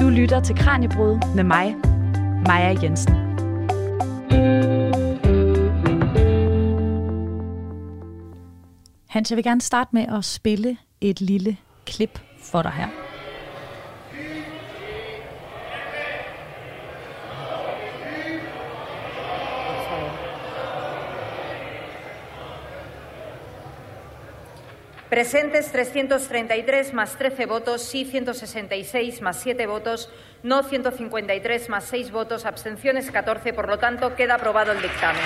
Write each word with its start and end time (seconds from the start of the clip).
Du 0.00 0.08
lytter 0.08 0.40
til 0.40 0.56
Kranjebrud 0.56 1.34
med 1.34 1.44
mig, 1.44 1.76
Maja 2.46 2.76
Jensen. 2.82 3.14
Hans, 9.08 9.30
jeg 9.30 9.36
vil 9.36 9.44
gerne 9.44 9.60
starte 9.60 9.90
med 9.92 10.06
at 10.18 10.24
spille 10.24 10.76
et 11.00 11.20
lille 11.20 11.56
klip 11.86 12.20
for 12.42 12.62
dig 12.62 12.72
her. 12.72 13.07
Presentes 25.18 25.72
333 25.72 26.94
más 26.94 27.18
13 27.18 27.46
votos, 27.46 27.82
sí 27.82 28.04
166 28.04 29.20
más 29.20 29.40
7 29.40 29.66
votos, 29.66 30.12
no 30.44 30.62
153 30.62 31.68
más 31.70 31.86
6 31.86 32.12
votos, 32.12 32.46
abstenciones 32.46 33.10
14. 33.10 33.52
Por 33.52 33.66
lo 33.66 33.80
tanto, 33.80 34.14
queda 34.14 34.36
aprobado 34.36 34.70
el 34.70 34.80
dictamen. 34.80 35.20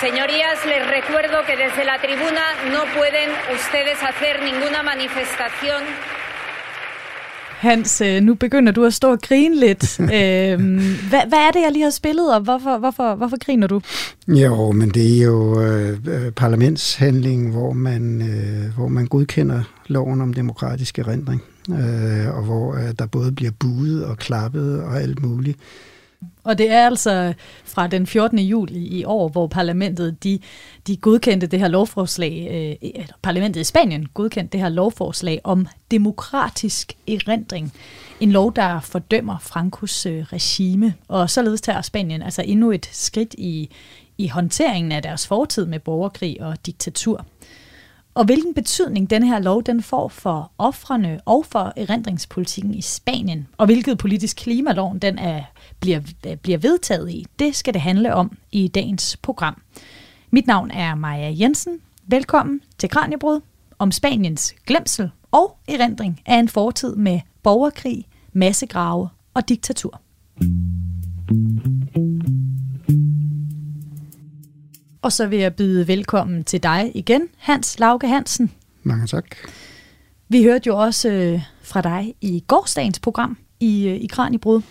Señorías, 0.00 0.64
les 0.64 0.86
recuerdo 0.86 1.44
que 1.44 1.58
desde 1.58 1.84
la 1.84 1.98
tribuna 1.98 2.42
no 2.72 2.86
pueden 2.96 3.28
ustedes 3.52 4.02
hacer 4.02 4.42
ninguna 4.42 4.82
manifestación 4.82 5.84
Hans, 7.58 8.00
øh, 8.00 8.22
nu 8.22 8.34
begynder 8.34 8.72
du 8.72 8.84
at 8.84 8.94
stå 8.94 9.10
og 9.10 9.20
grine 9.22 9.60
lidt. 9.60 10.00
øhm, 10.00 10.10
hvad, 11.08 11.20
hvad 11.28 11.38
er 11.38 11.50
det, 11.52 11.60
jeg 11.64 11.72
lige 11.72 11.82
har 11.82 11.90
spillet, 11.90 12.34
og 12.34 12.40
hvorfor, 12.40 12.78
hvorfor, 12.78 13.14
hvorfor 13.14 13.36
griner 13.44 13.66
du? 13.66 13.80
Jo, 14.28 14.72
men 14.72 14.90
det 14.90 15.18
er 15.18 15.24
jo 15.24 15.62
øh, 15.62 15.98
øh, 16.06 16.32
parlamentshandling, 16.32 17.50
hvor 17.50 17.72
man, 17.72 18.22
øh, 18.22 18.74
hvor 18.76 18.88
man 18.88 19.06
godkender 19.06 19.62
loven 19.86 20.20
om 20.20 20.34
demokratisk 20.34 20.98
erindring, 20.98 21.42
øh, 21.70 22.36
og 22.36 22.42
hvor 22.44 22.74
øh, 22.74 22.94
der 22.98 23.06
både 23.06 23.32
bliver 23.32 23.52
buet 23.58 24.04
og 24.04 24.16
klappet 24.16 24.82
og 24.82 25.00
alt 25.00 25.22
muligt. 25.22 25.58
Og 26.48 26.58
det 26.58 26.70
er 26.70 26.86
altså 26.86 27.34
fra 27.64 27.86
den 27.86 28.06
14. 28.06 28.38
juli 28.38 28.78
i 28.78 29.04
år, 29.04 29.28
hvor 29.28 29.46
parlamentet 29.46 30.24
de, 30.24 30.38
de 30.86 30.96
godkendte 30.96 31.46
det 31.46 31.58
her 31.58 31.68
lovforslag, 31.68 32.48
øh, 32.82 32.90
parlamentet 33.22 33.60
i 33.60 33.64
Spanien 33.64 34.06
godkendte 34.14 34.52
det 34.52 34.60
her 34.60 34.68
lovforslag 34.68 35.40
om 35.44 35.66
demokratisk 35.90 36.92
erindring. 37.08 37.72
En 38.20 38.32
lov, 38.32 38.54
der 38.54 38.80
fordømmer 38.80 39.38
Frankos 39.38 40.06
øh, 40.06 40.22
regime. 40.22 40.94
Og 41.08 41.30
således 41.30 41.60
tager 41.60 41.82
Spanien 41.82 42.22
altså 42.22 42.42
endnu 42.42 42.72
et 42.72 42.88
skridt 42.92 43.34
i, 43.38 43.70
i 44.18 44.28
håndteringen 44.28 44.92
af 44.92 45.02
deres 45.02 45.26
fortid 45.26 45.66
med 45.66 45.78
borgerkrig 45.78 46.42
og 46.42 46.66
diktatur. 46.66 47.26
Og 48.18 48.24
hvilken 48.24 48.54
betydning 48.54 49.10
den 49.10 49.22
her 49.22 49.38
lov 49.38 49.62
den 49.62 49.82
får 49.82 50.08
for 50.08 50.52
offrene 50.58 51.20
og 51.24 51.46
for 51.46 51.72
erindringspolitikken 51.76 52.74
i 52.74 52.80
Spanien, 52.80 53.48
og 53.56 53.66
hvilket 53.66 53.98
politisk 53.98 54.36
klimaloven 54.36 54.98
den 54.98 55.18
er, 55.18 55.42
bliver, 55.80 56.00
øh, 56.26 56.36
bliver 56.36 56.58
vedtaget 56.58 57.10
i, 57.10 57.26
det 57.38 57.56
skal 57.56 57.74
det 57.74 57.82
handle 57.82 58.14
om 58.14 58.38
i 58.52 58.68
dagens 58.68 59.16
program. 59.16 59.62
Mit 60.30 60.46
navn 60.46 60.70
er 60.70 60.94
Maja 60.94 61.34
Jensen. 61.40 61.80
Velkommen 62.06 62.60
til 62.78 62.88
Kranjebrud 62.88 63.40
om 63.78 63.92
Spaniens 63.92 64.54
glemsel 64.66 65.10
og 65.30 65.56
erindring 65.68 66.20
af 66.26 66.38
en 66.38 66.48
fortid 66.48 66.96
med 66.96 67.20
borgerkrig, 67.42 68.04
massegrave 68.32 69.08
og 69.34 69.48
diktatur. 69.48 70.00
Og 75.02 75.12
så 75.12 75.26
vil 75.26 75.38
jeg 75.38 75.54
byde 75.54 75.88
velkommen 75.88 76.44
til 76.44 76.62
dig 76.62 76.92
igen, 76.94 77.28
Hans 77.36 77.78
Lauke 77.78 78.08
Hansen. 78.08 78.52
Mange 78.82 79.06
tak. 79.06 79.24
Vi 80.28 80.42
hørte 80.42 80.66
jo 80.66 80.76
også 80.76 81.08
øh, 81.10 81.40
fra 81.62 81.80
dig 81.80 82.14
i 82.20 82.44
gårsdagens 82.46 82.98
program 83.00 83.38
i, 83.60 83.88
øh, 83.88 83.96
i 83.96 84.06
Kranjebrud. 84.06 84.62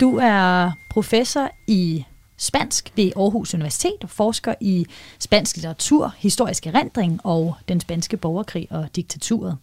Du 0.00 0.18
er 0.22 0.72
professor 0.90 1.50
i 1.68 2.04
spansk 2.38 2.92
ved 2.96 3.12
Aarhus 3.16 3.54
Universitet 3.54 3.96
og 4.02 4.10
forsker 4.10 4.54
i 4.60 4.86
spansk 5.18 5.56
litteratur, 5.56 6.14
historisk 6.18 6.66
erindring 6.66 7.20
og 7.24 7.56
den 7.68 7.80
spanske 7.80 8.16
borgerkrig 8.16 8.66
og 8.70 8.88
diktaturet. 8.96 9.56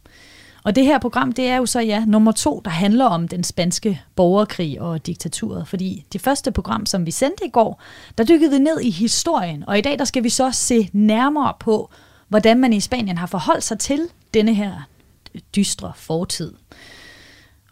Og 0.67 0.75
det 0.75 0.85
her 0.85 1.00
program, 1.00 1.31
det 1.31 1.47
er 1.47 1.55
jo 1.55 1.66
så 1.66 1.79
ja, 1.79 2.05
nummer 2.05 2.31
to, 2.31 2.61
der 2.66 2.72
handler 2.72 3.05
om 3.05 3.28
den 3.28 3.44
spanske 3.44 4.01
borgerkrig 4.16 4.81
og 4.81 5.05
diktaturet. 5.05 5.67
Fordi 5.67 6.05
det 6.13 6.22
første 6.22 6.51
program, 6.51 6.85
som 6.85 7.05
vi 7.05 7.11
sendte 7.11 7.45
i 7.45 7.50
går, 7.50 7.81
der 8.17 8.23
dykkede 8.23 8.51
vi 8.51 8.57
ned 8.57 8.81
i 8.81 8.89
historien. 8.89 9.63
Og 9.67 9.77
i 9.77 9.81
dag, 9.81 10.00
der 10.00 10.06
skal 10.06 10.23
vi 10.23 10.29
så 10.29 10.51
se 10.51 10.89
nærmere 10.94 11.53
på, 11.59 11.89
hvordan 12.27 12.59
man 12.59 12.73
i 12.73 12.79
Spanien 12.79 13.17
har 13.17 13.27
forholdt 13.27 13.63
sig 13.63 13.79
til 13.79 14.00
denne 14.33 14.53
her 14.53 14.88
dystre 15.56 15.91
fortid. 15.95 16.53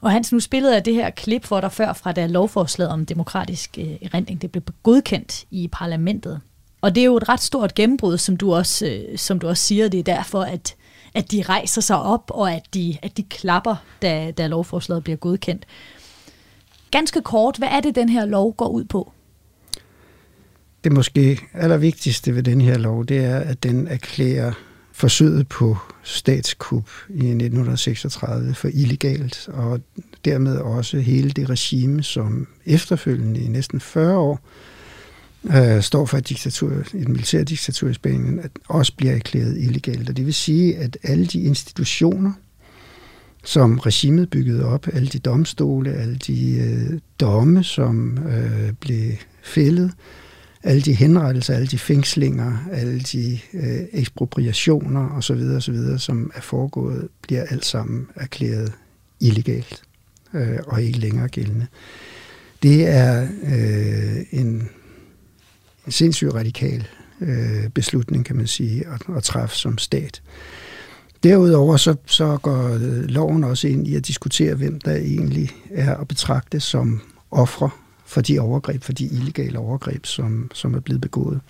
Og 0.02 0.12
Hans, 0.12 0.32
nu 0.32 0.40
spillede 0.40 0.74
jeg 0.74 0.86
det 0.86 0.94
her 0.94 1.10
klip 1.10 1.46
for 1.46 1.62
dig 1.62 1.72
før 1.72 1.94
fra 1.94 2.12
da 2.12 2.26
lovforslaget 2.26 2.92
om 2.92 3.06
demokratisk 3.06 3.78
øh, 3.78 3.96
erindring 4.02 4.42
det 4.42 4.52
blev 4.52 4.64
godkendt 4.84 5.46
i 5.52 5.68
parlamentet. 5.68 6.42
Og 6.82 6.96
det 6.96 7.02
er 7.02 7.06
jo 7.06 7.18
et 7.18 7.30
ret 7.30 7.42
stort 7.42 7.76
gennembrud, 7.76 8.18
som 8.18 8.38
du 8.38 8.54
også, 8.54 8.86
øh, 8.86 9.18
som 9.18 9.40
du 9.40 9.48
også 9.48 9.64
siger. 9.64 9.88
Det 9.88 10.00
er 10.00 10.04
derfor, 10.16 10.42
at 10.42 10.76
at 11.16 11.32
de 11.32 11.42
rejser 11.42 11.82
sig 11.82 11.98
op, 11.98 12.32
og 12.34 12.54
at 12.54 12.64
de, 12.74 12.98
at 13.02 13.18
de 13.18 13.24
klapper, 13.24 13.76
da, 14.02 14.32
da 14.32 14.48
lovforslaget 14.48 15.04
bliver 15.04 15.18
godkendt. 15.18 15.66
Ganske 16.92 17.22
kort, 17.22 17.58
hvad 17.58 17.68
er 17.72 17.80
det, 17.80 17.96
den 17.96 18.10
her 18.10 18.26
lov 18.26 18.56
går 18.56 18.68
ud 18.68 18.86
på? 18.86 19.12
Det 20.84 20.92
måske 20.92 21.40
allervigtigste 21.54 22.36
ved 22.36 22.44
den 22.44 22.62
her 22.62 22.78
lov, 22.78 23.06
det 23.06 23.26
er, 23.26 23.40
at 23.40 23.64
den 23.64 23.88
erklærer 23.88 24.54
forsøget 24.92 25.48
på 25.48 25.78
statskup 26.04 26.90
i 27.10 27.14
1936 27.14 28.54
for 28.54 28.70
illegalt, 28.74 29.50
og 29.54 29.80
dermed 30.26 30.58
også 30.58 31.00
hele 31.00 31.30
det 31.30 31.50
regime, 31.50 32.04
som 32.04 32.48
efterfølgende 32.66 33.40
i 33.40 33.48
næsten 33.48 33.80
40 33.80 34.18
år 34.18 34.40
øh, 35.54 35.82
står 35.82 36.06
for 36.06 36.18
et 36.18 36.30
diktatur, 36.30 36.72
et 36.94 37.10
militærdiktatur 37.10 37.90
i 37.90 37.94
Spanien, 37.94 38.40
at 38.40 38.52
også 38.68 38.94
bliver 38.98 39.14
erklæret 39.14 39.58
illegalt. 39.58 40.10
Og 40.10 40.18
det 40.18 40.26
vil 40.26 40.34
sige, 40.34 40.78
at 40.78 40.98
alle 41.04 41.26
de 41.26 41.42
institutioner, 41.42 42.32
som 43.44 43.80
regimet 43.80 44.30
byggede 44.30 44.66
op, 44.66 44.88
alle 44.94 45.08
de 45.08 45.20
domstole, 45.20 45.94
alle 45.94 46.16
de 46.16 46.56
øh, 46.56 47.00
domme, 47.20 47.64
som 47.64 48.18
øh, 48.18 48.74
blev 48.80 49.12
fældet, 49.44 49.92
alle 50.64 50.82
de 50.82 50.94
henrettelser, 50.94 51.54
alle 51.54 51.68
de 51.68 51.78
fængslinger, 51.78 52.58
alle 52.72 53.00
de 53.00 53.40
øh, 53.54 53.80
ekspropriationer 53.94 55.10
osv., 55.10 55.42
osv., 55.58 55.98
som 55.98 56.32
er 56.36 56.42
foregået, 56.42 57.08
bliver 57.22 57.44
alt 57.44 57.66
sammen 57.66 58.08
erklæret 58.16 58.74
illegalt 59.20 59.82
øh, 60.34 60.58
og 60.68 60.82
ikke 60.82 61.00
længere 61.00 61.28
gældende. 61.28 61.68
Det 62.64 62.88
er 62.88 63.28
øh, 63.44 64.26
en 64.32 64.46
en 64.46 64.70
sindssygt 65.90 66.34
radikal 66.34 66.88
øh, 67.22 67.70
beslutning, 67.74 68.26
kan 68.26 68.36
man 68.36 68.48
sige, 68.48 68.88
at, 68.88 69.16
at 69.18 69.24
træffe 69.24 69.56
som 69.56 69.78
stat. 69.78 70.22
Derudover 71.24 71.78
så, 71.78 71.96
så 72.06 72.38
går 72.38 72.74
øh, 72.74 73.04
loven 73.04 73.44
også 73.44 73.68
ind 73.68 73.88
i 73.88 73.96
at 73.96 74.08
diskutere, 74.08 74.56
hvem 74.56 74.80
der 74.80 74.96
egentlig 74.96 75.50
er 75.72 75.96
at 75.96 76.08
betragte 76.08 76.60
som 76.60 77.02
ofre 77.32 77.70
for 78.06 78.22
de 78.22 78.40
overgreb, 78.40 78.84
for 78.84 78.94
de 78.94 79.06
illegale 79.06 79.60
overgreb, 79.60 80.06
som, 80.06 80.52
som 80.54 80.74
er 80.74 80.80
blevet 80.80 81.02
begået. 81.02 81.42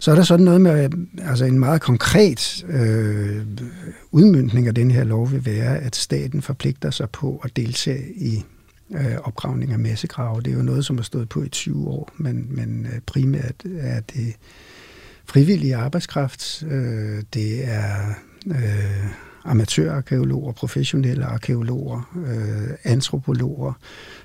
Så 0.00 0.10
er 0.10 0.14
der 0.14 0.22
sådan 0.22 0.44
noget 0.44 0.60
med, 0.60 0.90
altså 1.22 1.44
en 1.44 1.58
meget 1.58 1.80
konkret 1.80 2.64
øh, 2.68 3.46
udmyndning 4.10 4.66
af 4.66 4.74
den 4.74 4.90
her 4.90 5.04
lov 5.04 5.32
vil 5.32 5.46
være, 5.46 5.78
at 5.78 5.96
staten 5.96 6.42
forpligter 6.42 6.90
sig 6.90 7.10
på 7.10 7.40
at 7.44 7.56
deltage 7.56 8.12
i 8.16 8.44
øh, 8.94 9.16
opgravning 9.24 9.72
af 9.72 9.78
massegrave. 9.78 10.40
Det 10.40 10.52
er 10.52 10.56
jo 10.56 10.62
noget, 10.62 10.84
som 10.84 10.96
har 10.96 11.02
stået 11.02 11.28
på 11.28 11.42
i 11.42 11.48
20 11.48 11.88
år, 11.88 12.10
men, 12.16 12.46
men 12.50 12.86
øh, 12.86 13.00
primært 13.06 13.64
er 13.78 14.00
det 14.00 14.34
frivillige 15.24 15.76
arbejdskraft. 15.76 16.64
Øh, 16.70 17.22
det 17.34 17.68
er 17.68 18.14
øh, 18.46 19.06
amatørarkeologer, 19.44 20.52
professionelle 20.52 21.24
arkeologer, 21.24 22.20
øh, 22.26 22.68
antropologer, 22.84 23.72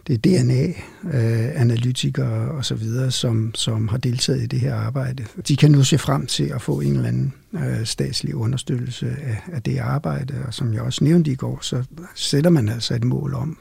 det 0.08 0.14
er 0.14 0.18
DNA-analytikere 0.18 2.44
øh, 2.44 2.58
osv., 2.58 3.10
som, 3.10 3.52
som 3.56 3.88
har 3.88 3.98
deltaget 3.98 4.44
i 4.44 4.46
det 4.46 4.60
her 4.60 4.76
arbejde. 4.76 5.26
De 5.48 5.56
kan 5.56 5.72
nu 5.72 5.84
se 5.84 5.98
frem 5.98 6.26
til 6.26 6.44
at 6.44 6.62
få 6.62 6.80
en 6.80 6.96
eller 6.96 7.08
anden 7.08 7.34
øh, 7.54 7.86
statslig 7.86 8.36
understøttelse 8.36 9.16
af, 9.22 9.42
af 9.54 9.62
det 9.62 9.78
arbejde, 9.78 10.34
og 10.48 10.54
som 10.54 10.74
jeg 10.74 10.82
også 10.82 11.04
nævnte 11.04 11.32
i 11.32 11.36
går, 11.36 11.60
så 11.62 11.84
sætter 12.16 12.50
man 12.50 12.70
altså 12.70 12.96
et 12.96 13.04
mål 13.04 13.34
om 13.34 13.58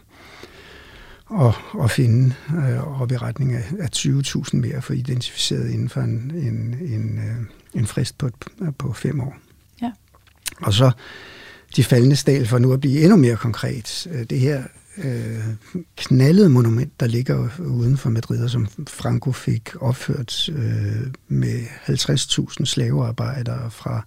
at, 1.40 1.82
at 1.84 1.90
finde 1.90 2.34
øh, 2.56 3.00
op 3.02 3.12
i 3.12 3.16
retning 3.16 3.52
af, 3.52 3.64
af 3.80 3.88
20.000 3.96 4.56
mere 4.56 4.82
for 4.82 4.92
identificeret 4.92 5.70
inden 5.70 5.88
for 5.88 6.00
en, 6.00 6.32
en, 6.34 6.76
en, 6.80 7.18
øh, 7.18 7.80
en 7.80 7.86
frist 7.86 8.18
på, 8.18 8.30
på 8.78 8.92
fem 8.92 9.20
år. 9.20 9.36
Ja. 9.82 9.92
Og 10.62 10.74
så 10.74 10.90
de 11.76 11.84
faldende 11.84 12.16
stal 12.16 12.46
for 12.46 12.58
nu 12.58 12.72
at 12.72 12.80
blive 12.80 13.00
endnu 13.00 13.16
mere 13.16 13.36
konkret. 13.36 14.06
Øh, 14.10 14.24
det 14.30 14.40
her 14.40 14.62
øh, 14.98 15.44
knaldede 15.96 16.48
monument, 16.48 17.00
der 17.00 17.06
ligger 17.06 17.48
uden 17.58 17.96
for 17.96 18.10
Madrid, 18.10 18.44
og 18.44 18.50
som 18.50 18.68
Franco 18.88 19.32
fik 19.32 19.70
opført 19.80 20.48
øh, 20.48 21.06
med 21.28 21.60
50.000 21.88 22.64
slavearbejdere 22.64 23.70
fra 23.70 24.06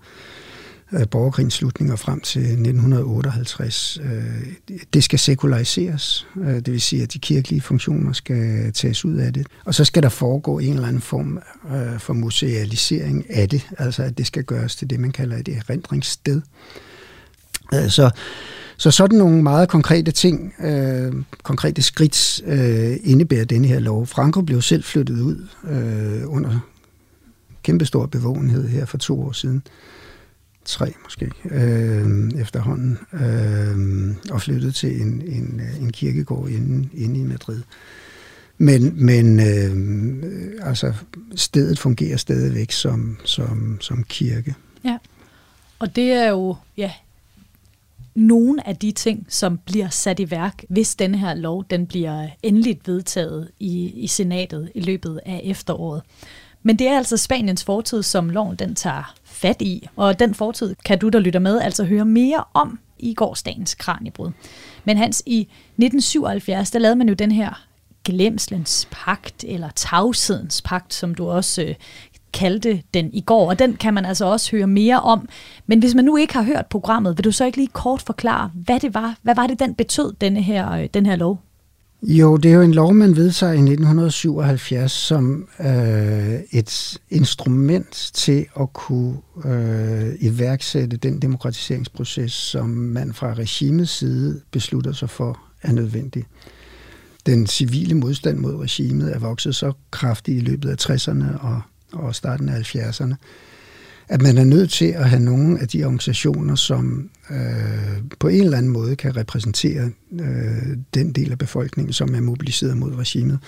borgerkrigens 1.12 1.54
slutning 1.54 1.92
og 1.92 2.00
frem 2.00 2.19
til 2.19 2.42
1958. 2.42 4.00
Øh, 4.04 4.80
det 4.94 5.04
skal 5.04 5.19
sekulariseres, 5.19 6.28
øh, 6.42 6.56
det 6.56 6.72
vil 6.72 6.81
sige, 6.81 7.04
at 7.04 7.13
de 7.13 7.19
kirkelige 7.19 7.62
funktioner 7.62 8.13
skal 8.13 8.74
tages 8.74 9.06
ud 9.06 9.16
af 9.16 9.34
det. 9.34 9.48
Og 9.66 9.75
så 9.75 9.86
skal 9.86 10.04
der 10.04 10.10
foregå 10.10 10.60
en 10.60 10.74
eller 10.74 10.88
anden 10.88 11.01
form 11.01 11.39
øh, 11.72 12.00
for 12.00 12.13
musealisering 12.13 13.25
af 13.30 13.50
det, 13.50 13.68
altså 13.78 14.04
at 14.04 14.18
det 14.18 14.28
skal 14.28 14.44
gøres 14.44 14.75
til 14.75 14.89
det, 14.89 15.00
man 15.00 15.12
kalder 15.12 15.38
et 15.38 15.50
erindringssted. 15.50 16.42
Så 17.89 18.12
så 18.78 18.92
sådan 18.92 19.18
nogle 19.18 19.44
meget 19.44 19.69
konkrete 19.69 20.12
ting, 20.12 20.54
øh, 20.63 21.13
konkrete 21.44 21.81
skridt, 21.81 22.42
øh, 22.45 22.98
indebærer 23.04 23.45
denne 23.45 23.68
her 23.68 23.80
lov. 23.80 24.07
Franco 24.07 24.42
blev 24.42 24.62
selv 24.62 24.84
flyttet 24.84 25.22
ud 25.22 25.48
øh, 25.69 26.34
under 26.34 26.60
kæmpestor 27.63 28.06
bevågenhed 28.06 28.68
her 28.68 28.86
for 28.86 28.98
to 28.98 29.22
år 29.22 29.31
siden. 29.31 29.63
Tre 30.68 30.94
måske, 31.04 31.31
øh, 31.46 32.31
efterhånden. 32.42 32.98
Øh, 33.14 34.16
og 34.31 34.42
flyttet 34.42 34.75
til 34.75 35.02
en, 35.02 35.22
en, 35.25 35.62
øh, 35.64 35.81
en 35.81 35.92
kirkegård 35.92 36.50
inde, 36.50 36.90
inde 36.94 37.19
i 37.19 37.24
Madrid. 37.24 37.62
Men, 38.58 39.06
men 39.06 39.40
øh, 39.40 40.68
altså, 40.68 40.94
stedet 41.36 41.80
fungerer 41.80 42.18
stadigvæk 42.18 42.72
som, 42.72 43.18
som, 43.24 43.78
som 43.81 44.04
kirke. 44.04 44.56
Ja, 44.84 44.98
og 45.80 45.96
det 45.96 46.12
er 46.12 46.30
jo 46.30 46.56
ja, 46.78 46.92
nogle 48.16 48.68
af 48.68 48.75
de 48.75 48.92
ting, 48.92 49.25
som 49.30 49.58
bliver 49.66 49.90
sat 49.90 50.20
i 50.20 50.31
værk, 50.31 50.63
hvis 50.70 50.96
denne 50.96 51.18
her 51.18 51.34
lov 51.34 51.66
den 51.70 51.88
bliver 51.88 52.30
endeligt 52.44 52.88
vedtaget 52.88 53.50
i, 53.60 53.90
i 53.90 54.08
senatet 54.08 54.72
i 54.75 54.80
løbet 54.81 55.20
af 55.25 55.42
efteråret. 55.44 56.02
Men 56.63 56.80
det 56.80 56.88
er 56.88 56.98
altså 56.98 57.18
Spaniens 57.18 57.63
fortid, 57.63 58.04
som 58.04 58.30
loven 58.30 58.56
den 58.56 58.75
tager 58.75 59.16
fat 59.38 59.62
i, 59.62 59.88
og 59.95 60.19
den 60.19 60.34
fortid 60.34 60.75
kan 60.86 61.00
du, 61.00 61.10
der 61.10 61.19
lytter 61.19 61.39
med, 61.39 61.62
altså 61.62 61.84
høre 61.84 62.06
mere 62.06 62.44
om 62.54 62.80
i 63.00 63.13
gårsdagens 63.13 63.75
kranjebrud. 63.75 64.31
Men 64.86 64.98
Hans, 64.98 65.24
i 65.25 65.39
1977, 65.42 66.72
der 66.72 66.80
lavede 66.80 66.95
man 66.95 67.07
jo 67.07 67.13
den 67.13 67.31
her 67.31 67.68
glemslens 68.04 68.88
pagt, 68.92 69.44
eller 69.44 69.69
tavshedens 69.75 70.62
pagt, 70.62 70.94
som 70.94 71.16
du 71.16 71.30
også 71.30 71.62
øh, 71.62 71.75
kaldte 72.34 72.81
den 72.94 73.10
i 73.13 73.22
går, 73.22 73.50
og 73.50 73.60
den 73.60 73.75
kan 73.75 73.94
man 73.94 74.06
altså 74.06 74.25
også 74.25 74.51
høre 74.51 74.68
mere 74.68 75.00
om. 75.00 75.30
Men 75.68 75.80
hvis 75.80 75.95
man 75.95 76.06
nu 76.06 76.18
ikke 76.18 76.34
har 76.34 76.44
hørt 76.44 76.66
programmet, 76.66 77.18
vil 77.18 77.24
du 77.24 77.31
så 77.31 77.45
ikke 77.45 77.57
lige 77.57 77.68
kort 77.68 78.01
forklare, 78.01 78.51
hvad 78.54 78.80
det 78.80 78.94
var? 78.94 79.16
Hvad 79.22 79.36
var 79.36 79.48
det, 79.48 79.60
den 79.60 79.75
betød, 79.75 80.13
denne 80.22 80.42
her, 80.42 80.72
øh, 80.72 80.88
den 80.94 81.06
her 81.06 81.16
lov? 81.16 81.47
Jo, 82.02 82.38
det 82.38 82.52
er 82.52 82.56
jo 82.56 82.62
en 82.62 82.74
lov, 82.74 82.94
man 82.94 83.16
vedtager 83.16 83.54
i 83.54 83.56
1977 83.56 84.92
som 84.92 85.48
øh, 85.60 86.40
et 86.52 86.98
instrument 87.10 88.12
til 88.14 88.46
at 88.60 88.74
kunne 88.74 89.18
øh, 89.46 90.14
iværksætte 90.20 90.98
den 90.98 91.22
demokratiseringsproces, 91.22 92.34
som 92.34 92.70
man 92.70 93.14
fra 93.14 93.34
regimets 93.34 93.92
side 93.92 94.42
beslutter 94.52 94.92
sig 94.92 95.10
for 95.10 95.40
er 95.62 95.72
nødvendig. 95.72 96.26
Den 97.26 97.48
civile 97.48 97.96
modstand 97.96 98.38
mod 98.38 98.56
regimet 98.56 99.16
er 99.16 99.20
vokset 99.20 99.56
så 99.56 99.74
kraftigt 99.92 100.38
i 100.38 100.46
løbet 100.46 100.70
af 100.70 100.90
60'erne 100.90 101.42
og 101.42 101.62
og 101.94 102.16
starten 102.16 102.50
af 102.50 102.76
70'erne, 102.76 103.16
at 104.08 104.22
man 104.22 104.38
er 104.38 104.44
nødt 104.44 104.72
til 104.72 104.86
at 104.86 105.10
have 105.10 105.24
nogle 105.24 105.60
af 105.60 105.68
de 105.68 105.84
organisationer, 105.84 106.56
som 106.56 107.10
øh, 107.29 108.01
på 108.19 108.27
en 108.27 108.44
eller 108.44 108.57
anden 108.57 108.71
måde 108.71 108.95
kan 108.95 109.15
repræsentere 109.15 109.91
øh, 110.19 110.77
den 110.94 111.12
del 111.12 111.31
af 111.31 111.38
befolkningen, 111.38 111.94
som 111.94 112.15
er 112.15 112.21
mobiliseret 112.21 112.77
mod 112.77 112.95
regimet. 112.95 113.39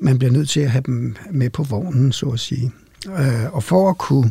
Man 0.00 0.18
bliver 0.18 0.32
nødt 0.32 0.48
til 0.48 0.60
at 0.60 0.70
have 0.70 0.82
dem 0.86 1.16
med 1.30 1.50
på 1.50 1.62
vognen, 1.62 2.12
så 2.12 2.26
at 2.26 2.40
sige. 2.40 2.72
Øh, 3.08 3.54
og 3.54 3.62
for 3.62 3.90
at 3.90 3.98
kunne 3.98 4.30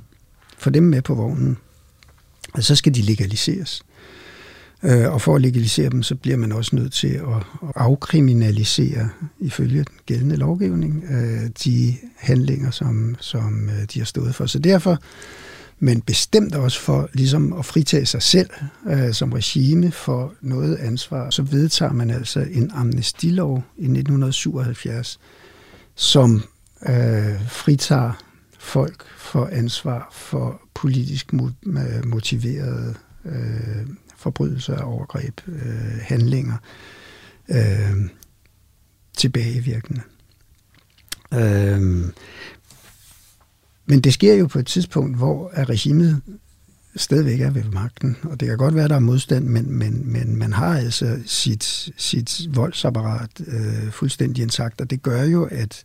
få 0.57 0.69
dem 0.69 0.83
med 0.83 1.01
på 1.01 1.15
vognen, 1.15 1.57
så 2.59 2.75
skal 2.75 2.95
de 2.95 3.01
legaliseres. 3.01 3.83
Øh, 4.83 5.13
og 5.13 5.21
for 5.21 5.35
at 5.35 5.41
legalisere 5.41 5.89
dem, 5.89 6.03
så 6.03 6.15
bliver 6.15 6.37
man 6.37 6.51
også 6.51 6.75
nødt 6.75 6.93
til 6.93 7.07
at 7.07 7.67
afkriminalisere, 7.75 9.09
ifølge 9.39 9.77
den 9.77 9.95
gældende 10.05 10.35
lovgivning, 10.35 11.03
øh, 11.11 11.49
de 11.63 11.95
handlinger, 12.15 12.71
som, 12.71 13.15
som 13.19 13.69
øh, 13.69 13.85
de 13.93 13.99
har 13.99 14.05
stået 14.05 14.35
for. 14.35 14.45
Så 14.45 14.59
derfor, 14.59 14.97
men 15.83 16.01
bestemt 16.01 16.55
også 16.55 16.79
for 16.79 17.09
ligesom 17.13 17.53
at 17.53 17.65
fritage 17.65 18.05
sig 18.05 18.21
selv 18.21 18.49
øh, 18.87 19.13
som 19.13 19.33
regime 19.33 19.91
for 19.91 20.33
noget 20.41 20.75
ansvar, 20.75 21.29
så 21.29 21.41
vedtager 21.41 21.93
man 21.93 22.09
altså 22.09 22.39
en 22.39 22.71
amnestilov 22.73 23.63
i 23.77 23.83
1977, 23.83 25.19
som 25.95 26.43
øh, 26.89 27.47
fritager 27.47 28.23
folk 28.59 29.05
for 29.17 29.49
ansvar 29.51 30.09
for 30.11 30.61
politisk 30.73 31.33
øh, 31.33 32.05
motiverede 32.05 32.95
øh, 33.25 33.87
forbrydelser 34.17 34.77
og 34.77 34.93
overgreb, 34.93 35.41
øh, 35.47 35.99
handlinger, 36.01 36.57
øh, 37.49 38.09
tilbagevirkende. 39.17 40.01
Øh, 41.33 42.03
men 43.91 44.01
det 44.01 44.13
sker 44.13 44.33
jo 44.33 44.47
på 44.47 44.59
et 44.59 44.67
tidspunkt, 44.67 45.17
hvor 45.17 45.51
regimet 45.69 46.21
stadigvæk 46.95 47.41
er 47.41 47.49
ved 47.49 47.63
magten, 47.63 48.17
og 48.23 48.39
det 48.39 48.47
kan 48.47 48.57
godt 48.57 48.75
være, 48.75 48.87
der 48.87 48.95
er 48.95 48.99
modstand, 48.99 49.45
men, 49.45 49.73
men, 49.73 50.11
men 50.11 50.35
man 50.35 50.53
har 50.53 50.77
altså 50.77 51.19
sit, 51.25 51.89
sit 51.97 52.41
voldsapparat 52.55 53.29
øh, 53.47 53.91
fuldstændig 53.91 54.41
intakt, 54.41 54.81
og 54.81 54.89
det 54.89 55.01
gør 55.01 55.23
jo, 55.23 55.43
at, 55.51 55.83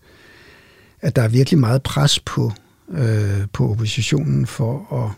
at 1.01 1.17
der 1.17 1.23
er 1.23 1.29
virkelig 1.29 1.61
meget 1.61 1.83
pres 1.83 2.21
på, 2.21 2.53
øh, 2.91 3.47
på 3.53 3.71
oppositionen 3.71 4.47
for 4.47 5.05
at 5.05 5.11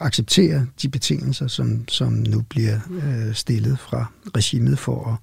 acceptere 0.00 0.66
de 0.82 0.88
betingelser, 0.88 1.46
som, 1.46 1.88
som 1.88 2.12
nu 2.12 2.42
bliver 2.48 2.78
øh, 2.90 3.34
stillet 3.34 3.78
fra 3.78 4.12
regimet 4.36 4.78
for 4.78 5.20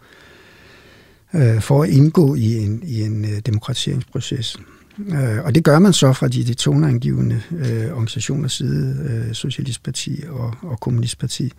at, 1.33 1.41
øh, 1.41 1.61
for 1.61 1.83
at 1.83 1.89
indgå 1.89 2.35
i 2.35 2.57
en, 2.57 2.83
i 2.83 3.01
en 3.01 3.25
øh, 3.25 3.39
demokratiseringsproces. 3.45 4.57
Øh, 4.99 5.43
og 5.43 5.55
det 5.55 5.63
gør 5.63 5.79
man 5.79 5.93
så 5.93 6.13
fra 6.13 6.27
de, 6.27 6.43
de 6.43 6.53
toneangivende 6.53 7.41
øh, 7.51 7.91
organisationers 7.91 8.53
side, 8.53 9.09
øh, 9.09 9.33
Socialistparti 9.33 10.23
og, 10.29 10.53
og 10.61 10.79
Kommunistparti. 10.79 11.51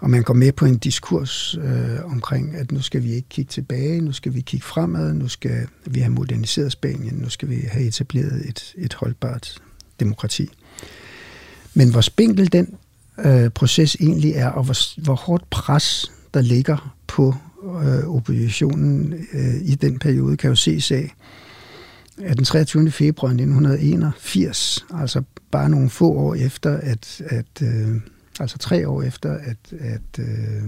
Og 0.00 0.10
man 0.10 0.22
går 0.22 0.34
med 0.34 0.52
på 0.52 0.64
en 0.64 0.78
diskurs 0.78 1.54
øh, 1.54 2.04
omkring, 2.04 2.54
at 2.54 2.72
nu 2.72 2.82
skal 2.82 3.02
vi 3.02 3.12
ikke 3.12 3.28
kigge 3.28 3.50
tilbage, 3.50 4.00
nu 4.00 4.12
skal 4.12 4.34
vi 4.34 4.40
kigge 4.40 4.66
fremad, 4.66 5.14
nu 5.14 5.28
skal 5.28 5.66
vi 5.86 6.00
have 6.00 6.12
moderniseret 6.12 6.72
Spanien, 6.72 7.14
nu 7.14 7.28
skal 7.28 7.48
vi 7.48 7.64
have 7.70 7.86
etableret 7.86 8.48
et, 8.48 8.74
et 8.76 8.94
holdbart 8.94 9.62
demokrati. 10.00 10.50
Men 11.74 11.90
hvor 11.90 12.00
spinkel 12.00 12.52
den 12.52 12.74
øh, 13.24 13.50
proces 13.50 13.94
egentlig 14.00 14.32
er, 14.32 14.48
og 14.48 14.64
hvor, 14.64 15.02
hvor 15.02 15.14
hårdt 15.14 15.50
pres 15.50 16.12
der 16.34 16.40
ligger 16.40 16.94
på 17.06 17.34
øh, 17.64 18.14
oppositionen 18.16 19.14
øh, 19.32 19.54
i 19.62 19.74
den 19.74 19.98
periode, 19.98 20.36
kan 20.36 20.48
jo 20.50 20.56
ses 20.56 20.90
af, 20.90 21.14
af 22.22 22.36
den 22.36 22.44
23. 22.44 22.90
februar 22.90 23.30
1981, 23.30 24.86
altså 24.94 25.22
bare 25.50 25.70
nogle 25.70 25.90
få 25.90 26.12
år 26.12 26.34
efter, 26.34 26.76
at, 26.76 27.22
at 27.26 27.62
øh, 27.62 27.96
altså 28.40 28.58
tre 28.58 28.88
år 28.88 29.02
efter, 29.02 29.32
at, 29.32 29.72
at 29.80 30.18
øh, 30.18 30.62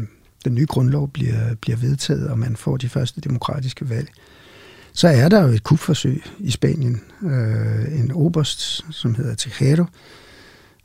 den 0.44 0.54
nye 0.54 0.66
grundlov 0.66 1.08
bliver, 1.08 1.54
bliver 1.54 1.76
vedtaget, 1.76 2.28
og 2.28 2.38
man 2.38 2.56
får 2.56 2.76
de 2.76 2.88
første 2.88 3.20
demokratiske 3.20 3.88
valg, 3.90 4.08
så 4.92 5.08
er 5.08 5.28
der 5.28 5.42
jo 5.42 5.48
et 5.48 5.62
kupforsøg 5.62 6.22
i 6.38 6.50
Spanien. 6.50 7.00
Øh, 7.22 8.00
en 8.00 8.12
oberst, 8.12 8.84
som 8.90 9.14
hedder 9.14 9.34
Tejero, 9.34 9.84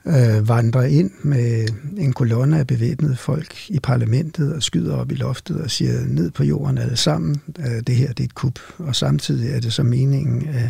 øh, 0.08 0.48
vandrer 0.48 0.84
ind 0.84 1.12
med 1.22 1.68
en 1.98 2.14
kolonne 2.14 2.60
af 2.60 2.68
bevæbnede 2.68 3.16
folk 3.16 3.70
i 3.70 3.80
parlamentet 3.80 4.54
og 4.54 4.64
skyder 4.64 4.96
op 4.96 5.12
i 5.12 5.16
loftet 5.16 5.62
og 5.62 5.72
siger 5.72 6.06
ned 6.08 6.32
på 6.32 6.44
jorden 6.44 6.78
alle 6.78 6.98
sammen, 6.98 7.42
øh, 7.60 7.82
det 7.88 7.96
her 7.96 8.08
det 8.08 8.20
er 8.20 8.24
et 8.24 8.36
kup. 8.36 8.60
Og 8.78 8.96
samtidig 8.96 9.52
er 9.52 9.60
det 9.60 9.74
så 9.74 9.84
meningen, 9.84 10.48
at, 10.48 10.70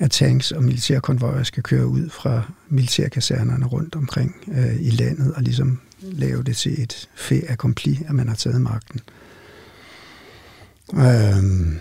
at 0.00 0.10
tanks 0.10 0.52
og 0.52 0.62
militærkonvojer 0.62 1.42
skal 1.42 1.62
køre 1.62 1.86
ud 1.86 2.08
fra 2.08 2.42
militærkasernerne 2.68 3.66
rundt 3.66 3.96
omkring 3.96 4.34
øh, 4.52 4.76
i 4.80 4.90
landet 4.90 5.34
og 5.34 5.42
ligesom 5.42 5.80
lave 6.02 6.42
det 6.42 6.56
til 6.56 6.82
et 6.82 7.08
fait 7.14 7.44
accompli, 7.48 8.00
at 8.08 8.14
man 8.14 8.28
har 8.28 8.34
taget 8.34 8.60
magten. 8.60 9.00
Øh, 10.94 11.76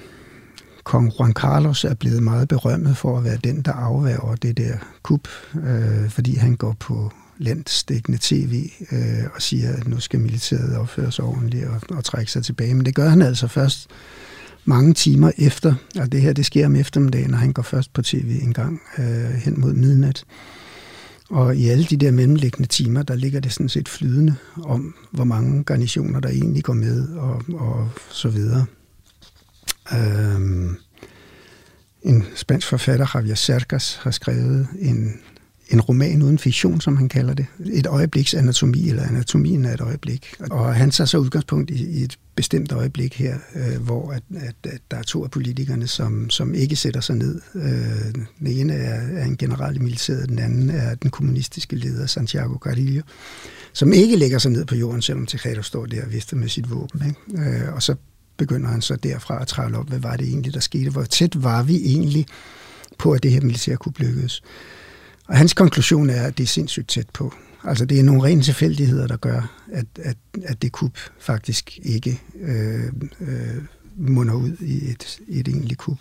kong 0.86 1.12
Juan 1.20 1.34
Carlos 1.34 1.84
er 1.84 1.94
blevet 1.94 2.24
meget 2.24 2.48
berømmet 2.48 2.98
for 2.98 3.18
at 3.18 3.24
være 3.24 3.38
den, 3.44 3.62
der 3.62 3.72
afværger 3.72 4.36
det 4.36 4.58
der 4.58 4.78
kup, 5.04 5.28
øh, 5.56 6.10
fordi 6.10 6.36
han 6.36 6.56
går 6.56 6.76
på 6.80 7.12
landstækkende 7.38 8.18
tv 8.22 8.70
øh, 8.92 9.24
og 9.36 9.42
siger, 9.42 9.74
at 9.74 9.88
nu 9.88 10.00
skal 10.00 10.20
militæret 10.20 10.78
opføre 10.78 11.12
sig 11.12 11.26
ordentligt 11.26 11.68
og, 11.68 11.82
og 11.90 12.04
trække 12.04 12.32
sig 12.32 12.44
tilbage. 12.44 12.74
Men 12.74 12.86
det 12.86 12.96
gør 12.96 13.10
han 13.10 13.22
altså 13.22 13.48
først 13.48 13.88
mange 14.66 14.94
timer 14.94 15.32
efter, 15.38 15.74
og 16.00 16.12
det 16.12 16.22
her 16.22 16.34
det 16.34 16.46
sker 16.46 16.66
om 16.66 16.76
eftermiddagen, 16.76 17.34
og 17.34 17.40
han 17.40 17.54
går 17.54 17.64
først 17.64 17.94
på 17.94 18.02
tv 18.02 18.40
en 18.42 18.54
gang 18.54 18.82
øh, 18.98 19.30
hen 19.30 19.60
mod 19.60 19.74
midnat. 19.74 20.24
Og 21.30 21.56
i 21.56 21.70
alle 21.70 21.86
de 21.86 21.98
der 21.98 22.12
mellemliggende 22.12 22.68
timer, 22.68 23.04
der 23.04 23.16
ligger 23.16 23.40
det 23.40 23.54
sådan 23.54 23.70
set 23.70 23.90
flydende 23.90 24.36
om, 24.64 24.96
hvor 25.12 25.24
mange 25.24 25.64
garnitioner, 25.64 26.20
der 26.20 26.30
egentlig 26.30 26.64
går 26.64 26.74
med, 26.74 27.08
og, 27.08 27.42
og 27.54 27.90
så 28.12 28.30
videre. 28.30 28.66
Øhm, 29.94 30.78
en 32.02 32.24
spansk 32.36 32.68
forfatter, 32.68 33.08
Javier 33.16 33.36
Cercas, 33.36 34.00
har 34.02 34.12
skrevet 34.12 34.68
en, 34.80 35.14
en 35.70 35.82
roman 35.82 36.22
uden 36.22 36.40
fiktion, 36.40 36.82
som 36.82 36.98
han 36.98 37.10
kalder 37.10 37.34
det. 37.34 37.46
Et 37.74 37.86
øjebliks 37.86 38.34
anatomi, 38.34 38.90
eller 38.90 39.04
anatomien 39.04 39.66
af 39.66 39.74
et 39.74 39.82
øjeblik. 39.82 40.34
Og 40.52 40.76
han 40.76 40.92
tager 40.92 41.06
så 41.06 41.18
udgangspunkt 41.18 41.70
i, 41.70 42.00
i 42.00 42.04
et 42.04 42.18
bestemt 42.36 42.72
øjeblik 42.72 43.16
her, 43.20 43.38
øh, 43.56 43.82
hvor 43.82 44.12
at, 44.12 44.24
at, 44.36 44.56
at 44.64 44.82
der 44.92 44.98
er 44.98 45.04
to 45.04 45.24
af 45.24 45.32
politikerne, 45.32 45.88
som, 45.88 46.30
som 46.30 46.54
ikke 46.54 46.76
sætter 46.76 47.02
sig 47.02 47.16
ned. 47.16 47.42
Øh, 47.56 48.14
den 48.40 48.48
ene 48.48 48.74
er, 48.74 49.20
er 49.20 49.26
en 49.26 49.38
general 49.38 49.76
i 49.76 49.80
militæret, 49.80 50.30
den 50.30 50.40
anden 50.40 50.70
er 50.70 50.96
den 50.96 51.12
kommunistiske 51.12 51.76
leder, 51.76 52.06
Santiago 52.06 52.58
Carrillo, 52.58 53.02
som 53.74 53.94
ikke 53.94 54.16
lægger 54.16 54.38
sig 54.38 54.52
ned 54.52 54.66
på 54.66 54.76
jorden, 54.76 55.02
selvom 55.02 55.26
Tejado 55.26 55.62
står 55.62 55.86
der 55.86 56.06
og 56.06 56.12
vifter 56.14 56.38
med 56.38 56.50
sit 56.50 56.72
våben. 56.72 57.02
Ikke? 57.08 57.50
Øh, 57.50 57.74
og 57.74 57.84
så 57.84 57.96
begynder 58.38 58.70
han 58.70 58.82
så 58.82 58.96
derfra 58.96 59.42
at 59.42 59.48
trælle 59.48 59.78
op, 59.78 59.88
hvad 59.88 60.00
var 60.00 60.18
det 60.18 60.28
egentlig, 60.28 60.54
der 60.54 60.60
skete? 60.60 60.90
Hvor 60.90 61.04
tæt 61.04 61.44
var 61.44 61.64
vi 61.64 61.76
egentlig 61.76 62.26
på, 62.98 63.12
at 63.12 63.24
det 63.24 63.32
her 63.32 63.42
militærkup 63.42 64.00
lykkedes? 64.00 64.44
Og 65.28 65.38
hans 65.38 65.54
konklusion 65.54 66.10
er, 66.10 66.24
at 66.24 66.38
det 66.38 66.44
er 66.44 66.48
sindssygt 66.48 66.90
tæt 66.90 67.10
på. 67.14 67.34
Altså 67.64 67.86
det 67.86 68.00
er 68.00 68.04
nogle 68.04 68.24
rene 68.24 68.42
tilfældigheder, 68.42 69.08
der 69.08 69.18
gør, 69.18 69.64
at, 69.72 69.86
at, 69.96 70.18
at 70.44 70.62
det 70.62 70.72
kub 70.72 70.98
faktisk 71.20 71.80
ikke 71.84 72.22
øh, 72.42 72.86
øh, 73.22 73.64
munder 73.98 74.34
ud 74.34 74.58
i 74.60 74.90
et, 74.90 75.20
et 75.28 75.48
egentligt 75.48 75.80
kub. 75.80 75.98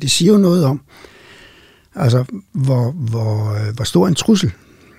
Det 0.00 0.10
siger 0.10 0.32
jo 0.32 0.38
noget 0.38 0.64
om, 0.64 0.80
altså 1.94 2.24
hvor, 2.52 2.90
hvor, 2.90 3.52
øh, 3.52 3.74
hvor 3.74 3.84
stor 3.84 4.08
en 4.08 4.14
trussel 4.14 4.52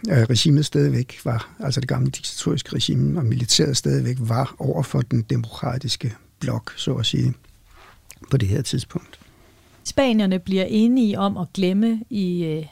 Øh, 0.10 0.18
regimet 0.18 0.66
stadigvæk 0.66 1.20
var, 1.24 1.50
altså 1.60 1.80
det 1.80 1.90
gamle 1.90 2.10
diktatoriske 2.12 2.76
regime 2.76 3.20
og 3.20 3.26
militæret 3.26 3.78
stadigvæk 3.78 4.18
var 4.20 4.56
over 4.60 4.84
for 4.84 5.02
den 5.02 5.22
demokratiske 5.22 6.16
blok, 6.40 6.74
så 6.78 6.94
at 6.94 7.06
sige, 7.06 7.34
på 8.32 8.38
det 8.38 8.48
her 8.48 8.62
tidspunkt. 8.62 9.20
Spanierne 9.84 10.40
bliver 10.40 10.66
enige 10.66 11.20
om 11.20 11.38
at 11.38 11.48
glemme 11.54 12.04
i, 12.10 12.44
øh, 12.44 12.66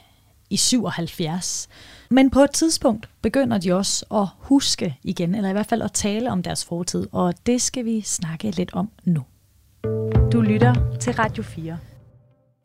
i 0.50 0.56
77. 0.56 1.68
Men 2.10 2.30
på 2.30 2.40
et 2.40 2.50
tidspunkt 2.50 3.08
begynder 3.22 3.58
de 3.58 3.72
også 3.72 4.04
at 4.14 4.26
huske 4.38 4.96
igen, 5.02 5.34
eller 5.34 5.48
i 5.48 5.52
hvert 5.52 5.66
fald 5.66 5.82
at 5.82 5.92
tale 5.92 6.30
om 6.30 6.42
deres 6.42 6.64
fortid, 6.64 7.06
og 7.12 7.34
det 7.46 7.62
skal 7.62 7.84
vi 7.84 8.00
snakke 8.00 8.50
lidt 8.50 8.72
om 8.72 8.90
nu. 9.04 9.22
Du 10.32 10.40
lytter 10.40 10.96
til 11.00 11.12
Radio 11.12 11.42
4. 11.42 11.78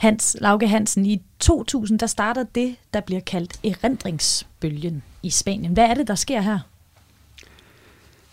Hans 0.04 0.38
Lauke 0.42 0.68
Hansen, 0.68 1.06
i 1.06 1.22
2000 1.40 2.00
der 2.00 2.08
starter 2.08 2.44
det, 2.56 2.76
der 2.94 3.02
bliver 3.02 3.22
kaldt 3.22 3.60
erindringsbølgen 3.64 5.04
i 5.24 5.30
Spanien. 5.30 5.74
Hvad 5.74 5.84
er 5.84 5.94
det, 5.94 6.08
der 6.08 6.16
sker 6.16 6.42
her? 6.42 6.60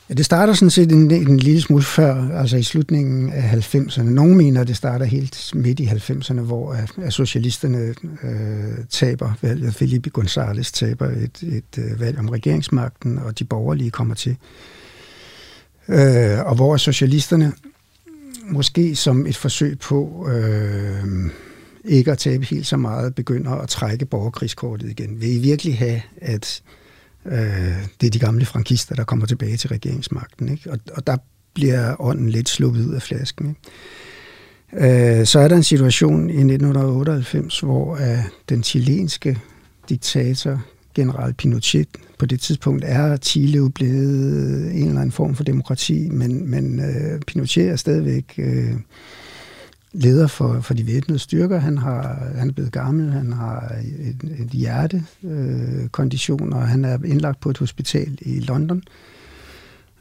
Ja, 0.08 0.14
det 0.14 0.24
starter 0.24 0.52
sådan 0.52 0.70
set 0.70 0.92
en, 0.92 1.10
en 1.10 1.36
lille 1.36 1.60
smule 1.60 1.82
før, 1.82 2.38
altså 2.38 2.56
i 2.56 2.62
slutningen 2.62 3.32
af 3.32 3.74
90'erne. 3.74 4.02
Nogle 4.02 4.36
mener, 4.36 4.60
at 4.60 4.68
det 4.68 4.76
starter 4.76 5.04
helt 5.06 5.50
midt 5.54 5.80
i 5.80 5.86
90'erne, 5.86 6.40
hvor 6.40 6.72
at, 6.72 6.92
at 7.02 7.12
socialisterne 7.12 7.94
øh, 8.22 8.84
taber 8.88 9.32
valget. 9.42 9.74
Felipe 9.74 10.10
González 10.18 10.70
taber 10.72 11.06
et, 11.06 11.42
et 11.42 11.78
øh, 11.78 12.00
valg 12.00 12.18
om 12.18 12.28
regeringsmagten, 12.28 13.18
og 13.18 13.38
de 13.38 13.44
borgerlige 13.44 13.90
kommer 13.90 14.14
til. 14.14 14.36
Øh, 15.88 16.38
og 16.46 16.54
hvor 16.54 16.76
socialisterne 16.76 17.52
måske 18.44 18.96
som 18.96 19.26
et 19.26 19.36
forsøg 19.36 19.78
på 19.78 20.28
øh, 20.32 21.30
ikke 21.84 22.12
at 22.12 22.18
tabe 22.18 22.44
helt 22.44 22.66
så 22.66 22.76
meget, 22.76 23.14
begynder 23.14 23.50
at 23.50 23.68
trække 23.68 24.06
borgerkrigskortet 24.06 24.90
igen. 24.90 25.20
Vil 25.20 25.36
I 25.36 25.38
virkelig 25.38 25.78
have, 25.78 26.00
at 26.16 26.62
Øh, 27.26 27.86
det 28.00 28.06
er 28.06 28.10
de 28.10 28.18
gamle 28.18 28.44
frankister, 28.44 28.94
der 28.94 29.04
kommer 29.04 29.26
tilbage 29.26 29.56
til 29.56 29.68
regeringsmagten. 29.68 30.48
Ikke? 30.48 30.70
Og, 30.70 30.78
og 30.92 31.06
der 31.06 31.16
bliver 31.54 32.00
ånden 32.00 32.30
lidt 32.30 32.48
sluppet 32.48 32.86
ud 32.86 32.94
af 32.94 33.02
flasken. 33.02 33.48
Ikke? 33.48 35.20
Øh, 35.20 35.26
så 35.26 35.38
er 35.38 35.48
der 35.48 35.56
en 35.56 35.62
situation 35.62 36.30
i 36.30 36.32
1998, 36.32 37.60
hvor 37.60 37.92
uh, 37.92 38.00
den 38.48 38.62
chilenske 38.62 39.38
diktator, 39.88 40.62
general 40.94 41.34
Pinochet, 41.34 41.88
på 42.18 42.26
det 42.26 42.40
tidspunkt 42.40 42.84
er 42.86 43.16
Chile 43.16 43.56
jo 43.56 43.68
blevet 43.68 44.74
en 44.74 44.88
eller 44.88 45.00
anden 45.00 45.12
form 45.12 45.34
for 45.34 45.44
demokrati, 45.44 46.08
men, 46.08 46.50
men 46.50 46.78
uh, 46.78 47.20
Pinochet 47.26 47.70
er 47.70 47.76
stadigvæk 47.76 48.34
uh, 48.38 48.80
leder 49.92 50.26
for, 50.26 50.60
for 50.60 50.74
de 50.74 50.86
væbnede 50.86 51.18
styrker. 51.18 51.58
Han, 51.58 51.78
har, 51.78 52.26
han 52.36 52.48
er 52.48 52.52
blevet 52.52 52.72
gammel, 52.72 53.12
han 53.12 53.32
har 53.32 53.74
et, 53.98 54.36
et 54.38 54.48
hjertekondition, 54.48 56.52
øh, 56.52 56.58
og 56.58 56.68
han 56.68 56.84
er 56.84 56.98
indlagt 57.04 57.40
på 57.40 57.50
et 57.50 57.58
hospital 57.58 58.18
i 58.20 58.40
London 58.40 58.82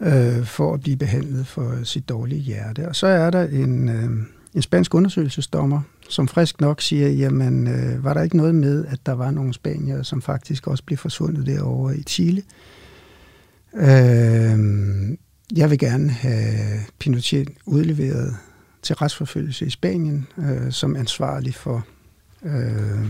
øh, 0.02 0.46
for 0.46 0.74
at 0.74 0.82
blive 0.82 0.98
behandlet 0.98 1.48
for 1.48 1.84
sit 1.84 2.10
dårlige 2.10 2.42
hjerte. 2.42 2.88
Og 2.88 2.96
så 2.96 3.08
er 3.08 3.30
der 3.30 3.48
en, 3.48 3.90
øh, 3.90 4.10
en 4.56 4.62
spansk 4.62 4.94
undersøgelsesdommer, 4.94 5.82
som 6.10 6.28
frisk 6.28 6.62
nok 6.62 6.82
siger, 6.82 7.10
jamen 7.10 7.68
øh, 7.68 8.04
var 8.04 8.14
der 8.14 8.22
ikke 8.22 8.38
noget 8.38 8.56
med, 8.56 8.86
at 8.86 9.00
der 9.06 9.14
var 9.14 9.32
nogle 9.32 9.54
spanier, 9.54 10.04
som 10.04 10.22
faktisk 10.22 10.68
også 10.68 10.84
blev 10.84 10.98
forsvundet 10.98 11.46
derovre 11.46 11.98
i 11.98 12.04
Chile. 12.04 12.44
Øh, 13.76 14.60
jeg 15.56 15.70
vil 15.70 15.80
gerne 15.80 16.10
have 16.10 16.80
Pinochet 17.00 17.50
udleveret 17.66 18.36
til 18.82 18.96
retsforfølgelse 18.96 19.66
i 19.66 19.70
Spanien 19.70 20.28
øh, 20.38 20.72
som 20.72 20.96
ansvarlig 20.96 21.56
for 21.56 21.86
øh, 22.46 23.06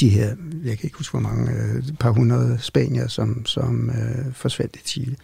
de 0.00 0.08
her, 0.08 0.36
jeg 0.64 0.78
kan 0.78 0.86
ikke 0.86 0.96
huske 0.96 1.12
hvor 1.12 1.28
mange, 1.28 1.52
øh, 1.52 1.82
par 2.00 2.10
hundrede 2.10 2.58
spanier, 2.60 3.08
som, 3.08 3.46
som 3.46 3.90
øh, 3.90 4.32
forsvandt 4.32 4.76
i 4.76 4.80
Chile. 4.84 5.16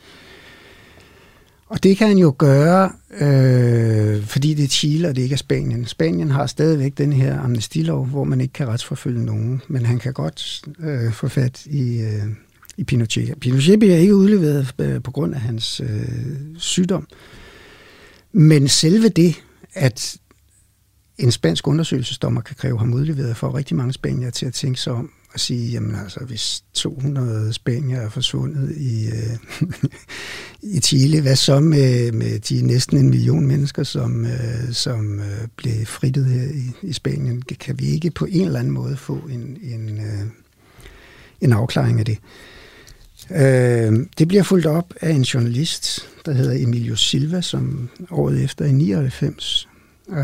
Og 1.68 1.82
det 1.82 1.96
kan 1.96 2.08
han 2.08 2.18
jo 2.18 2.34
gøre, 2.38 2.92
øh, 3.20 4.24
fordi 4.24 4.54
det 4.54 4.64
er 4.64 4.68
Chile, 4.68 5.08
og 5.08 5.16
det 5.16 5.22
ikke 5.22 5.32
er 5.32 5.36
Spanien. 5.36 5.86
Spanien 5.86 6.30
har 6.30 6.46
stadigvæk 6.46 6.98
den 6.98 7.12
her 7.12 7.40
amnestilov, 7.40 8.06
hvor 8.06 8.24
man 8.24 8.40
ikke 8.40 8.52
kan 8.52 8.68
retsforfølge 8.68 9.24
nogen, 9.24 9.62
men 9.68 9.86
han 9.86 9.98
kan 9.98 10.12
godt 10.12 10.64
øh, 10.78 11.12
få 11.12 11.28
fat 11.28 11.66
i, 11.66 12.00
øh, 12.00 12.22
i 12.76 12.84
Pinochet. 12.84 13.40
Pinochet 13.40 13.78
bliver 13.78 13.96
ikke 13.96 14.16
udleveret 14.16 14.74
øh, 14.78 15.02
på 15.02 15.10
grund 15.10 15.34
af 15.34 15.40
hans 15.40 15.80
øh, 15.80 16.36
sygdom, 16.58 17.06
øh, 17.10 17.16
men 18.32 18.68
selve 18.68 19.08
det, 19.08 19.42
at 19.74 20.16
en 21.18 21.32
spansk 21.32 21.68
undersøgelsesdommer 21.68 22.40
kan 22.40 22.56
kræve 22.56 22.78
ham 22.78 22.94
udleveret 22.94 23.36
for 23.36 23.54
rigtig 23.54 23.76
mange 23.76 23.92
spanier 23.92 24.30
til 24.30 24.46
at 24.46 24.54
tænke 24.54 24.80
sig 24.80 24.92
om 24.92 25.10
og 25.34 25.40
sige, 25.40 25.70
jamen 25.70 25.94
altså, 25.94 26.20
hvis 26.20 26.64
200 26.74 27.52
spanier 27.52 28.00
er 28.00 28.08
forsvundet 28.08 28.76
i, 28.76 29.06
øh, 29.06 29.68
i 30.76 30.80
Chile, 30.80 31.20
hvad 31.20 31.36
så 31.36 31.60
med, 31.60 32.12
med 32.12 32.38
de 32.38 32.62
næsten 32.62 32.98
en 32.98 33.10
million 33.10 33.46
mennesker, 33.46 33.82
som, 33.82 34.24
øh, 34.24 34.72
som 34.72 35.20
øh, 35.20 35.48
blev 35.56 35.86
frittet 35.86 36.24
her 36.24 36.42
i, 36.42 36.88
i 36.88 36.92
Spanien? 36.92 37.42
Kan 37.42 37.78
vi 37.78 37.86
ikke 37.86 38.10
på 38.10 38.24
en 38.24 38.46
eller 38.46 38.58
anden 38.58 38.74
måde 38.74 38.96
få 38.96 39.14
en, 39.14 39.58
en, 39.62 39.98
øh, 39.98 40.26
en 41.40 41.52
afklaring 41.52 41.98
af 41.98 42.04
det? 42.04 42.18
Øh, 42.18 42.55
Øh, 43.30 44.06
det 44.18 44.28
bliver 44.28 44.42
fulgt 44.42 44.66
op 44.66 44.94
af 45.00 45.10
en 45.10 45.22
journalist, 45.22 46.08
der 46.26 46.32
hedder 46.32 46.62
Emilio 46.62 46.96
Silva, 46.96 47.40
som 47.40 47.88
året 48.10 48.44
efter 48.44 48.64
i 48.64 48.72
99 48.72 49.68
øh, 50.08 50.16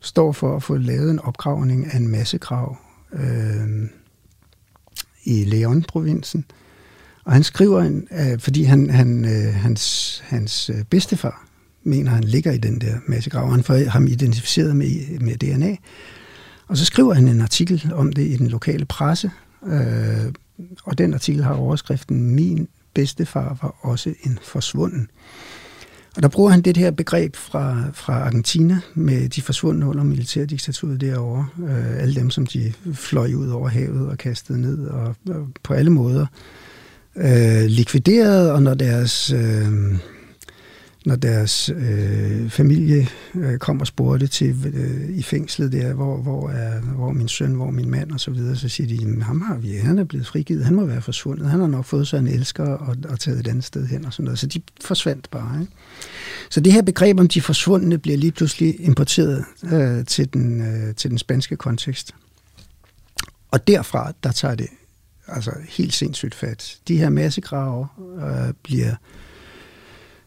står 0.00 0.32
for 0.32 0.56
at 0.56 0.62
få 0.62 0.76
lavet 0.76 1.10
en 1.10 1.18
opgravning 1.18 1.92
af 1.92 1.96
en 1.96 2.08
masse 2.08 2.38
grav 2.38 2.76
øh, 3.12 3.88
i 5.24 5.44
Leon-provinsen. 5.44 6.44
Og 7.24 7.32
han 7.32 7.42
skriver, 7.42 7.82
en, 7.82 8.08
øh, 8.12 8.38
fordi 8.38 8.62
han, 8.62 8.90
han, 8.90 9.24
øh, 9.24 9.54
hans, 9.54 10.18
hans 10.24 10.70
øh, 10.70 10.84
bedstefar 10.90 11.46
mener, 11.82 12.10
han 12.10 12.24
ligger 12.24 12.52
i 12.52 12.58
den 12.58 12.80
der 12.80 12.96
massegrav. 13.06 13.50
Han 13.50 13.62
får 13.62 13.88
ham 13.88 14.06
identificeret 14.06 14.76
med, 14.76 15.20
med 15.20 15.36
DNA. 15.36 15.76
Og 16.68 16.76
så 16.76 16.84
skriver 16.84 17.14
han 17.14 17.28
en 17.28 17.40
artikel 17.40 17.90
om 17.94 18.12
det 18.12 18.26
i 18.26 18.36
den 18.36 18.48
lokale 18.48 18.84
presse, 18.84 19.30
øh, 19.66 20.32
og 20.84 20.98
den 20.98 21.14
artikel 21.14 21.44
har 21.44 21.54
overskriften 21.54 22.34
Min 22.34 22.68
bedstefar 22.94 23.58
var 23.62 23.76
også 23.80 24.14
en 24.22 24.38
forsvunden. 24.42 25.10
Og 26.16 26.22
der 26.22 26.28
bruger 26.28 26.50
han 26.50 26.62
det 26.62 26.76
her 26.76 26.90
begreb 26.90 27.36
fra, 27.36 27.82
fra 27.92 28.12
Argentina 28.12 28.80
med 28.94 29.28
de 29.28 29.42
forsvundne 29.42 29.86
under 29.86 30.04
militærdiktaturet 30.04 31.00
derovre. 31.00 31.46
Øh, 31.68 32.02
alle 32.02 32.14
dem, 32.14 32.30
som 32.30 32.46
de 32.46 32.72
fløj 32.94 33.32
ud 33.34 33.48
over 33.48 33.68
havet 33.68 34.08
og 34.08 34.18
kastede 34.18 34.60
ned 34.60 34.86
og, 34.86 35.16
og 35.28 35.48
på 35.62 35.74
alle 35.74 35.90
måder 35.90 36.26
øh, 37.16 37.64
likvideret, 37.66 38.50
og 38.50 38.62
når 38.62 38.74
deres 38.74 39.30
øh, 39.30 39.72
når 41.06 41.16
deres 41.16 41.68
øh, 41.68 42.50
familie 42.50 43.08
øh, 43.34 43.58
kom 43.58 43.80
og 43.80 43.86
spurgte 43.86 44.26
til 44.26 44.72
øh, 44.74 45.16
i 45.18 45.22
fængslet 45.22 45.72
der, 45.72 45.94
hvor, 45.94 46.16
hvor, 46.16 46.50
er, 46.50 46.80
hvor 46.80 47.12
min 47.12 47.28
søn, 47.28 47.54
hvor 47.54 47.70
min 47.70 47.90
mand 47.90 48.12
og 48.12 48.20
så 48.20 48.30
videre, 48.30 48.56
så 48.56 48.68
siger 48.68 48.88
de, 48.88 49.22
ham 49.22 49.40
har 49.40 49.56
vi, 49.56 49.76
han 49.76 49.98
er 49.98 50.04
blevet 50.04 50.26
frigivet, 50.26 50.64
han 50.64 50.74
må 50.74 50.84
være 50.84 51.02
forsvundet, 51.02 51.50
han 51.50 51.60
har 51.60 51.66
nok 51.66 51.84
fået 51.84 52.08
sig 52.08 52.18
en 52.18 52.26
elsker 52.26 52.64
og, 52.64 52.96
og 53.08 53.20
taget 53.20 53.40
et 53.40 53.48
andet 53.48 53.64
sted 53.64 53.86
hen 53.86 54.04
og 54.04 54.12
sådan 54.12 54.24
noget. 54.24 54.38
Så 54.38 54.46
de 54.46 54.62
forsvandt 54.80 55.30
bare. 55.30 55.60
Ikke? 55.60 55.72
Så 56.50 56.60
det 56.60 56.72
her 56.72 56.82
begreb 56.82 57.20
om 57.20 57.28
de 57.28 57.40
forsvundne 57.40 57.98
bliver 57.98 58.18
lige 58.18 58.32
pludselig 58.32 58.80
importeret 58.80 59.44
øh, 59.72 60.04
til, 60.04 60.32
den, 60.32 60.60
øh, 60.60 60.94
til 60.94 61.10
den 61.10 61.18
spanske 61.18 61.56
kontekst. 61.56 62.14
Og 63.50 63.66
derfra, 63.66 64.12
der 64.22 64.32
tager 64.32 64.54
det 64.54 64.66
altså 65.28 65.50
helt 65.68 65.94
sindssygt 65.94 66.34
fat. 66.34 66.78
De 66.88 66.96
her 66.96 67.08
massegrave 67.08 67.86
øh, 68.22 68.54
bliver 68.62 68.94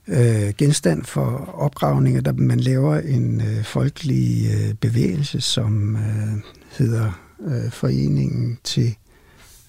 øh, 0.07 0.53
genstand 0.57 1.03
for 1.03 1.49
opgravninger, 1.53 2.21
der 2.21 2.33
man 2.33 2.59
laver 2.59 2.95
en 2.95 3.41
øh, 3.41 3.63
folkelig 3.63 4.51
øh, 4.53 4.73
bevægelse, 4.73 5.41
som 5.41 5.95
øh, 5.95 6.41
hedder 6.77 7.11
øh, 7.47 7.71
Foreningen 7.71 8.57
til 8.63 8.95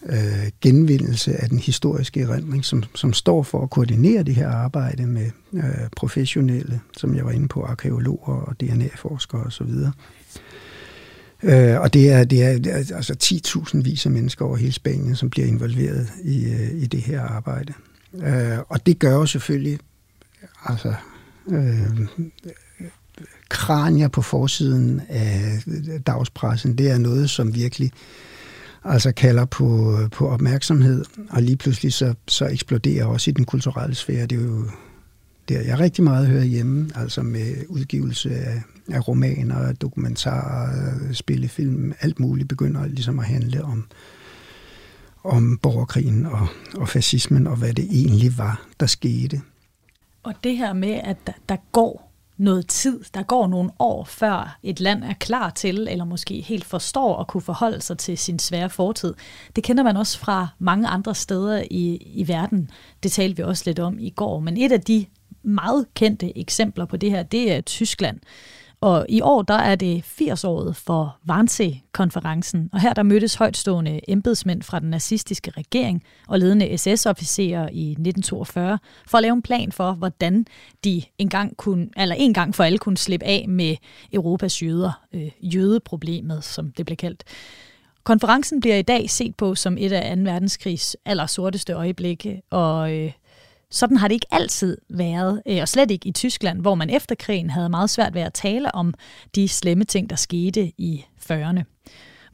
øh, 0.08 0.50
genvindelse 0.60 1.36
af 1.36 1.48
den 1.48 1.58
historiske 1.58 2.20
erindring, 2.20 2.64
som, 2.64 2.82
som 2.94 3.12
står 3.12 3.42
for 3.42 3.62
at 3.62 3.70
koordinere 3.70 4.22
det 4.22 4.34
her 4.34 4.48
arbejde 4.48 5.06
med 5.06 5.30
øh, 5.52 5.62
professionelle, 5.96 6.80
som 6.96 7.16
jeg 7.16 7.24
var 7.24 7.30
inde 7.30 7.48
på, 7.48 7.62
arkeologer 7.62 8.34
og 8.34 8.60
DNA-forskere 8.60 9.42
osv. 9.42 9.70
Øh, 11.42 11.80
og 11.80 11.94
det 11.94 12.10
er, 12.10 12.24
det 12.24 12.42
er, 12.42 12.58
det 12.58 12.72
er 12.72 12.96
altså 12.96 13.16
10.000 13.22 13.82
vis 13.82 14.06
af 14.06 14.12
mennesker 14.12 14.44
over 14.44 14.56
hele 14.56 14.72
Spanien, 14.72 15.16
som 15.16 15.30
bliver 15.30 15.46
involveret 15.46 16.12
i, 16.24 16.44
øh, 16.44 16.82
i 16.82 16.86
det 16.86 17.00
her 17.00 17.22
arbejde. 17.22 17.72
Øh, 18.14 18.58
og 18.68 18.86
det 18.86 18.98
gør 18.98 19.12
jo 19.12 19.26
selvfølgelig 19.26 19.78
altså, 20.66 20.94
øh, 21.48 22.08
kranier 23.48 24.08
på 24.08 24.22
forsiden 24.22 25.02
af 25.08 25.62
dagspressen, 26.06 26.78
det 26.78 26.90
er 26.90 26.98
noget, 26.98 27.30
som 27.30 27.54
virkelig 27.54 27.92
altså 28.84 29.12
kalder 29.12 29.44
på, 29.44 29.98
på 30.12 30.28
opmærksomhed, 30.28 31.04
og 31.30 31.42
lige 31.42 31.56
pludselig 31.56 31.92
så, 31.92 32.14
så 32.28 32.46
eksploderer 32.46 33.04
også 33.04 33.30
i 33.30 33.34
den 33.34 33.44
kulturelle 33.44 33.94
sfære. 33.94 34.26
Det 34.26 34.38
er 34.38 34.42
jo 34.42 34.64
der, 35.48 35.60
jeg 35.60 35.78
rigtig 35.78 36.04
meget 36.04 36.26
hører 36.26 36.44
hjemme, 36.44 36.90
altså 36.94 37.22
med 37.22 37.54
udgivelse 37.68 38.34
af, 38.34 38.62
af 38.92 39.08
romaner, 39.08 39.72
dokumentarer, 39.72 40.72
spillefilm, 41.12 41.92
alt 42.00 42.20
muligt 42.20 42.48
begynder 42.48 42.86
ligesom 42.86 43.18
at 43.18 43.24
handle 43.24 43.64
om, 43.64 43.84
om 45.24 45.58
borgerkrigen 45.62 46.26
og, 46.26 46.46
og 46.76 46.88
fascismen, 46.88 47.46
og 47.46 47.56
hvad 47.56 47.72
det 47.72 47.84
egentlig 47.90 48.38
var, 48.38 48.66
der 48.80 48.86
skete. 48.86 49.40
Og 50.26 50.34
det 50.44 50.56
her 50.56 50.72
med, 50.72 51.00
at 51.04 51.26
der, 51.26 51.32
der 51.48 51.56
går 51.72 52.12
noget 52.36 52.66
tid, 52.68 53.00
der 53.14 53.22
går 53.22 53.46
nogle 53.46 53.70
år, 53.78 54.04
før 54.04 54.58
et 54.62 54.80
land 54.80 55.04
er 55.04 55.12
klar 55.12 55.50
til, 55.50 55.88
eller 55.90 56.04
måske 56.04 56.40
helt 56.40 56.64
forstår 56.64 57.20
at 57.20 57.26
kunne 57.26 57.40
forholde 57.40 57.80
sig 57.80 57.98
til 57.98 58.18
sin 58.18 58.38
svære 58.38 58.70
fortid. 58.70 59.14
Det 59.56 59.64
kender 59.64 59.82
man 59.82 59.96
også 59.96 60.18
fra 60.18 60.48
mange 60.58 60.88
andre 60.88 61.14
steder 61.14 61.62
i, 61.70 61.96
i 61.96 62.28
verden. 62.28 62.70
Det 63.02 63.12
talte 63.12 63.36
vi 63.36 63.42
også 63.42 63.62
lidt 63.66 63.78
om 63.78 63.98
i 63.98 64.10
går. 64.10 64.40
Men 64.40 64.56
et 64.56 64.72
af 64.72 64.80
de 64.80 65.06
meget 65.42 65.86
kendte 65.94 66.38
eksempler 66.38 66.84
på 66.84 66.96
det 66.96 67.10
her, 67.10 67.22
det 67.22 67.52
er 67.52 67.60
Tyskland. 67.60 68.20
Og 68.80 69.06
i 69.08 69.20
år 69.20 69.42
der 69.42 69.54
er 69.54 69.74
det 69.74 70.04
80-året 70.20 70.76
for 70.76 71.16
Wannsee-konferencen, 71.30 72.70
og 72.72 72.80
her 72.80 72.92
der 72.92 73.02
mødtes 73.02 73.34
højtstående 73.34 74.00
embedsmænd 74.08 74.62
fra 74.62 74.80
den 74.80 74.90
nazistiske 74.90 75.50
regering 75.50 76.02
og 76.28 76.38
ledende 76.38 76.78
SS-officerer 76.78 77.68
i 77.72 77.90
1942 77.90 78.78
for 79.06 79.18
at 79.18 79.22
lave 79.22 79.32
en 79.32 79.42
plan 79.42 79.72
for, 79.72 79.92
hvordan 79.92 80.46
de 80.84 81.02
engang 81.18 81.56
kunne, 81.56 81.88
eller 81.96 82.14
en 82.14 82.34
gang 82.34 82.54
for 82.54 82.64
alle 82.64 82.78
kunne 82.78 82.96
slippe 82.96 83.26
af 83.26 83.44
med 83.48 83.76
Europas 84.12 84.62
jøder, 84.62 85.02
øh, 85.12 85.30
jødeproblemet, 85.40 86.44
som 86.44 86.72
det 86.72 86.86
blev 86.86 86.96
kaldt. 86.96 87.24
Konferencen 88.04 88.60
bliver 88.60 88.76
i 88.76 88.82
dag 88.82 89.10
set 89.10 89.34
på 89.36 89.54
som 89.54 89.76
et 89.78 89.92
af 89.92 90.16
2. 90.16 90.22
verdenskrigs 90.22 90.96
aller 91.04 91.26
sorteste 91.26 91.72
øjeblikke, 91.72 92.42
og 92.50 92.92
øh, 92.92 93.12
sådan 93.70 93.96
har 93.96 94.08
det 94.08 94.14
ikke 94.14 94.26
altid 94.30 94.78
været, 94.88 95.42
øh, 95.46 95.58
og 95.60 95.68
slet 95.68 95.90
ikke 95.90 96.08
i 96.08 96.12
Tyskland, 96.12 96.60
hvor 96.60 96.74
man 96.74 96.90
efter 96.90 97.14
krigen 97.14 97.50
havde 97.50 97.68
meget 97.68 97.90
svært 97.90 98.14
ved 98.14 98.22
at 98.22 98.34
tale 98.34 98.74
om 98.74 98.94
de 99.34 99.48
slemme 99.48 99.84
ting, 99.84 100.10
der 100.10 100.16
skete 100.16 100.72
i 100.78 101.04
40'erne. 101.30 101.62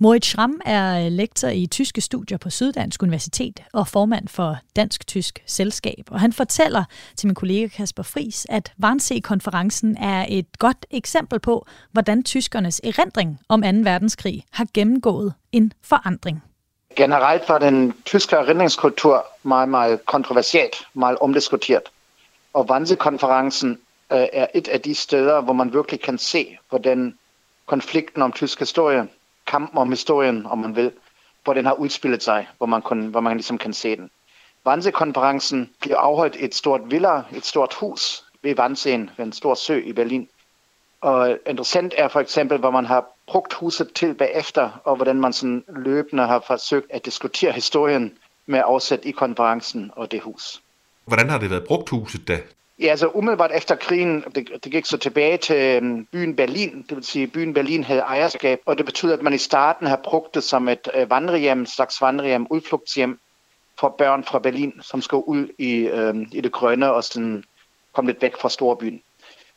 Moritz 0.03 0.27
Schramm 0.27 0.61
er 0.65 1.07
øh, 1.07 1.13
lektor 1.13 1.49
i 1.49 1.67
tyske 1.67 2.01
studier 2.01 2.39
på 2.39 2.51
Syddansk 2.51 3.03
Universitet 3.03 3.61
og 3.73 3.89
formand 3.89 4.29
for 4.29 4.57
Dansk-Tysk 4.77 5.39
Selskab. 5.47 6.05
Og 6.11 6.21
han 6.21 6.33
fortæller 6.33 6.85
til 7.17 7.27
min 7.27 7.35
kollega 7.35 7.67
Kasper 7.67 8.03
Fris, 8.03 8.47
at 8.51 8.73
Wannsee-konferencen 8.85 9.97
er 9.97 10.27
et 10.29 10.59
godt 10.59 10.87
eksempel 10.91 11.41
på, 11.41 11.67
hvordan 11.93 12.23
tyskernes 12.23 12.81
erindring 12.85 13.41
om 13.49 13.63
2. 13.63 13.69
verdenskrig 13.69 14.45
har 14.51 14.67
gennemgået 14.75 15.35
en 15.53 15.73
forandring. 15.83 16.43
Generelt 16.97 17.49
var 17.49 17.59
den 17.59 17.95
tyske 18.05 18.37
erindringskultur 18.37 19.27
meget, 19.43 19.69
meget 19.69 20.07
kontroversielt, 20.07 20.87
meget 20.95 21.19
omdiskuteret. 21.19 21.83
Og 22.53 22.71
Wannsee-konferencen 22.71 23.71
øh, 24.13 24.27
er 24.33 24.47
et 24.55 24.69
af 24.69 24.81
de 24.81 24.95
steder, 24.95 25.41
hvor 25.41 25.53
man 25.53 25.73
virkelig 25.73 26.01
kan 26.01 26.19
se, 26.19 26.59
hvordan 26.69 27.19
konflikten 27.67 28.23
om 28.23 28.33
tysk 28.33 28.59
historie, 28.59 29.09
kampen 29.47 29.79
om 29.79 29.91
historien, 29.91 30.47
om 30.47 30.59
man 30.59 30.77
vil, 30.77 30.93
hvor 31.45 31.55
den 31.55 31.67
har 31.67 31.73
udspillet 31.73 32.23
sig, 32.23 32.49
hvor 32.59 32.67
man, 32.67 32.83
kun, 32.83 33.07
hvor 33.07 33.21
man 33.21 33.37
ligesom 33.37 33.59
kan 33.59 33.73
se 33.73 33.97
den. 33.97 34.11
Wannsee-konferencen 34.67 35.71
blev 35.81 35.95
afholdt 35.95 36.37
i 36.37 36.45
et 36.45 36.55
stort 36.55 36.81
villa, 36.85 37.23
et 37.33 37.47
stort 37.47 37.75
hus 37.75 38.25
ved 38.43 38.59
Wannsee, 38.59 39.11
ved 39.17 39.25
en 39.27 39.33
stor 39.33 39.55
sø 39.55 39.83
i 39.85 39.93
Berlin. 39.93 40.29
Og 41.03 41.39
interessant 41.47 41.95
er 41.99 42.09
for 42.09 42.21
eksempel, 42.21 42.59
hvor 42.59 42.71
man 42.71 42.87
har 42.87 43.07
brugt 43.27 43.53
huset 43.53 43.93
til 43.95 44.15
bagefter, 44.15 44.81
og 44.85 44.97
hvordan 44.97 45.21
man 45.21 45.33
sådan 45.33 45.65
løbende 45.77 46.27
har 46.27 46.45
forsøgt 46.47 46.87
at 46.91 47.05
diskutere 47.05 47.53
historien 47.53 48.13
med 48.47 48.63
afsæt 48.65 49.01
i 49.05 49.11
konferencen 49.11 49.91
og 49.97 50.11
det 50.11 50.21
hus. 50.21 50.63
Hvordan 51.05 51.31
har 51.31 51.39
det 51.39 51.51
været 51.51 51.65
brugt 51.65 51.89
huset 51.89 52.29
da? 52.29 52.41
Ja, 52.81 52.87
altså 52.87 53.09
umiddelbart 53.09 53.51
efter 53.55 53.75
krigen, 53.75 54.25
det, 54.35 54.49
det 54.65 54.73
gik 54.73 54.87
så 54.87 54.97
tilbage 54.97 55.37
til 55.37 55.57
øhm, 55.57 56.07
byen 56.13 56.37
Berlin, 56.37 56.85
det 56.89 56.97
vil 56.97 57.05
sige, 57.05 57.23
at 57.23 57.33
byen 57.33 57.55
Berlin 57.55 57.85
havde 57.85 58.01
ejerskab, 58.01 58.61
og 58.67 58.79
det 58.79 58.87
betyder, 58.87 59.17
at 59.17 59.23
man 59.23 59.33
i 59.33 59.39
starten 59.39 59.87
har 59.87 60.01
brugt 60.05 60.35
det 60.35 60.45
som 60.45 60.69
et 60.69 60.89
øh, 60.95 61.11
vandrehjem, 61.11 61.67
slags 61.67 62.01
vandrehjem, 62.01 62.47
udflugtshjem 62.51 63.19
for 63.81 63.95
børn 63.99 64.25
fra 64.25 64.39
Berlin, 64.39 64.73
som 64.83 65.03
skal 65.03 65.17
ud 65.17 65.49
i, 65.59 65.75
øh, 65.75 66.15
i 66.33 66.41
det 66.41 66.53
grønne 66.53 66.93
og 66.93 67.05
sådan 67.05 67.45
komme 67.93 68.11
lidt 68.11 68.23
væk 68.23 68.37
fra 68.41 68.49
storbyen 68.49 69.03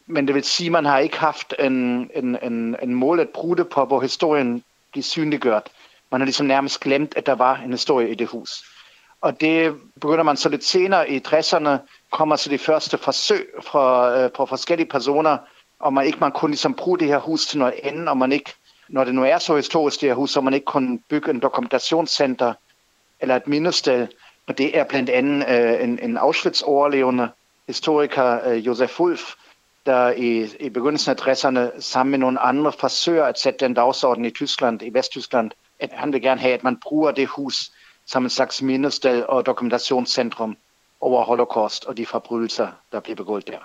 men 0.08 0.28
det 0.28 0.36
vil 0.36 0.44
sige, 0.44 0.68
at 0.68 0.72
man 0.72 0.86
har 0.86 1.00
ikke 1.00 1.20
haft 1.20 1.54
en, 1.60 2.10
en, 2.15 2.38
en, 2.44 2.76
en 2.84 2.96
mål 2.96 3.20
at 3.20 3.30
bruge 3.30 3.58
det 3.58 3.70
på, 3.70 3.86
hvor 3.86 4.02
historien 4.02 4.63
bliver 4.91 5.04
synliggjort. 5.04 5.70
Man 6.12 6.22
har 6.22 6.26
ligesom 6.26 6.46
nærmest 6.46 6.80
glemt, 6.80 7.13
at 7.18 7.26
der 7.26 7.36
var 7.36 7.56
en 7.56 7.72
historie 7.72 8.10
i 8.10 8.15
det 8.15 8.28
hus. 8.28 8.63
Og 9.22 9.41
det 9.41 9.76
begynder 10.02 10.24
man 10.24 10.38
så 10.38 10.50
lidt 10.50 10.63
senere 10.63 11.10
i 11.10 11.22
60'erne, 11.28 11.70
kommer 12.12 12.36
så 12.36 12.50
de 12.50 12.58
første 12.58 12.98
forsøg 12.98 13.50
fra, 13.63 14.18
øh, 14.18 14.32
på 14.32 14.46
forskellige 14.46 14.89
personer, 14.89 15.38
og 15.80 15.94
man 15.94 16.06
ikke 16.06 16.18
man 16.20 16.32
kunne 16.32 16.52
ligesom 16.52 16.74
bruge 16.74 17.00
det 17.00 17.08
her 17.08 17.20
hus 17.20 17.48
til 17.48 17.60
noget 17.60 17.74
andet, 17.84 18.10
og 18.10 18.18
man 18.18 18.32
ikke, 18.32 18.54
når 18.89 19.04
det 19.04 19.15
nu 19.15 19.24
er 19.24 19.38
så 19.38 19.56
historisk 19.56 20.02
det 20.02 20.10
her 20.10 20.15
hus, 20.15 20.32
så 20.32 20.41
man 20.41 20.54
ikke 20.54 20.65
kunne 20.65 21.00
bygge 21.10 21.32
en 21.32 21.39
dokumentationscenter 21.39 22.54
eller 23.20 23.36
et 23.36 23.48
mindested. 23.48 24.08
Og 24.48 24.58
det 24.58 24.78
er 24.78 24.84
blandt 24.84 25.10
andet 25.10 25.50
øh, 25.50 25.84
en, 25.84 26.00
en 26.00 26.18
Auschwitz-overlevende 26.18 27.28
historiker, 27.68 28.50
øh, 28.50 28.65
Josef 28.65 29.00
Wolf, 29.00 29.34
der 29.86 30.12
i, 30.12 30.48
i 30.60 30.69
begyndelsen 30.69 31.12
af 31.12 31.28
60'erne 31.28 31.82
sammen 31.82 32.12
med 32.12 32.19
nogle 32.19 32.39
andre 32.39 32.71
forsøger 32.71 33.26
at 33.26 33.39
sætte 33.39 33.65
den 33.65 33.74
dagsorden 33.74 34.26
i 34.26 34.30
Tyskland, 34.30 34.82
i 34.82 34.93
Vesttyskland, 34.93 35.52
at 35.80 35.89
han 35.93 36.13
vil 36.13 36.21
gerne 36.21 36.41
have, 36.41 36.54
at 36.54 36.63
man 36.63 36.78
bruger 36.78 37.12
det 37.12 37.28
hus 37.28 37.71
som 38.06 38.24
en 38.24 38.30
slags 38.30 38.62
mindested 38.62 39.24
og 39.24 39.45
dokumentationscentrum 39.45 40.58
over 41.02 41.24
holocaust 41.24 41.86
og 41.86 41.98
de 41.98 42.06
forbrydelser, 42.06 42.67
der 42.91 43.00
blev 43.00 43.15
begået 43.15 43.48
der. 43.48 43.58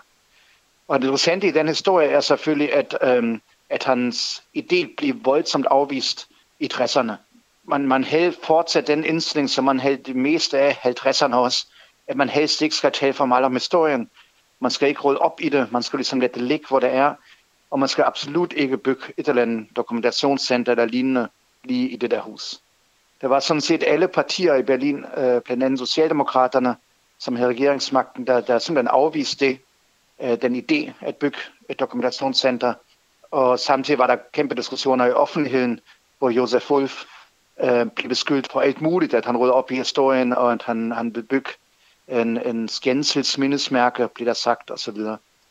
Og 0.89 0.99
det 0.99 1.07
interessante 1.07 1.47
i 1.49 1.51
den 1.51 1.69
historie 1.69 2.09
er 2.09 2.21
selvfølgelig, 2.21 2.73
at, 2.75 2.99
øhm, 3.03 3.41
at 3.71 3.85
hans 3.85 4.43
idé 4.59 4.95
blev 4.97 5.15
voldsomt 5.25 5.67
afvist 5.67 6.29
i 6.59 6.71
60'erne. 6.75 7.13
Man, 7.65 7.87
man 7.87 8.05
havde 8.05 8.35
fortsat 8.43 8.87
den 8.87 9.05
indstilling, 9.05 9.51
som 9.51 9.65
man 9.65 9.81
havde 9.81 9.97
det 9.97 10.17
meste 10.17 10.59
af 10.59 10.73
50'erne 10.73 11.35
også, 11.35 11.67
at 12.09 12.17
man 12.17 12.29
helst 12.29 12.63
ikke 12.63 12.75
skal 12.75 12.93
tale 12.93 13.13
for 13.13 13.27
meget 13.27 13.45
om 13.45 13.53
historien, 13.53 14.11
man 14.61 14.71
skal 14.71 14.89
ikke 14.89 15.01
råde 15.01 15.19
op 15.19 15.41
i 15.41 15.49
det, 15.49 15.73
man 15.73 15.83
skal 15.83 15.97
ligesom 15.97 16.21
lade 16.21 16.33
det 16.33 16.43
ligge, 16.43 16.67
hvor 16.69 16.81
det 16.81 16.95
er, 16.95 17.15
og 17.71 17.79
man 17.79 17.89
skal 17.89 18.05
absolut 18.05 18.53
ikke 18.53 18.77
bygge 18.77 19.03
et 19.17 19.29
eller 19.29 19.43
andet 19.43 19.77
dokumentationscenter 19.77 20.73
eller 20.73 20.85
lignende 20.85 21.29
lige 21.65 21.89
i 21.89 21.97
det 21.97 22.11
der 22.11 22.21
hus. 22.21 22.61
Der 23.21 23.29
var 23.29 23.41
sådan 23.41 23.61
set 23.61 23.85
alle 23.87 24.09
partier 24.09 24.55
i 24.55 24.63
Berlin, 24.63 25.05
øh, 25.17 25.41
blandt 25.41 25.63
andet 25.63 25.79
Socialdemokraterne, 25.79 26.77
som 27.19 27.37
havde 27.37 27.49
regeringsmagten, 27.49 28.27
der, 28.27 28.41
der 28.41 28.59
simpelthen 28.59 28.89
afviste 28.89 29.47
det, 29.47 29.59
øh, 30.23 30.43
den 30.43 30.57
idé 30.57 30.93
at 31.01 31.17
bygge 31.17 31.39
et 31.69 31.81
dokumentationscenter. 31.81 32.75
Og 33.31 33.59
samtidig 33.59 33.99
var 33.99 34.07
der 34.07 34.17
kæmpe 34.33 34.55
diskussioner 34.55 35.07
i 35.07 35.13
offentligheden, 35.13 35.81
hvor 36.19 36.31
Josef 36.31 36.71
Wolf 36.71 37.05
øh, 37.63 37.87
blev 37.87 38.09
beskyldt 38.09 38.53
for 38.53 38.61
alt 38.61 38.81
muligt, 38.81 39.15
at 39.15 39.25
han 39.25 39.37
rådede 39.37 39.55
op 39.55 39.71
i 39.71 39.75
historien, 39.75 40.33
og 40.33 40.53
at 40.53 40.63
han, 40.63 40.93
han 40.93 41.15
ville 41.15 41.29
bygge 41.29 41.51
en, 42.11 42.47
en 42.47 42.69
skændselsmindesmærke, 42.69 44.09
bliver 44.15 44.29
der 44.29 44.35
sagt 44.35 44.71
osv. 44.71 44.99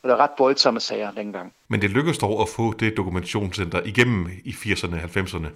Og 0.03 0.09
der 0.09 0.15
er 0.15 0.17
ret 0.17 0.31
voldsomme 0.37 0.79
sager 0.79 1.11
dengang. 1.11 1.53
Men 1.67 1.81
det 1.81 1.89
lykkedes 1.89 2.17
dog 2.17 2.41
at 2.41 2.49
få 2.49 2.73
det 2.73 2.97
dokumentationscenter 2.97 3.81
igennem 3.85 4.29
i 4.43 4.51
80'erne 4.51 4.93
og 4.93 5.01
90'erne. 5.03 5.47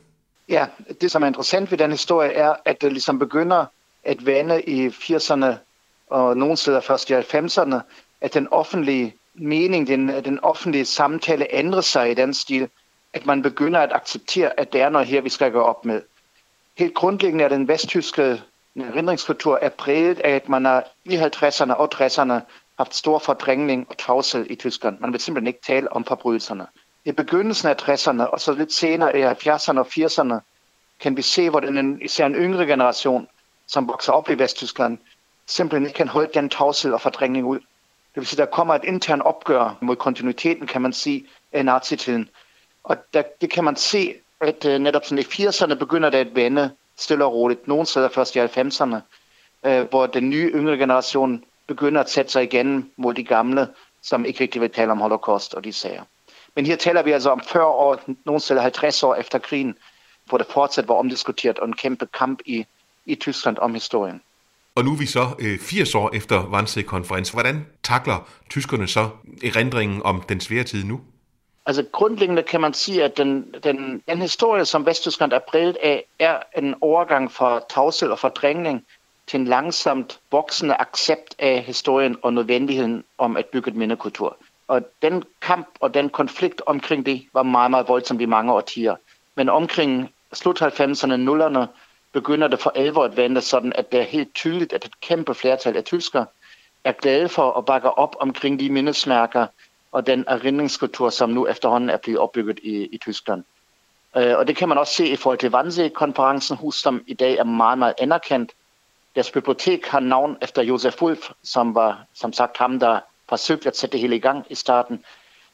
Ja, 0.50 0.68
det 1.02 1.12
som 1.12 1.24
er 1.24 1.28
interessant 1.28 1.72
ved 1.72 1.78
den 1.78 1.92
historie 1.92 2.32
er, 2.32 2.56
at 2.66 2.82
det 2.82 2.92
ligesom 2.92 3.20
begynder 3.20 3.66
at 4.04 4.26
vende 4.26 4.62
i 4.62 4.88
80'erne 4.88 5.46
og 6.10 6.38
nogle 6.38 6.58
steder 6.58 6.82
først 6.82 7.10
i 7.10 7.14
90'erne, 7.14 7.80
at 8.22 8.34
den 8.34 8.48
offentlige 8.52 9.16
mening, 9.34 9.88
den, 9.88 10.08
den 10.10 10.40
offentlige 10.44 10.86
samtale 10.86 11.48
ændrer 11.50 11.82
sig 11.82 12.12
i 12.12 12.14
den 12.14 12.34
stil, 12.34 12.70
at 13.14 13.26
man 13.26 13.42
begynder 13.42 13.80
at 13.80 13.92
acceptere, 13.94 14.60
at 14.60 14.74
det 14.74 14.82
er 14.82 14.90
noget 14.90 15.08
her, 15.08 15.22
vi 15.22 15.30
skal 15.30 15.52
gøre 15.52 15.64
op 15.64 15.86
med. 15.86 16.02
Helt 16.78 16.94
grundlæggende 16.94 17.44
er 17.44 17.50
den 17.50 17.68
vesttyske 17.68 18.42
en 18.76 18.82
erindringskultur 18.82 19.60
er 19.62 19.70
præget 19.70 20.18
äh, 20.18 20.22
af, 20.24 20.36
at 20.36 20.50
man 20.50 20.66
er 20.66 20.82
i 21.06 21.16
50'erne 21.18 21.74
og 21.74 21.90
60'erne 21.96 22.34
haft 22.78 22.96
stor 22.96 23.20
fordrængning 23.20 23.88
og 23.90 23.98
tavshed 23.98 24.46
i 24.50 24.56
Tyskland. 24.56 25.00
Man 25.00 25.12
vil 25.12 25.20
simpelthen 25.20 25.48
ikke 25.48 25.66
tale 25.68 25.92
om 25.92 26.06
forbrydelserne. 26.06 26.68
I 27.06 27.12
begyndelsen 27.12 27.68
af 27.68 27.76
60'erne 27.82 28.24
og 28.24 28.40
så 28.40 28.54
lidt 28.54 28.74
senere 28.74 29.12
äh, 29.12 29.18
i 29.18 29.50
70'erne 29.50 29.80
og 29.80 29.88
80'erne 29.88 30.40
kan 31.00 31.18
vi 31.18 31.22
se, 31.22 31.50
hvordan 31.50 31.78
en, 31.78 32.02
især 32.02 32.26
en 32.26 32.36
yngre 32.36 32.66
generation, 32.66 33.28
som 33.68 33.88
vokser 33.88 34.14
op 34.14 34.30
i 34.30 34.40
Vesttyskland, 34.40 34.98
simpelthen 35.48 35.86
ikke 35.86 35.98
kan 35.98 36.08
holde 36.08 36.32
den 36.34 36.50
tavshed 36.50 36.92
og 36.94 37.02
fordrængning 37.02 37.46
ud. 37.46 37.60
Det 38.16 38.22
vil 38.22 38.28
sige, 38.28 38.38
der 38.38 38.46
kommer 38.46 38.76
et 38.76 38.84
intern 38.84 39.22
opgør 39.22 39.78
mod 39.82 39.96
kontinuiteten, 39.96 40.68
kan 40.68 40.82
man 40.82 40.94
sige, 40.94 41.28
af 41.52 41.66
nazitiden. 41.66 42.30
Og 42.84 42.98
der, 43.14 43.24
det 43.42 43.50
kan 43.50 43.64
man 43.64 43.76
se, 43.76 44.14
at 44.42 44.66
uh, 44.66 44.72
netop 44.72 45.06
sådan 45.06 45.20
i 45.20 45.44
80'erne 45.44 45.74
begynder 45.74 46.10
det 46.10 46.18
at 46.18 46.36
vende 46.36 46.72
stille 46.98 47.26
og 47.26 47.34
roligt. 47.34 47.68
Nogle 47.68 47.86
steder 47.86 48.10
først 48.10 48.36
i 48.36 48.40
90'erne, 48.40 48.96
øh, 49.66 49.90
hvor 49.90 50.06
den 50.06 50.30
nye 50.30 50.52
yngre 50.54 50.78
generation 50.78 51.44
begynder 51.68 52.02
at 52.02 52.10
sætte 52.10 52.32
sig 52.32 52.44
igen 52.44 52.90
mod 52.98 53.14
de 53.14 53.24
gamle, 53.24 53.68
som 54.02 54.26
ikke 54.26 54.42
rigtig 54.42 54.62
vil 54.62 54.70
tale 54.70 54.92
om 54.92 55.00
holocaust 55.00 55.54
og 55.54 55.64
de 55.64 55.74
sager. 55.74 56.04
Men 56.56 56.66
her 56.66 56.76
taler 56.76 57.04
vi 57.04 57.12
altså 57.12 57.30
om 57.30 57.42
40 57.52 57.66
år, 57.66 58.00
nogle 58.26 58.42
steder 58.42 58.62
50 58.62 59.04
år 59.04 59.16
efter 59.16 59.40
krigen, 59.40 59.76
hvor 60.26 60.38
det 60.38 60.48
fortsat 60.48 60.88
var 60.88 60.96
omdiskuteret 60.96 61.60
og 61.60 61.68
en 61.68 61.74
kæmpe 61.74 62.06
kamp 62.06 62.40
i, 62.46 62.66
i 63.06 63.16
Tyskland 63.16 63.58
om 63.58 63.74
historien. 63.74 64.22
Og 64.76 64.86
nu 64.86 64.92
er 64.92 64.98
vi 64.98 65.06
så 65.06 65.36
øh, 65.40 65.60
80 65.60 65.96
år 65.96 66.10
efter 66.14 66.44
Wannsee-konferencen. 66.44 67.36
Hvordan 67.36 67.66
takler 67.84 68.30
tyskerne 68.50 68.88
så 68.88 69.10
erindringen 69.44 70.02
om 70.04 70.22
den 70.30 70.40
svære 70.40 70.64
tid 70.64 70.84
nu? 70.84 71.02
Altså 71.66 71.86
grundlæggende 71.92 72.44
kan 72.44 72.62
man 72.62 72.74
sige, 72.74 73.04
at 73.04 73.18
den, 73.18 73.56
den, 73.64 74.04
den 74.08 74.22
historie, 74.22 74.66
som 74.66 74.86
Vesttyskland 74.86 75.34
er 75.34 75.40
præget 75.40 75.78
af, 75.84 76.06
er 76.20 76.40
en 76.58 76.76
overgang 76.82 77.32
fra 77.32 77.62
tavshed 77.70 78.10
og 78.10 78.20
fordrængning 78.20 78.86
til 79.28 79.40
en 79.40 79.46
langsomt 79.46 80.20
voksende 80.32 80.76
accept 80.80 81.36
af 81.40 81.64
historien 81.64 82.18
og 82.22 82.34
nødvendigheden 82.34 83.04
om 83.18 83.38
at 83.38 83.46
bygge 83.46 83.70
et 83.72 83.76
mindekultur. 83.76 84.38
Og 84.68 84.82
den 85.02 85.24
kamp 85.42 85.68
og 85.80 85.94
den 85.94 86.10
konflikt 86.10 86.62
omkring 86.66 87.06
det 87.06 87.26
var 87.34 87.44
meget, 87.44 87.72
meget 87.72 87.88
voldsomt 87.88 88.22
i 88.22 88.26
mange 88.26 88.54
årtier. 88.54 88.96
Men 89.36 89.50
omkring 89.50 90.14
slut 90.34 90.62
90'erne, 90.62 91.14
0'erne, 91.14 91.66
begynder 92.14 92.48
det 92.48 92.60
for 92.60 92.72
alvor 92.76 93.04
at 93.04 93.18
vende 93.18 93.42
sådan, 93.42 93.74
at 93.76 93.92
det 93.92 94.00
er 94.00 94.04
helt 94.04 94.36
tydeligt, 94.36 94.74
at 94.74 94.86
et 94.86 95.00
kæmpe 95.02 95.34
flertal 95.34 95.78
af 95.78 95.84
tyskere 95.84 96.26
er 96.84 96.92
glade 96.92 97.30
for 97.30 97.52
at 97.52 97.66
bakke 97.66 97.92
op 97.92 98.16
omkring 98.20 98.60
de 98.60 98.70
mindesmærker 98.70 99.48
og 99.94 100.08
den 100.08 100.26
erindringskultur, 100.28 101.10
som 101.10 101.30
nu 101.30 101.48
efterhånden 101.48 101.90
er 101.90 101.98
blevet 101.98 102.20
opbygget 102.20 102.60
i, 102.64 102.86
i 102.86 102.98
Tyskland. 102.98 103.44
Øh, 104.18 104.38
og 104.38 104.48
det 104.48 104.56
kan 104.56 104.70
man 104.70 104.78
også 104.78 104.94
se 104.94 105.08
i 105.08 105.16
forhold 105.16 105.40
til 105.40 105.50
Wannsee-konferencen, 105.50 106.58
hus, 106.58 106.76
som 106.76 107.04
i 107.08 107.14
dag 107.14 107.38
er 107.38 107.44
meget, 107.44 107.78
meget 107.78 107.94
anerkendt. 107.98 108.52
Deres 109.16 109.32
bibliotek 109.32 109.88
har 109.88 110.00
navn 110.00 110.38
efter 110.42 110.62
Josef 110.62 111.02
Wolf, 111.02 111.30
som 111.44 111.76
var 111.76 112.06
som 112.14 112.34
sagt 112.34 112.58
ham, 112.58 112.80
der 112.80 113.00
forsøgte 113.30 113.68
at 113.68 113.78
sætte 113.78 113.92
det 113.92 114.00
hele 114.00 114.16
i 114.16 114.20
gang 114.20 114.46
i 114.50 114.56
starten. 114.56 115.04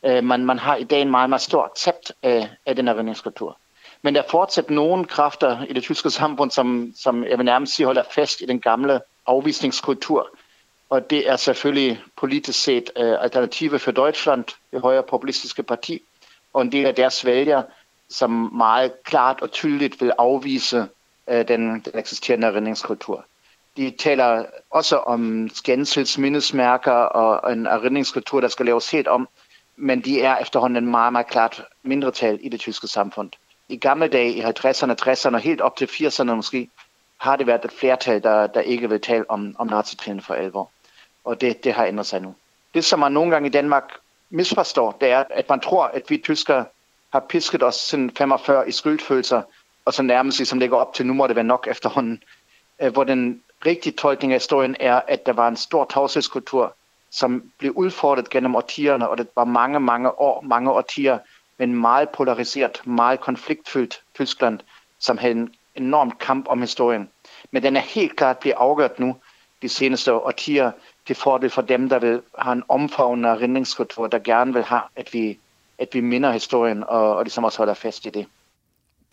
Øh, 0.03 0.23
man, 0.23 0.45
man 0.45 0.59
har 0.59 0.75
i 0.75 0.83
dag 0.83 1.01
en 1.01 1.11
meget, 1.11 1.29
meget 1.29 1.41
stor 1.41 1.63
accept 1.63 2.11
af, 2.23 2.49
af 2.65 2.75
den 2.75 2.87
erindringskultur. 2.87 3.57
Men 4.01 4.15
der 4.15 4.21
er 4.21 4.29
fortsat 4.29 4.69
nogle 4.69 5.05
kræfter 5.05 5.65
i 5.65 5.73
det 5.73 5.83
tyske 5.83 6.09
samfund, 6.09 6.51
som, 6.51 6.93
som 6.95 7.23
jeg 7.23 7.37
vil 7.37 7.45
nærmest 7.45 7.75
sige 7.75 7.85
holder 7.85 8.03
fast 8.11 8.41
i 8.41 8.45
den 8.45 8.59
gamle 8.59 9.01
afvisningskultur. 9.25 10.29
Og 10.89 11.09
det 11.09 11.29
er 11.29 11.35
selvfølgelig 11.35 12.01
politisk 12.17 12.63
set 12.63 12.91
uh, 12.99 13.23
Alternative 13.23 13.79
for 13.79 13.91
Deutschland, 13.91 14.43
det 14.71 14.81
højre 14.81 15.03
populistiske 15.03 15.63
parti, 15.63 16.01
og 16.53 16.61
en 16.61 16.71
del 16.71 16.85
af 16.85 16.95
deres 16.95 17.25
vælgere, 17.25 17.63
som 18.09 18.31
meget 18.55 19.03
klart 19.03 19.41
og 19.41 19.51
tydeligt 19.51 20.01
vil 20.01 20.11
afvise 20.17 20.87
uh, 21.27 21.35
den, 21.47 21.79
den 21.79 21.99
eksisterende 21.99 22.47
redningskultur. 22.47 23.25
De 23.77 23.91
taler 23.99 24.45
også 24.69 24.97
om 24.97 25.49
skændsels, 25.53 26.17
mindesmærker 26.17 26.91
og 26.91 27.53
en 27.53 27.65
erindringskultur, 27.65 28.41
der 28.41 28.47
skal 28.47 28.65
laves 28.65 28.91
helt 28.91 29.07
om, 29.07 29.29
men 29.75 30.01
de 30.01 30.21
er 30.21 30.37
efterhånden 30.37 30.83
en 30.83 30.91
meget, 30.91 31.11
meget 31.11 31.27
klart 31.27 31.63
mindretal 31.83 32.39
i 32.41 32.49
det 32.49 32.59
tyske 32.59 32.87
samfund 32.87 33.31
i 33.69 33.77
gamle 33.77 34.07
dage, 34.07 34.33
i 34.33 34.41
50'erne, 34.41 34.95
60'erne, 35.01 35.33
og 35.33 35.39
helt 35.39 35.61
op 35.61 35.75
til 35.75 35.85
80'erne 35.85 36.33
måske, 36.33 36.69
har 37.17 37.35
det 37.35 37.47
været 37.47 37.65
et 37.65 37.71
flertal, 37.71 38.23
der, 38.23 38.47
der 38.47 38.61
ikke 38.61 38.89
vil 38.89 39.01
tale 39.01 39.31
om, 39.31 39.55
om 39.59 39.67
nazitrinen 39.67 40.21
for 40.21 40.33
alvor. 40.33 40.71
Og 41.29 41.41
det, 41.41 41.63
det 41.63 41.73
har 41.73 41.85
ændret 41.85 42.05
sig 42.05 42.21
nu. 42.21 42.35
Det, 42.73 42.85
som 42.85 42.99
man 42.99 43.11
nogle 43.11 43.31
gange 43.31 43.47
i 43.47 43.51
Danmark 43.51 43.83
misforstår, 44.29 44.97
det 45.01 45.09
er, 45.09 45.23
at 45.29 45.49
man 45.49 45.59
tror, 45.59 45.83
at 45.83 46.09
vi 46.09 46.17
tyskere 46.17 46.65
har 47.13 47.19
pisket 47.19 47.63
os 47.63 47.75
siden 47.75 48.11
45 48.17 48.69
i 48.69 48.71
skyldfølelser, 48.71 49.41
og 49.85 49.93
så 49.93 50.03
nærmest 50.03 50.39
ligesom 50.39 50.59
lægger 50.59 50.77
op 50.77 50.93
til, 50.93 51.05
nu 51.05 51.13
må 51.13 51.27
det 51.27 51.35
være 51.35 51.45
nok 51.45 51.67
efterhånden. 51.71 52.23
Øh, 52.81 52.93
hvor 52.93 53.03
den 53.03 53.41
rigtige 53.65 53.93
tolkning 53.93 54.33
af 54.33 54.39
historien 54.39 54.75
er, 54.79 55.01
at 55.07 55.25
der 55.25 55.33
var 55.33 55.47
en 55.47 55.57
stor 55.57 55.85
tavshedskultur, 55.93 56.75
som 57.11 57.51
blev 57.57 57.71
udfordret 57.71 58.29
gennem 58.29 58.55
årtierne, 58.55 59.09
og 59.09 59.17
det 59.17 59.27
var 59.35 59.45
mange, 59.45 59.79
mange 59.79 60.19
år, 60.19 60.41
mange 60.41 60.71
årtier, 60.71 61.17
men 61.57 61.75
meget 61.75 62.09
polariseret, 62.09 62.87
meget 62.87 63.19
konfliktfyldt 63.19 64.01
Tyskland, 64.15 64.59
som 64.99 65.17
havde 65.17 65.33
en 65.33 65.53
enorm 65.75 66.11
kamp 66.11 66.47
om 66.47 66.61
historien. 66.61 67.09
Men 67.51 67.63
den 67.63 67.75
er 67.75 67.81
helt 67.81 68.15
klart 68.15 68.37
blevet 68.37 68.55
afgjort 68.59 68.99
nu 68.99 69.15
de 69.61 69.69
seneste 69.69 70.13
årtier 70.13 70.71
til 71.09 71.15
fordel 71.15 71.49
for 71.49 71.61
dem, 71.61 71.89
der 71.89 71.99
vil 71.99 72.21
have 72.37 72.53
en 72.53 72.63
omfavnende 72.69 73.29
erindringskultur, 73.29 74.07
der 74.07 74.19
gerne 74.19 74.53
vil 74.53 74.63
have, 74.63 74.81
at 74.95 75.13
vi, 75.13 75.39
at 75.79 75.87
vi 75.93 76.01
minder 76.01 76.31
historien 76.31 76.83
og, 76.87 77.15
og 77.15 77.23
ligesom 77.23 77.43
også 77.43 77.57
holder 77.57 77.73
fast 77.73 78.05
i 78.05 78.09
det. 78.09 78.25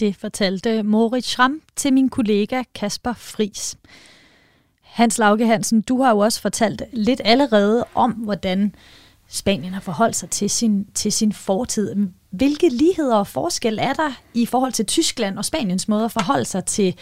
Det 0.00 0.16
fortalte 0.16 0.82
Moritz 0.82 1.26
Schramm 1.26 1.62
til 1.76 1.92
min 1.92 2.08
kollega 2.08 2.62
Kasper 2.74 3.12
Fris. 3.12 3.78
Hans 4.82 5.18
Lauke 5.18 5.46
Hansen, 5.46 5.80
du 5.80 6.02
har 6.02 6.10
jo 6.10 6.18
også 6.18 6.40
fortalt 6.40 6.82
lidt 6.92 7.20
allerede 7.24 7.84
om, 7.94 8.12
hvordan 8.12 8.74
Spanien 9.28 9.72
har 9.72 9.80
forholdt 9.80 10.16
sig 10.16 10.30
til 10.30 10.50
sin, 10.50 10.86
til 10.94 11.12
sin 11.12 11.32
fortid. 11.32 11.96
Hvilke 12.30 12.68
ligheder 12.68 13.16
og 13.16 13.26
forskel 13.26 13.78
er 13.78 13.92
der 13.92 14.12
i 14.34 14.46
forhold 14.46 14.72
til 14.72 14.86
Tyskland 14.86 15.38
og 15.38 15.44
Spaniens 15.44 15.88
måde 15.88 16.04
at 16.04 16.12
forholde 16.12 16.44
sig 16.44 16.64
til, 16.64 16.98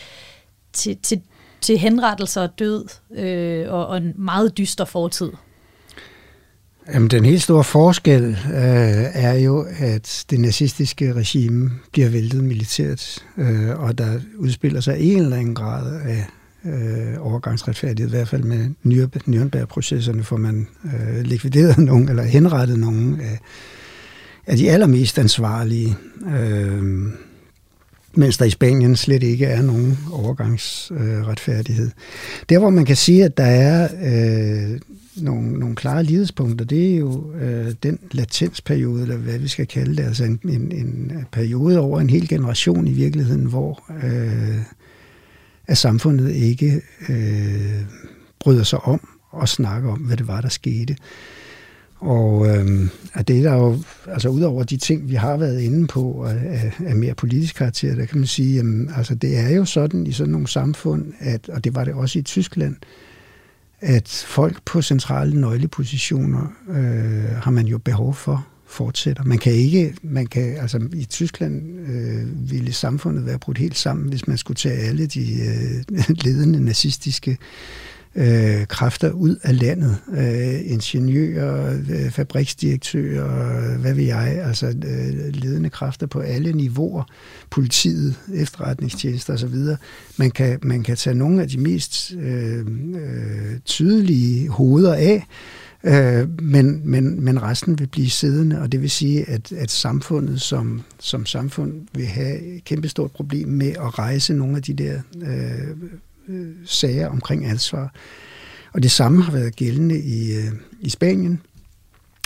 til, 0.73 0.99
til, 1.03 1.23
til 1.65 1.79
henrettelser 1.79 2.43
og 2.43 2.59
død 2.59 2.85
øh, 3.17 3.73
og, 3.73 3.87
og 3.87 3.97
en 3.97 4.13
meget 4.17 4.59
dyster 4.59 4.85
fortid? 4.85 5.31
Jamen, 6.95 7.09
den 7.09 7.25
helt 7.25 7.43
store 7.43 7.65
forskel 7.65 8.25
øh, 8.25 9.05
er 9.15 9.35
jo, 9.35 9.67
at 9.79 10.25
det 10.31 10.41
nazistiske 10.41 11.13
regime 11.13 11.71
bliver 11.93 12.09
væltet 12.09 12.45
militært, 12.45 13.25
øh, 13.39 13.81
og 13.81 13.99
der 13.99 14.21
udspiller 14.37 14.81
sig 14.81 14.97
en 15.01 15.23
eller 15.23 15.37
anden 15.37 15.55
grad 15.55 16.01
af 16.03 16.27
øh, 16.65 17.27
overgangsretfærdighed, 17.27 18.09
i 18.09 18.17
hvert 18.17 18.29
fald 18.29 18.43
med 18.43 18.71
Nürnberg-processerne, 19.27 20.23
for 20.23 20.37
man 20.37 20.69
øh, 20.85 21.21
likvideret 21.21 21.79
nogen, 21.79 22.09
eller 22.09 22.23
henrettet 22.23 22.79
nogen 22.79 23.21
af, 23.21 23.39
af 24.47 24.57
de 24.57 24.71
allermest 24.71 25.19
ansvarlige, 25.19 25.97
øh, 26.27 26.83
mens 28.17 28.39
der 28.39 28.45
i 28.45 28.51
Spanien 28.51 28.97
slet 28.97 29.23
ikke 29.23 29.47
er 29.47 29.63
nogen 29.63 29.99
overgangsretfærdighed. 30.13 31.87
Øh, 31.87 31.93
Der, 32.49 32.59
hvor 32.59 32.71
man 32.71 32.85
kan 32.85 32.97
sige, 32.97 33.25
at 33.25 33.37
der 33.37 33.45
er 33.45 33.89
øh, 34.03 34.81
nogle, 35.17 35.53
nogle 35.59 35.77
klare 35.77 36.03
lidespunkter, 36.05 36.65
det 36.65 36.93
er 36.93 36.97
jo 36.97 37.33
øh, 37.41 37.75
den 37.83 37.99
latensperiode, 38.13 39.03
eller 39.03 39.17
hvad 39.17 39.39
vi 39.39 39.49
skal 39.49 39.67
kalde 39.67 39.97
det, 39.97 40.03
altså 40.03 40.25
en, 40.25 40.41
en, 40.45 40.73
en 40.73 41.13
periode 41.33 41.79
over 41.81 42.01
en 42.01 42.11
hel 42.11 42.29
generation 42.29 42.87
i 42.87 42.93
virkeligheden, 42.93 43.45
hvor 43.45 43.85
øh, 44.05 44.59
at 45.67 45.79
samfundet 45.79 46.35
ikke 46.35 46.83
øh, 47.09 47.81
bryder 48.41 48.63
sig 48.63 48.79
om 48.79 49.09
og 49.31 49.49
snakke 49.49 49.89
om, 49.89 49.99
hvad 49.99 50.17
det 50.17 50.29
var, 50.29 50.41
der 50.41 50.49
skete. 50.49 50.97
Og 52.05 52.47
øh, 52.47 52.89
at 53.15 53.29
det 53.29 53.39
er 53.39 53.43
der 53.43 53.55
jo, 53.55 53.79
altså 54.07 54.29
udover 54.29 54.63
de 54.65 54.77
ting, 54.77 55.09
vi 55.09 55.15
har 55.15 55.37
været 55.37 55.61
inde 55.61 55.87
på 55.87 56.25
af, 56.25 56.35
øh, 56.35 56.89
af 56.89 56.97
mere 56.97 57.15
politisk 57.15 57.55
karakter, 57.55 57.95
der 57.95 58.07
kan 58.07 58.19
man 58.19 58.27
sige, 58.27 58.55
jamen, 58.55 58.91
altså 58.97 59.15
det 59.15 59.39
er 59.39 59.49
jo 59.49 59.65
sådan 59.65 60.07
i 60.07 60.13
sådan 60.13 60.33
nogle 60.33 60.49
samfund, 60.49 61.13
at, 61.19 61.49
og 61.49 61.65
det 61.65 61.75
var 61.75 61.85
det 61.85 61.95
også 61.95 62.19
i 62.19 62.23
Tyskland, 62.23 62.77
at 63.81 64.25
folk 64.29 64.61
på 64.65 64.83
centrale 64.83 65.41
nøglepositioner 65.41 66.53
øh, 66.69 67.37
har 67.43 67.51
man 67.51 67.67
jo 67.67 67.79
behov 67.79 68.15
for 68.15 68.47
fortsætter. 68.67 69.25
Man 69.25 69.39
kan 69.39 69.53
ikke, 69.53 69.95
man 70.03 70.27
kan, 70.27 70.57
altså 70.57 70.81
i 70.93 71.05
Tyskland 71.05 71.81
øh, 71.89 72.51
ville 72.51 72.73
samfundet 72.73 73.27
være 73.27 73.39
brudt 73.39 73.59
helt 73.59 73.77
sammen, 73.77 74.09
hvis 74.09 74.29
man 74.29 74.39
skulle 74.39 74.57
tage 74.57 74.79
alle 74.79 75.07
de 75.07 75.21
øh, 75.21 76.05
ledende 76.25 76.65
nazistiske 76.65 77.39
øh, 78.17 78.67
kræfter 78.67 79.11
ud 79.11 79.37
af 79.43 79.61
landet. 79.61 79.97
Øh, 80.17 80.73
ingeniører, 80.73 81.81
øh, 81.91 82.11
fabriksdirektører, 82.11 83.79
hvad 83.79 83.95
ved 83.95 84.05
jeg, 84.05 84.43
altså 84.45 84.67
øh, 84.67 85.35
ledende 85.35 85.71
kræfter 85.71 86.07
på 86.07 86.21
alle 86.21 86.53
niveauer, 86.53 87.05
politiet, 87.51 88.15
efterretningstjenester 88.35 89.35
osv. 89.35 89.57
Man 90.17 90.31
kan, 90.31 90.59
man 90.63 90.83
kan 90.83 90.97
tage 90.97 91.15
nogle 91.15 91.43
af 91.43 91.49
de 91.49 91.59
mest 91.59 92.15
øh, 92.21 92.67
øh, 92.95 93.59
tydelige 93.65 94.49
hoveder 94.49 94.95
af, 94.95 95.27
Øh, 95.87 96.43
men, 96.43 96.81
men, 96.85 97.25
men 97.25 97.43
resten 97.43 97.79
vil 97.79 97.87
blive 97.87 98.11
siddende, 98.11 98.61
og 98.61 98.73
det 98.73 98.83
vil 98.83 98.91
sige, 98.91 99.29
at, 99.31 99.53
at 99.53 99.71
samfundet 99.71 100.41
som, 100.41 100.83
som 100.99 101.27
samfund 101.27 101.73
vil 101.95 102.07
have 102.07 102.57
et 102.57 102.65
kæmpestort 102.65 103.11
problem 103.11 103.49
med 103.49 103.69
at 103.69 103.99
rejse 103.99 104.35
nogle 104.35 104.57
af 104.57 104.63
de 104.63 104.75
der 104.75 105.01
øh, 105.23 105.69
øh, 106.29 106.53
sager 106.65 107.09
omkring 107.09 107.47
ansvar. 107.47 107.95
Og 108.73 108.83
det 108.83 108.91
samme 108.91 109.23
har 109.23 109.33
været 109.33 109.57
gældende 109.57 110.01
i, 110.01 110.37
øh, 110.37 110.53
i 110.81 110.89
Spanien, 110.89 111.41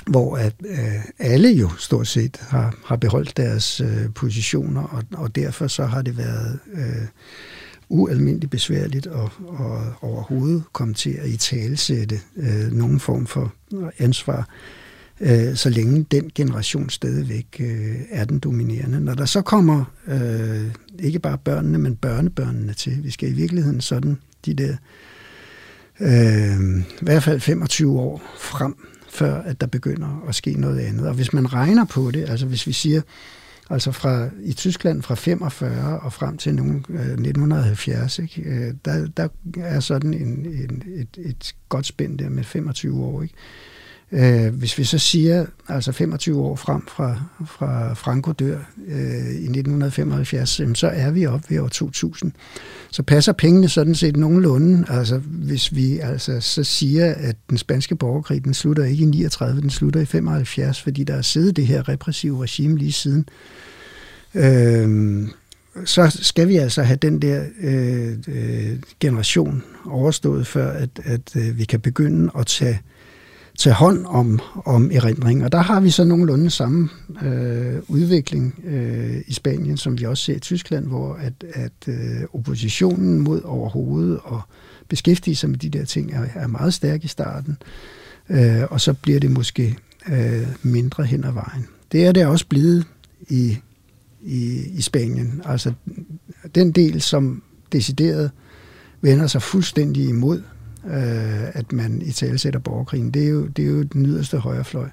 hvor 0.06 0.36
at 0.36 0.54
øh, 0.68 1.04
alle 1.18 1.48
jo 1.48 1.70
stort 1.78 2.06
set 2.06 2.36
har, 2.40 2.78
har 2.84 2.96
beholdt 2.96 3.36
deres 3.36 3.80
øh, 3.80 4.14
positioner, 4.14 4.82
og, 4.82 5.02
og 5.14 5.36
derfor 5.36 5.66
så 5.66 5.84
har 5.84 6.02
det 6.02 6.18
været 6.18 6.58
øh, 6.72 7.06
ualmindeligt 7.88 8.50
besværligt 8.50 9.06
at, 9.06 9.12
at 9.60 9.92
overhovedet 10.00 10.62
komme 10.72 10.94
til 10.94 11.10
at 11.10 11.28
i 11.28 11.36
øh, 12.36 12.72
nogen 12.72 13.00
form 13.00 13.26
for 13.26 13.52
ansvar, 13.98 14.38
øh, 14.38 14.44
Øh, 15.20 15.54
så 15.54 15.70
længe 15.70 16.06
den 16.10 16.30
generation 16.34 16.90
stadigvæk 16.90 17.46
øh, 17.60 17.96
er 18.10 18.24
den 18.24 18.38
dominerende. 18.38 19.00
Når 19.00 19.14
der 19.14 19.24
så 19.24 19.42
kommer 19.42 19.84
øh, 20.06 20.64
ikke 20.98 21.18
bare 21.18 21.38
børnene, 21.38 21.78
men 21.78 21.96
børnebørnene 21.96 22.72
til, 22.72 23.04
vi 23.04 23.10
skal 23.10 23.28
i 23.28 23.32
virkeligheden 23.32 23.80
sådan 23.80 24.18
de 24.46 24.54
der 24.54 24.76
øh, 26.00 26.78
i 26.78 27.04
hvert 27.04 27.22
fald 27.22 27.40
25 27.40 28.00
år 28.00 28.22
frem, 28.38 28.74
før 29.10 29.42
at 29.42 29.60
der 29.60 29.66
begynder 29.66 30.24
at 30.28 30.34
ske 30.34 30.52
noget 30.52 30.80
andet. 30.80 31.08
Og 31.08 31.14
hvis 31.14 31.32
man 31.32 31.52
regner 31.52 31.84
på 31.84 32.10
det, 32.10 32.30
altså 32.30 32.46
hvis 32.46 32.66
vi 32.66 32.72
siger, 32.72 33.00
altså 33.70 33.92
fra 33.92 34.28
i 34.42 34.52
Tyskland 34.52 35.02
fra 35.02 35.14
45 35.14 36.00
og 36.00 36.12
frem 36.12 36.36
til 36.36 36.54
nogen, 36.54 36.84
øh, 36.88 37.00
1970, 37.00 38.18
ikke, 38.18 38.42
øh, 38.42 38.74
der, 38.84 39.06
der 39.06 39.28
er 39.56 39.80
sådan 39.80 40.14
en, 40.14 40.46
en, 40.46 40.82
et, 40.86 41.18
et 41.18 41.54
godt 41.68 41.86
spænd 41.86 42.18
der 42.18 42.28
med 42.28 42.44
25 42.44 43.04
år. 43.04 43.22
Ikke? 43.22 43.34
Øh, 43.34 43.77
Øh, 44.12 44.54
hvis 44.54 44.78
vi 44.78 44.84
så 44.84 44.98
siger, 44.98 45.46
altså 45.68 45.92
25 45.92 46.40
år 46.40 46.56
frem 46.56 46.86
fra, 46.86 47.22
fra 47.46 47.94
Franco 47.94 48.32
dør 48.32 48.58
øh, 48.88 49.30
i 49.30 49.48
1975, 49.48 50.60
så 50.74 50.90
er 50.92 51.10
vi 51.10 51.26
op 51.26 51.50
ved 51.50 51.60
år 51.60 51.68
2000. 51.68 52.32
Så 52.90 53.02
passer 53.02 53.32
pengene 53.32 53.68
sådan 53.68 53.94
set 53.94 54.16
nogenlunde. 54.16 54.84
Altså 54.88 55.18
hvis 55.18 55.74
vi 55.74 55.98
altså 55.98 56.40
så 56.40 56.64
siger, 56.64 57.14
at 57.14 57.36
den 57.50 57.58
spanske 57.58 57.96
borgerkrig, 57.96 58.44
den 58.44 58.54
slutter 58.54 58.84
ikke 58.84 59.02
i 59.02 59.06
39, 59.06 59.60
den 59.60 59.70
slutter 59.70 60.00
i 60.00 60.04
75, 60.04 60.82
fordi 60.82 61.04
der 61.04 61.14
er 61.14 61.22
siddet 61.22 61.56
det 61.56 61.66
her 61.66 61.88
repressive 61.88 62.42
regime 62.42 62.78
lige 62.78 62.92
siden. 62.92 63.28
Øh, 64.34 65.28
så 65.84 66.18
skal 66.22 66.48
vi 66.48 66.56
altså 66.56 66.82
have 66.82 66.96
den 66.96 67.22
der 67.22 67.44
øh, 67.60 68.16
øh, 68.28 68.78
generation 69.00 69.62
overstået, 69.86 70.46
før 70.46 70.70
at, 70.70 70.90
at 71.04 71.36
øh, 71.36 71.58
vi 71.58 71.64
kan 71.64 71.80
begynde 71.80 72.30
at 72.38 72.46
tage 72.46 72.80
tage 73.58 73.74
hånd 73.74 74.06
om, 74.06 74.40
om 74.64 74.90
erindring. 74.92 75.44
Og 75.44 75.52
der 75.52 75.58
har 75.58 75.80
vi 75.80 75.90
så 75.90 76.04
nogenlunde 76.04 76.50
samme 76.50 76.88
øh, 77.22 77.82
udvikling 77.88 78.60
øh, 78.64 79.16
i 79.26 79.32
Spanien, 79.32 79.76
som 79.76 79.98
vi 79.98 80.04
også 80.04 80.24
ser 80.24 80.34
i 80.36 80.38
Tyskland, 80.38 80.86
hvor 80.86 81.14
at, 81.14 81.44
at 81.52 81.72
øh, 81.88 81.94
oppositionen 82.32 83.18
mod 83.18 83.42
overhovedet 83.42 84.18
og 84.24 84.40
beskæftige 84.88 85.36
sig 85.36 85.50
med 85.50 85.58
de 85.58 85.68
der 85.68 85.84
ting 85.84 86.12
er, 86.12 86.26
er 86.34 86.46
meget 86.46 86.74
stærk 86.74 87.04
i 87.04 87.08
starten, 87.08 87.56
øh, 88.28 88.62
og 88.70 88.80
så 88.80 88.92
bliver 88.92 89.20
det 89.20 89.30
måske 89.30 89.76
øh, 90.08 90.46
mindre 90.62 91.04
hen 91.04 91.24
ad 91.24 91.32
vejen. 91.32 91.66
Det 91.92 92.06
er 92.06 92.12
det 92.12 92.26
også 92.26 92.46
blevet 92.46 92.86
i, 93.28 93.58
i, 94.22 94.62
i 94.74 94.80
Spanien. 94.80 95.42
Altså 95.44 95.72
den 96.54 96.72
del, 96.72 97.00
som 97.00 97.42
decideret 97.72 98.30
vender 99.00 99.26
sig 99.26 99.42
fuldstændig 99.42 100.08
imod 100.08 100.42
øh, 100.88 101.48
at 101.54 101.72
man 101.72 102.02
i 102.02 102.12
tale 102.12 102.38
sætter 102.38 102.60
borgerkrigen. 102.60 103.10
Det 103.10 103.24
er, 103.24 103.28
jo, 103.28 103.46
det 103.46 103.64
er 103.64 103.68
jo 103.68 103.82
den 103.82 104.06
yderste 104.06 104.38
højrefløj, 104.38 104.88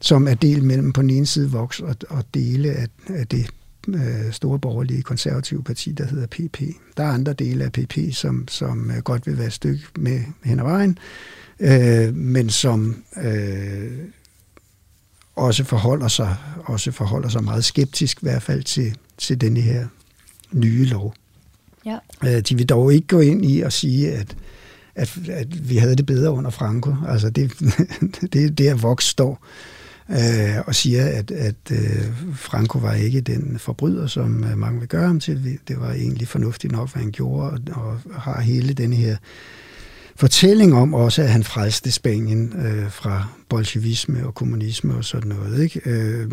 som 0.00 0.28
er 0.28 0.34
delt 0.34 0.64
mellem 0.64 0.92
på 0.92 1.02
den 1.02 1.10
ene 1.10 1.26
side 1.26 1.50
Vox 1.50 1.80
og, 1.80 1.96
og 2.08 2.24
dele 2.34 2.72
af, 2.72 2.86
af 3.08 3.26
det 3.26 3.50
øh, 3.88 4.32
store 4.32 4.58
borgerlige 4.58 5.02
konservative 5.02 5.62
parti, 5.62 5.92
der 5.92 6.06
hedder 6.06 6.26
PP. 6.26 6.60
Der 6.96 7.04
er 7.04 7.12
andre 7.12 7.32
dele 7.32 7.64
af 7.64 7.72
PP, 7.72 7.98
som, 8.12 8.48
som 8.48 8.90
øh, 8.90 8.96
godt 8.96 9.26
vil 9.26 9.38
være 9.38 9.46
et 9.46 9.52
stykke 9.52 9.84
med 9.98 10.20
hen 10.44 10.58
ad 10.58 10.64
vejen, 10.64 10.98
øh, 11.60 12.14
men 12.14 12.50
som 12.50 13.02
øh, 13.22 13.92
også 15.36 15.64
forholder 15.64 16.08
sig 16.08 16.36
også 16.64 16.92
forholder 16.92 17.28
sig 17.28 17.44
meget 17.44 17.64
skeptisk 17.64 18.22
i 18.22 18.24
hvert 18.26 18.42
fald 18.42 18.62
til, 18.62 18.96
til 19.18 19.40
denne 19.40 19.60
her 19.60 19.86
nye 20.52 20.84
lov. 20.84 21.14
Ja. 21.86 21.98
Øh, 22.24 22.40
de 22.40 22.56
vil 22.56 22.68
dog 22.68 22.94
ikke 22.94 23.06
gå 23.06 23.20
ind 23.20 23.44
i 23.44 23.60
og 23.60 23.72
sige, 23.72 24.12
at 24.12 24.36
at, 24.94 25.18
at 25.28 25.70
vi 25.70 25.76
havde 25.76 25.96
det 25.96 26.06
bedre 26.06 26.30
under 26.30 26.50
Franco. 26.50 26.94
Altså 27.08 27.30
det, 27.30 27.52
det 28.32 28.44
er 28.44 28.50
der 28.50 28.74
Vox 28.74 29.04
står 29.04 29.46
øh, 30.10 30.56
og 30.66 30.74
siger, 30.74 31.06
at, 31.06 31.30
at 31.30 31.70
øh, 31.70 32.34
Franco 32.34 32.78
var 32.78 32.92
ikke 32.92 33.20
den 33.20 33.58
forbryder, 33.58 34.06
som 34.06 34.44
øh, 34.44 34.58
mange 34.58 34.78
vil 34.80 34.88
gøre 34.88 35.06
ham 35.06 35.20
til. 35.20 35.58
Det 35.68 35.80
var 35.80 35.92
egentlig 35.92 36.28
fornuftigt 36.28 36.72
nok, 36.72 36.92
hvad 36.92 37.02
han 37.02 37.12
gjorde, 37.12 37.50
og, 37.72 38.00
og 38.14 38.20
har 38.20 38.40
hele 38.40 38.74
den 38.74 38.92
her 38.92 39.16
fortælling 40.16 40.74
om 40.74 40.94
også, 40.94 41.22
at 41.22 41.30
han 41.30 41.44
frelste 41.44 41.90
Spanien 41.90 42.52
øh, 42.66 42.90
fra 42.90 43.28
bolsjevisme 43.48 44.26
og 44.26 44.34
kommunisme 44.34 44.94
og 44.94 45.04
sådan 45.04 45.28
noget. 45.28 45.62
Ikke? 45.62 45.80
Øh, 45.84 46.30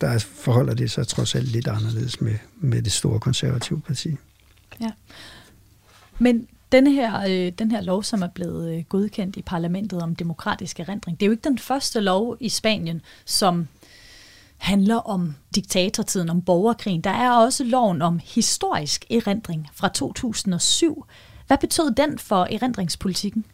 der 0.00 0.18
forholder 0.18 0.74
det 0.74 0.90
sig 0.90 1.06
trods 1.06 1.34
alt 1.34 1.48
lidt 1.48 1.68
anderledes 1.68 2.20
med, 2.20 2.34
med 2.60 2.82
det 2.82 2.92
store 2.92 3.20
konservative 3.20 3.80
parti. 3.80 4.16
Ja. 4.80 4.90
Men 6.18 6.46
denne 6.72 6.92
her, 6.92 7.20
øh, 7.28 7.52
den 7.58 7.70
her 7.70 7.80
lov, 7.80 8.02
som 8.02 8.22
er 8.22 8.28
blevet 8.28 8.74
øh, 8.76 8.84
godkendt 8.88 9.36
i 9.36 9.42
parlamentet 9.42 10.02
om 10.02 10.16
demokratisk 10.16 10.80
erindring, 10.80 11.20
det 11.20 11.26
er 11.26 11.28
jo 11.28 11.32
ikke 11.32 11.48
den 11.48 11.58
første 11.58 12.00
lov 12.00 12.36
i 12.40 12.48
Spanien, 12.48 13.00
som 13.24 13.68
handler 14.56 14.96
om 14.96 15.34
diktatortiden, 15.54 16.30
om 16.30 16.42
borgerkrigen. 16.42 17.00
Der 17.00 17.10
er 17.10 17.30
også 17.30 17.64
loven 17.64 18.02
om 18.02 18.20
historisk 18.24 19.04
erindring 19.10 19.68
fra 19.72 19.88
2007. 19.88 21.04
Hvad 21.46 21.58
betød 21.58 21.94
den 21.94 22.18
for 22.18 22.46
erindringspolitikken? 22.50 23.44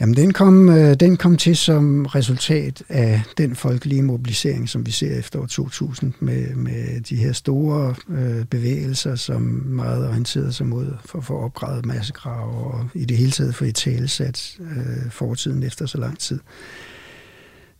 Jamen, 0.00 0.16
den 0.16 0.32
kom, 0.32 0.68
øh, 0.68 0.94
den 0.94 1.16
kom 1.16 1.36
til 1.36 1.56
som 1.56 2.06
resultat 2.06 2.82
af 2.88 3.22
den 3.38 3.56
folkelige 3.56 4.02
mobilisering, 4.02 4.68
som 4.68 4.86
vi 4.86 4.90
ser 4.90 5.18
efter 5.18 5.38
år 5.38 5.46
2000, 5.46 6.12
med, 6.20 6.54
med 6.54 7.00
de 7.00 7.16
her 7.16 7.32
store 7.32 7.94
øh, 8.08 8.44
bevægelser, 8.44 9.14
som 9.14 9.42
meget 9.66 10.08
orienterede 10.08 10.52
sig 10.52 10.66
mod 10.66 10.86
for 11.04 11.18
at 11.18 11.24
få 11.24 11.38
opgravet 11.38 11.86
massegrave 11.86 12.52
og 12.52 12.88
i 12.94 13.04
det 13.04 13.16
hele 13.16 13.30
taget 13.30 13.54
få 13.54 13.64
i 13.64 13.72
talesat 13.72 14.58
øh, 14.60 15.10
fortiden 15.10 15.62
efter 15.62 15.86
så 15.86 15.98
lang 15.98 16.18
tid. 16.18 16.40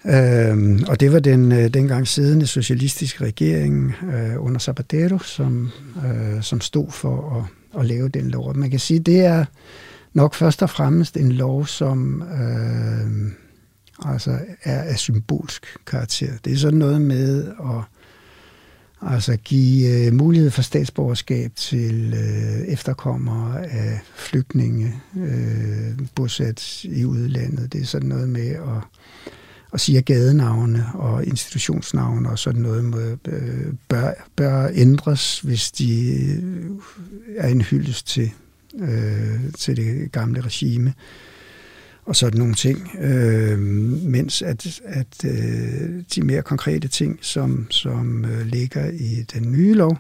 Øh, 0.07 0.81
og 0.89 1.01
det 1.01 1.13
var 1.13 1.19
den 1.19 1.53
øh, 1.53 1.69
dengang 1.75 2.09
siddende 2.09 2.47
socialistiske 2.47 3.25
regering 3.25 3.95
øh, 4.15 4.45
under 4.45 4.59
Zapatero, 4.59 5.19
som, 5.19 5.71
øh, 6.07 6.43
som 6.43 6.61
stod 6.61 6.91
for 6.91 7.37
at, 7.75 7.81
at 7.81 7.87
lave 7.87 8.09
den 8.09 8.31
lov. 8.31 8.57
Man 8.57 8.71
kan 8.71 8.79
sige, 8.79 9.01
det 9.01 9.21
er 9.21 9.45
nok 10.15 10.35
først 10.35 10.63
og 10.63 10.71
fremmest 10.71 11.17
en 11.17 11.33
lov, 11.33 11.67
som 11.67 12.23
øh, 12.23 13.33
altså 14.05 14.39
er 14.63 14.83
af 14.83 14.99
symbolsk 14.99 15.67
karakter. 15.87 16.33
Det 16.45 16.53
er 16.53 16.57
sådan 16.57 16.79
noget 16.79 17.01
med 17.01 17.49
at 17.49 17.83
altså 19.03 19.37
give 19.37 20.07
øh, 20.07 20.15
mulighed 20.15 20.51
for 20.51 20.63
statsborgerskab 20.63 21.53
til 21.57 22.15
øh, 22.15 22.73
efterkommere 22.73 23.67
af 23.67 24.01
flygtninge 24.17 24.95
øh, 25.17 25.99
bosat 26.15 26.85
i 26.85 27.05
udlandet. 27.05 27.73
Det 27.73 27.81
er 27.81 27.87
sådan 27.87 28.09
noget 28.09 28.29
med 28.29 28.49
at, 28.49 29.03
og 29.71 29.81
sige, 29.81 30.03
gadenavne 30.03 30.87
og 30.95 31.25
institutionsnavne 31.25 32.31
og 32.31 32.39
sådan 32.39 32.63
noget 32.63 32.85
må, 32.85 32.99
øh, 33.29 33.75
bør, 33.89 34.11
bør 34.37 34.69
ændres, 34.75 35.41
hvis 35.41 35.73
de 35.73 36.15
øh, 36.15 36.71
er 37.37 37.49
en 37.49 37.61
hyldest 37.61 38.07
til 38.07 38.31
øh, 38.81 39.53
til 39.59 39.77
det 39.77 40.13
gamle 40.13 40.41
regime 40.41 40.95
og 42.05 42.17
sådan 42.17 42.39
nogle 42.39 42.55
ting, 42.55 42.91
øh, 43.01 43.59
mens 44.09 44.43
at, 44.43 44.81
at 44.85 45.25
øh, 45.25 46.03
de 46.15 46.23
mere 46.23 46.43
konkrete 46.43 46.89
ting, 46.89 47.19
som, 47.23 47.67
som 47.71 48.25
øh, 48.25 48.47
ligger 48.47 48.91
i 48.91 49.23
den 49.35 49.53
nye 49.53 49.75
lov, 49.75 49.99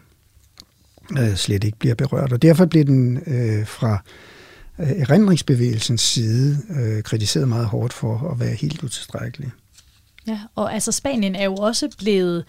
øh, 1.18 1.36
slet 1.36 1.64
ikke 1.64 1.78
bliver 1.78 1.94
berørt. 1.94 2.32
Og 2.32 2.42
derfor 2.42 2.66
bliver 2.66 2.84
den 2.84 3.16
øh, 3.26 3.66
fra 3.66 4.02
øh, 4.78 4.90
erindringsbevægelsens 4.90 6.00
side 6.00 6.58
øh, 6.80 7.02
kritiseret 7.02 7.48
meget 7.48 7.66
hårdt 7.66 7.92
for 7.92 8.30
at 8.30 8.40
være 8.40 8.54
helt 8.54 8.82
utilstrækkelig. 8.82 9.50
Ja, 10.26 10.40
og 10.54 10.74
altså 10.74 10.92
Spanien 10.92 11.34
er 11.34 11.44
jo 11.44 11.54
også 11.54 11.88
blevet 11.98 12.44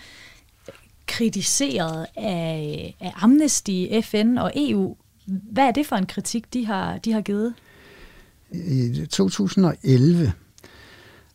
kritiseret 1.07 2.05
af, 2.15 2.95
af 2.99 3.11
Amnesty, 3.15 3.85
FN 4.03 4.37
og 4.37 4.51
EU 4.55 4.95
hvad 5.25 5.63
er 5.63 5.71
det 5.71 5.85
for 5.85 5.95
en 5.95 6.05
kritik, 6.05 6.53
de 6.53 6.65
har, 6.65 6.97
de 6.97 7.11
har 7.11 7.21
givet? 7.21 7.53
I 8.51 9.05
2011, 9.09 10.33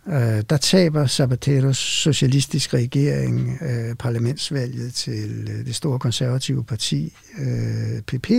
øh, 0.07 0.14
der 0.50 0.57
taber 0.57 1.07
Zapateros 1.07 1.76
socialistiske 1.76 2.76
regering 2.76 3.59
øh, 3.62 3.94
parlamentsvalget 3.94 4.94
til 4.94 5.48
øh, 5.50 5.66
det 5.66 5.74
store 5.74 5.98
konservative 5.98 6.64
parti 6.64 7.12
øh, 7.38 8.03
PP, 8.03 8.31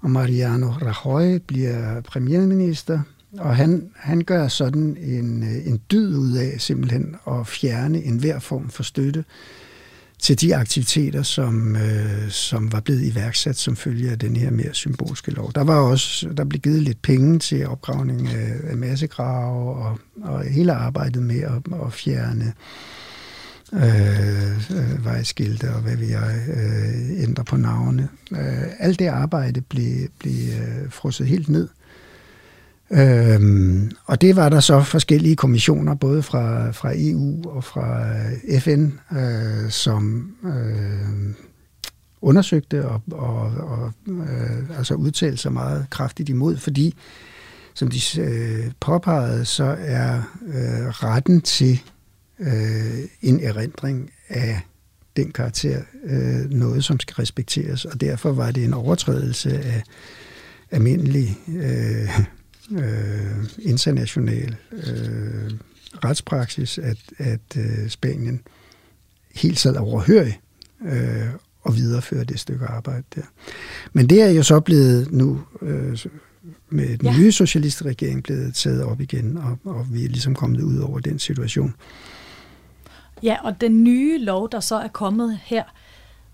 og 0.00 0.10
Mariano 0.10 0.66
Rajoy 0.66 1.38
bliver 1.46 2.00
premierminister, 2.00 3.00
og 3.38 3.56
han, 3.56 3.90
han 3.96 4.20
gør 4.20 4.48
sådan 4.48 4.96
en, 5.00 5.42
øh, 5.42 5.66
en 5.66 5.80
dyd 5.90 6.16
ud 6.16 6.32
af 6.32 6.60
simpelthen 6.60 7.16
at 7.26 7.46
fjerne 7.46 8.02
enhver 8.02 8.38
form 8.38 8.70
for 8.70 8.82
støtte 8.82 9.24
til 10.24 10.40
de 10.40 10.56
aktiviteter, 10.56 11.22
som, 11.22 11.76
øh, 11.76 12.30
som 12.30 12.72
var 12.72 12.80
blevet 12.80 13.02
iværksat 13.02 13.56
som 13.56 13.76
følge 13.76 14.10
af 14.10 14.18
den 14.18 14.36
her 14.36 14.50
mere 14.50 14.74
symbolske 14.74 15.30
lov. 15.30 15.52
Der 15.52 15.64
var 15.64 15.76
også 15.76 16.28
der 16.36 16.44
blev 16.44 16.60
givet 16.60 16.82
lidt 16.82 17.02
penge 17.02 17.38
til 17.38 17.66
opgravning 17.66 18.28
af, 18.28 18.52
af 18.70 18.76
massegrave 18.76 19.74
og, 19.74 19.98
og 20.22 20.44
hele 20.44 20.72
arbejdet 20.72 21.22
med 21.22 21.40
at, 21.40 21.82
at 21.86 21.92
fjerne 21.92 22.52
øh, 23.72 24.56
øh, 24.78 25.04
vejskilte 25.04 25.74
og 25.74 25.80
hvad 25.80 25.96
vi 25.96 26.10
jeg, 26.10 26.36
øh, 26.48 27.22
ændre 27.22 27.44
på 27.44 27.56
navne. 27.56 28.08
Øh, 28.32 28.64
alt 28.78 28.98
det 28.98 29.06
arbejde 29.06 29.60
blev, 29.60 30.08
blev 30.18 30.34
øh, 30.34 30.90
frosset 30.90 31.26
helt 31.26 31.48
ned. 31.48 31.68
Øhm, 32.90 33.90
og 34.04 34.20
det 34.20 34.36
var 34.36 34.48
der 34.48 34.60
så 34.60 34.82
forskellige 34.82 35.36
kommissioner, 35.36 35.94
både 35.94 36.22
fra, 36.22 36.70
fra 36.70 36.92
EU 36.94 37.50
og 37.50 37.64
fra 37.64 38.06
øh, 38.08 38.60
FN, 38.60 38.90
øh, 39.18 39.70
som 39.70 40.32
øh, 40.44 41.34
undersøgte 42.20 42.88
og, 42.88 43.02
og, 43.12 43.40
og 43.56 43.92
øh, 44.08 44.78
altså 44.78 44.94
udtalte 44.94 45.36
sig 45.36 45.52
meget 45.52 45.86
kraftigt 45.90 46.28
imod, 46.28 46.56
fordi, 46.56 46.94
som 47.74 47.88
de 47.88 48.20
øh, 48.20 48.70
påpegede, 48.80 49.44
så 49.44 49.76
er 49.78 50.22
øh, 50.46 50.88
retten 50.88 51.40
til 51.40 51.80
øh, 52.40 52.98
en 53.22 53.40
erindring 53.40 54.10
af 54.28 54.60
den 55.16 55.32
karakter 55.32 55.82
øh, 56.04 56.50
noget, 56.50 56.84
som 56.84 57.00
skal 57.00 57.14
respekteres, 57.14 57.84
og 57.84 58.00
derfor 58.00 58.32
var 58.32 58.50
det 58.50 58.64
en 58.64 58.74
overtrædelse 58.74 59.58
af 59.58 59.82
almindelig 60.70 61.38
øh, 61.48 62.20
øh, 62.70 63.44
international 63.58 64.56
øh, 64.72 65.50
retspraksis, 66.04 66.78
at, 66.78 66.98
at 67.18 67.56
øh, 67.56 67.88
Spanien 67.88 68.42
helt 69.34 69.58
sad 69.58 69.76
overhørig 69.76 70.40
øh, 70.84 71.26
og 71.62 71.76
videreføre 71.76 72.24
det 72.24 72.40
stykke 72.40 72.66
arbejde 72.66 73.04
der. 73.14 73.22
Men 73.92 74.06
det 74.06 74.22
er 74.22 74.30
jo 74.30 74.42
så 74.42 74.60
blevet 74.60 75.12
nu 75.12 75.42
øh, 75.62 75.98
med 76.68 76.98
den 76.98 77.06
ja. 77.06 77.18
nye 77.18 77.32
socialistiske 77.32 77.88
regering 77.88 78.22
blevet 78.22 78.54
taget 78.54 78.84
op 78.84 79.00
igen, 79.00 79.36
og, 79.36 79.58
og 79.64 79.86
vi 79.92 80.04
er 80.04 80.08
ligesom 80.08 80.34
kommet 80.34 80.62
ud 80.62 80.78
over 80.78 80.98
den 81.00 81.18
situation. 81.18 81.74
Ja, 83.22 83.36
og 83.44 83.60
den 83.60 83.84
nye 83.84 84.18
lov, 84.18 84.50
der 84.52 84.60
så 84.60 84.76
er 84.76 84.88
kommet 84.88 85.38
her, 85.42 85.64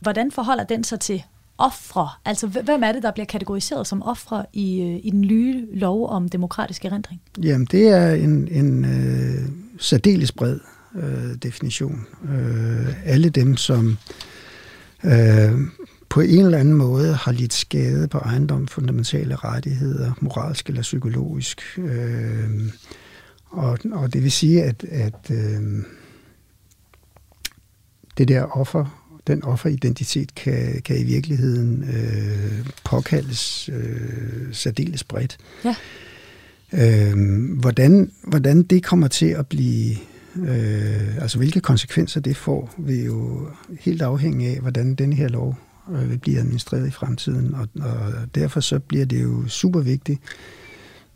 hvordan 0.01 0.33
forholder 0.33 0.65
den 0.65 0.85
sig 0.85 1.01
til 1.01 1.23
ofre? 1.61 2.09
Altså, 2.25 2.47
hvem 2.47 2.83
er 2.83 2.93
det, 2.93 3.03
der 3.03 3.11
bliver 3.11 3.27
kategoriseret 3.27 3.87
som 3.87 4.03
ofre 4.03 4.47
i, 4.53 4.81
øh, 4.81 5.01
i 5.03 5.11
den 5.11 5.21
nye 5.21 5.67
lov 5.73 6.09
om 6.09 6.29
demokratisk 6.29 6.85
erindring? 6.85 7.21
Jamen, 7.43 7.67
det 7.71 7.89
er 7.89 8.15
en, 8.15 8.49
en 8.49 8.85
øh, 8.85 9.49
særdeles 9.79 10.33
bred 10.33 10.59
øh, 10.95 11.35
definition. 11.43 12.07
Øh, 12.31 12.95
alle 13.05 13.29
dem, 13.29 13.57
som 13.57 13.99
øh, 15.05 15.53
på 16.09 16.21
en 16.21 16.45
eller 16.45 16.59
anden 16.59 16.75
måde 16.75 17.15
har 17.15 17.33
lidt 17.33 17.53
skade 17.53 18.09
på 18.09 18.19
ejendom, 18.19 18.69
fundamentale 18.69 19.37
rettigheder, 19.37 20.13
moralsk 20.21 20.69
eller 20.69 20.83
psykologisk. 20.83 21.63
Øh, 21.79 22.51
og, 23.47 23.79
og 23.93 24.13
det 24.13 24.23
vil 24.23 24.33
sige, 24.33 24.63
at, 24.63 24.85
at 24.85 25.31
øh, 25.31 25.63
det 28.19 28.29
der 28.29 28.43
offer 28.43 29.00
den 29.31 29.45
offeridentitet 29.45 30.35
kan, 30.35 30.83
kan 30.85 31.01
i 31.01 31.05
virkeligheden 31.05 31.85
øh, 31.85 32.67
påkaldes 32.85 33.71
øh, 33.73 34.53
særdeles 34.53 35.05
bredt. 35.05 35.37
Ja. 35.65 35.75
Øh, 36.73 37.15
hvordan, 37.61 38.11
hvordan 38.23 38.63
det 38.63 38.85
kommer 38.85 39.09
til 39.09 39.27
at 39.27 39.47
blive, 39.47 39.97
øh, 40.37 41.23
altså 41.23 41.39
hvilke 41.39 41.61
konsekvenser 41.61 42.21
det 42.21 42.37
får, 42.37 42.75
vil 42.79 43.05
jo 43.05 43.49
helt 43.81 44.03
afhænge 44.03 44.49
af, 44.49 44.61
hvordan 44.61 44.95
den 44.95 45.13
her 45.13 45.29
lov 45.29 45.59
øh, 45.93 46.11
vil 46.11 46.19
blive 46.19 46.39
administreret 46.39 46.89
i 46.89 46.91
fremtiden. 46.91 47.55
Og, 47.55 47.69
og 47.81 48.13
derfor 48.35 48.61
så 48.61 48.79
bliver 48.79 49.05
det 49.05 49.23
jo 49.23 49.49
super 49.49 49.81
vigtigt, 49.81 50.21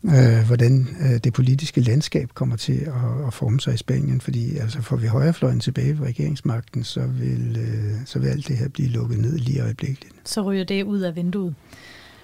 øh, 0.05 0.47
hvordan 0.47 0.89
øh, 1.01 1.21
det 1.25 1.33
politiske 1.33 1.81
landskab 1.81 2.31
kommer 2.35 2.57
til 2.57 2.73
at, 2.73 3.27
at 3.27 3.35
forme 3.35 3.61
sig 3.61 3.75
i 3.75 3.77
Spanien, 3.77 4.21
fordi 4.21 4.57
altså, 4.57 4.83
får 4.83 4.97
vi 4.97 5.07
højrefløjen 5.07 5.61
tilbage 5.61 5.99
ved 5.99 6.07
regeringsmagten, 6.07 6.85
så 6.85 7.01
vil, 7.07 7.57
øh, 7.61 8.07
så 8.07 8.19
vil 8.19 8.29
alt 8.29 8.49
det 8.49 8.57
her 8.57 8.69
blive 8.69 8.89
lukket 8.89 9.19
ned 9.19 9.39
lige 9.39 9.63
øjeblikkeligt. 9.63 10.15
Så 10.25 10.43
ryger 10.43 10.65
det 10.65 10.83
ud 10.83 11.01
af 11.01 11.17
vinduet. 11.17 11.55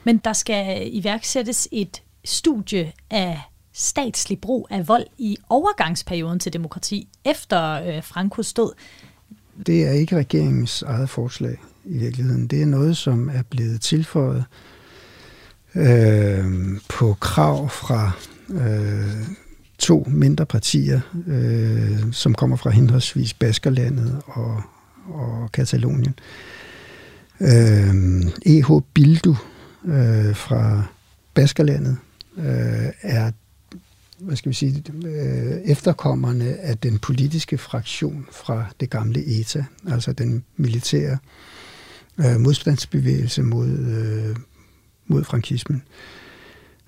Men 0.05 0.19
der 0.19 0.33
skal 0.33 0.89
iværksættes 0.95 1.69
et 1.73 2.03
studie 2.25 2.93
af 3.11 3.41
statslig 3.73 4.41
brug 4.41 4.67
af 4.71 4.89
vold 4.89 5.07
i 5.19 5.37
overgangsperioden 5.49 6.39
til 6.39 6.53
demokrati 6.53 7.09
efter 7.25 7.73
øh, 7.73 8.03
Frankos 8.03 8.53
død. 8.53 8.73
Det 9.67 9.87
er 9.87 9.91
ikke 9.91 10.17
regeringens 10.17 10.83
eget 10.83 11.11
forslag 11.11 11.57
i 11.85 11.99
virkeligheden. 11.99 12.47
Det 12.47 12.63
er 12.63 12.67
noget, 12.67 12.97
som 12.97 13.29
er 13.29 13.43
blevet 13.51 13.81
tilføjet 13.81 14.39
øh, 14.39 14.45
Øh, 15.75 16.45
på 16.89 17.17
krav 17.21 17.69
fra 17.69 18.11
øh, 18.51 19.27
to 19.79 20.07
mindre 20.09 20.47
partier, 20.47 21.01
øh, 21.27 22.13
som 22.13 22.35
kommer 22.35 22.57
fra 22.57 22.71
henholdsvis 22.71 23.35
Baskerlandet 23.35 24.23
og, 24.27 24.63
og 25.09 25.53
Katalonien. 25.53 26.15
Øh, 27.41 27.95
EH 28.47 28.71
Bildu 28.95 29.37
øh, 29.85 30.37
fra 30.37 30.83
Baskerlandet 31.35 31.97
øh, 32.39 32.93
er 33.03 33.31
hvad 34.21 34.37
skal 34.37 34.49
vi 34.49 34.55
sige, 34.55 34.85
øh, 35.05 35.61
efterkommerne 35.65 36.57
af 36.59 36.79
den 36.79 36.99
politiske 36.99 37.59
fraktion 37.59 38.27
fra 38.33 38.65
det 38.81 38.91
gamle 38.91 39.41
ETA, 39.41 39.65
altså 39.91 40.13
den 40.13 40.45
militære 40.57 41.19
øh, 42.19 42.41
modstandsbevægelse 42.41 43.43
mod 43.43 43.69
øh, 43.69 44.37
mod 45.11 45.25
frankismen. 45.25 45.83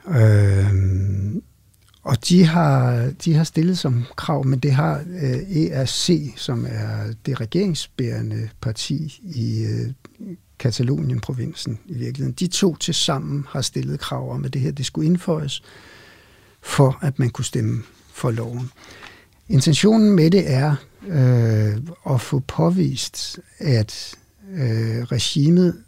Øh, 0.08 0.72
og 2.02 2.28
de 2.28 2.44
har, 2.44 3.11
de 3.24 3.35
har 3.35 3.44
stillet 3.44 3.78
som 3.78 4.04
krav, 4.16 4.46
men 4.46 4.58
det 4.58 4.72
har 4.72 5.04
øh, 5.22 5.56
ERC, 5.56 6.32
som 6.37 6.66
er 6.68 7.12
det 7.26 7.40
regeringsbærende 7.40 8.48
parti 8.61 9.20
i 9.22 9.64
øh, 9.64 9.92
Katalonien-provinsen 10.58 11.78
i 11.87 11.94
virkeligheden. 11.94 12.35
De 12.38 12.46
to 12.46 12.76
til 12.76 12.94
sammen 12.94 13.46
har 13.48 13.61
stillet 13.61 14.00
krav 14.00 14.32
om, 14.32 14.44
at 14.44 14.52
det 14.52 14.61
her 14.61 14.70
det 14.70 14.87
skulle 14.87 15.06
indføjes, 15.06 15.62
for 16.62 16.98
at 17.00 17.18
man 17.18 17.30
kunne 17.30 17.44
stemme 17.44 17.82
for 18.12 18.30
loven. 18.30 18.70
Intentionen 19.48 20.16
med 20.16 20.30
det 20.30 20.50
er 20.50 20.74
øh, 21.08 21.82
at 22.14 22.20
få 22.20 22.38
påvist, 22.38 23.40
at 23.58 24.14
øh, 24.52 25.02
regimet 25.02 25.82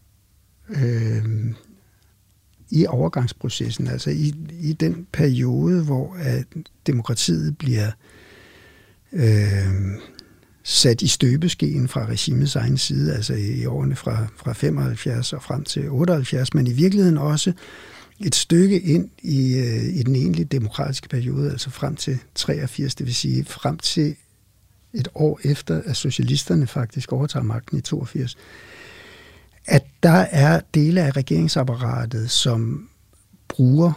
øh, 0.68 1.25
i 2.75 2.87
overgangsprocessen, 2.87 3.87
altså 3.87 4.11
i, 4.11 4.35
i 4.61 4.73
den 4.73 5.07
periode, 5.13 5.85
hvor 5.85 6.17
at 6.19 6.45
demokratiet 6.87 7.59
bliver 7.59 7.91
øh, 9.13 9.99
sat 10.63 11.03
i 11.03 11.07
støbeskeen 11.07 11.89
fra 11.89 12.07
regimets 12.07 12.57
egen 12.57 12.79
side, 12.79 13.15
altså 13.15 13.35
i 13.35 13.67
årene 13.67 13.97
fra, 13.97 14.27
fra 14.37 14.53
75 14.53 15.33
og 15.33 15.43
frem 15.43 15.65
til 15.65 15.91
78, 15.91 16.55
men 16.55 16.67
i 16.67 16.73
virkeligheden 16.73 17.19
også 17.19 17.53
et 18.21 18.35
stykke 18.35 18.81
ind 18.81 19.11
i, 19.23 19.59
øh, 19.59 19.85
i 19.85 20.03
den 20.03 20.17
egentlige 20.17 20.47
demokratiske 20.47 21.09
periode, 21.09 21.51
altså 21.51 21.71
frem 21.71 21.97
til 21.97 22.19
83, 22.35 22.95
det 22.95 23.07
vil 23.07 23.15
sige 23.15 23.45
frem 23.45 23.79
til 23.79 24.17
et 24.95 25.09
år 25.15 25.41
efter, 25.45 25.83
at 25.87 25.97
socialisterne 25.97 26.67
faktisk 26.67 27.13
overtager 27.13 27.45
magten 27.45 27.79
i 27.79 27.81
82 27.81 28.37
at 29.66 29.85
der 30.03 30.27
er 30.31 30.61
dele 30.74 31.03
af 31.03 31.16
regeringsapparatet, 31.16 32.31
som 32.31 32.88
bruger 33.48 33.92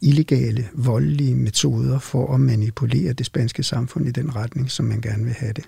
illegale, 0.00 0.68
voldelige 0.74 1.34
metoder 1.34 1.98
for 1.98 2.34
at 2.34 2.40
manipulere 2.40 3.12
det 3.12 3.26
spanske 3.26 3.62
samfund 3.62 4.06
i 4.06 4.10
den 4.10 4.36
retning, 4.36 4.70
som 4.70 4.86
man 4.86 5.00
gerne 5.00 5.24
vil 5.24 5.32
have 5.32 5.52
det. 5.52 5.64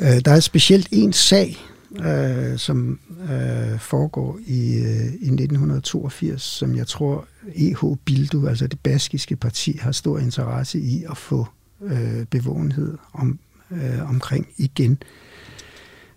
Øh, 0.00 0.20
der 0.24 0.32
er 0.32 0.40
specielt 0.40 0.88
en 0.92 1.12
sag, 1.12 1.56
øh, 2.00 2.58
som 2.58 3.00
øh, 3.22 3.78
foregår 3.78 4.38
i, 4.46 4.74
øh, 4.74 5.04
i 5.04 5.30
1982, 5.30 6.42
som 6.42 6.76
jeg 6.76 6.86
tror 6.86 7.26
EH 7.54 7.96
Bildu, 8.04 8.46
altså 8.46 8.66
det 8.66 8.80
baskiske 8.80 9.36
parti, 9.36 9.78
har 9.80 9.92
stor 9.92 10.18
interesse 10.18 10.80
i 10.80 11.04
at 11.10 11.16
få 11.16 11.46
øh, 11.82 12.26
bevågenhed 12.30 12.98
om, 13.12 13.38
øh, 13.70 14.10
omkring 14.10 14.48
igen. 14.56 14.92
Øh, 14.92 15.29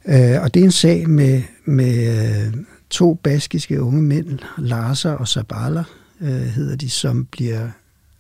Øh, 0.06 0.42
og 0.42 0.54
det 0.54 0.60
er 0.60 0.64
en 0.64 0.72
sag 0.72 1.10
med, 1.10 1.42
med 1.66 2.24
øh, 2.48 2.54
to 2.90 3.14
baskiske 3.14 3.82
unge 3.82 4.02
mænd, 4.02 4.40
Larsa 4.58 5.10
og 5.10 5.28
Sabala, 5.28 5.84
øh, 6.22 6.28
hedder 6.28 6.76
de, 6.76 6.90
som 6.90 7.26
bliver 7.26 7.70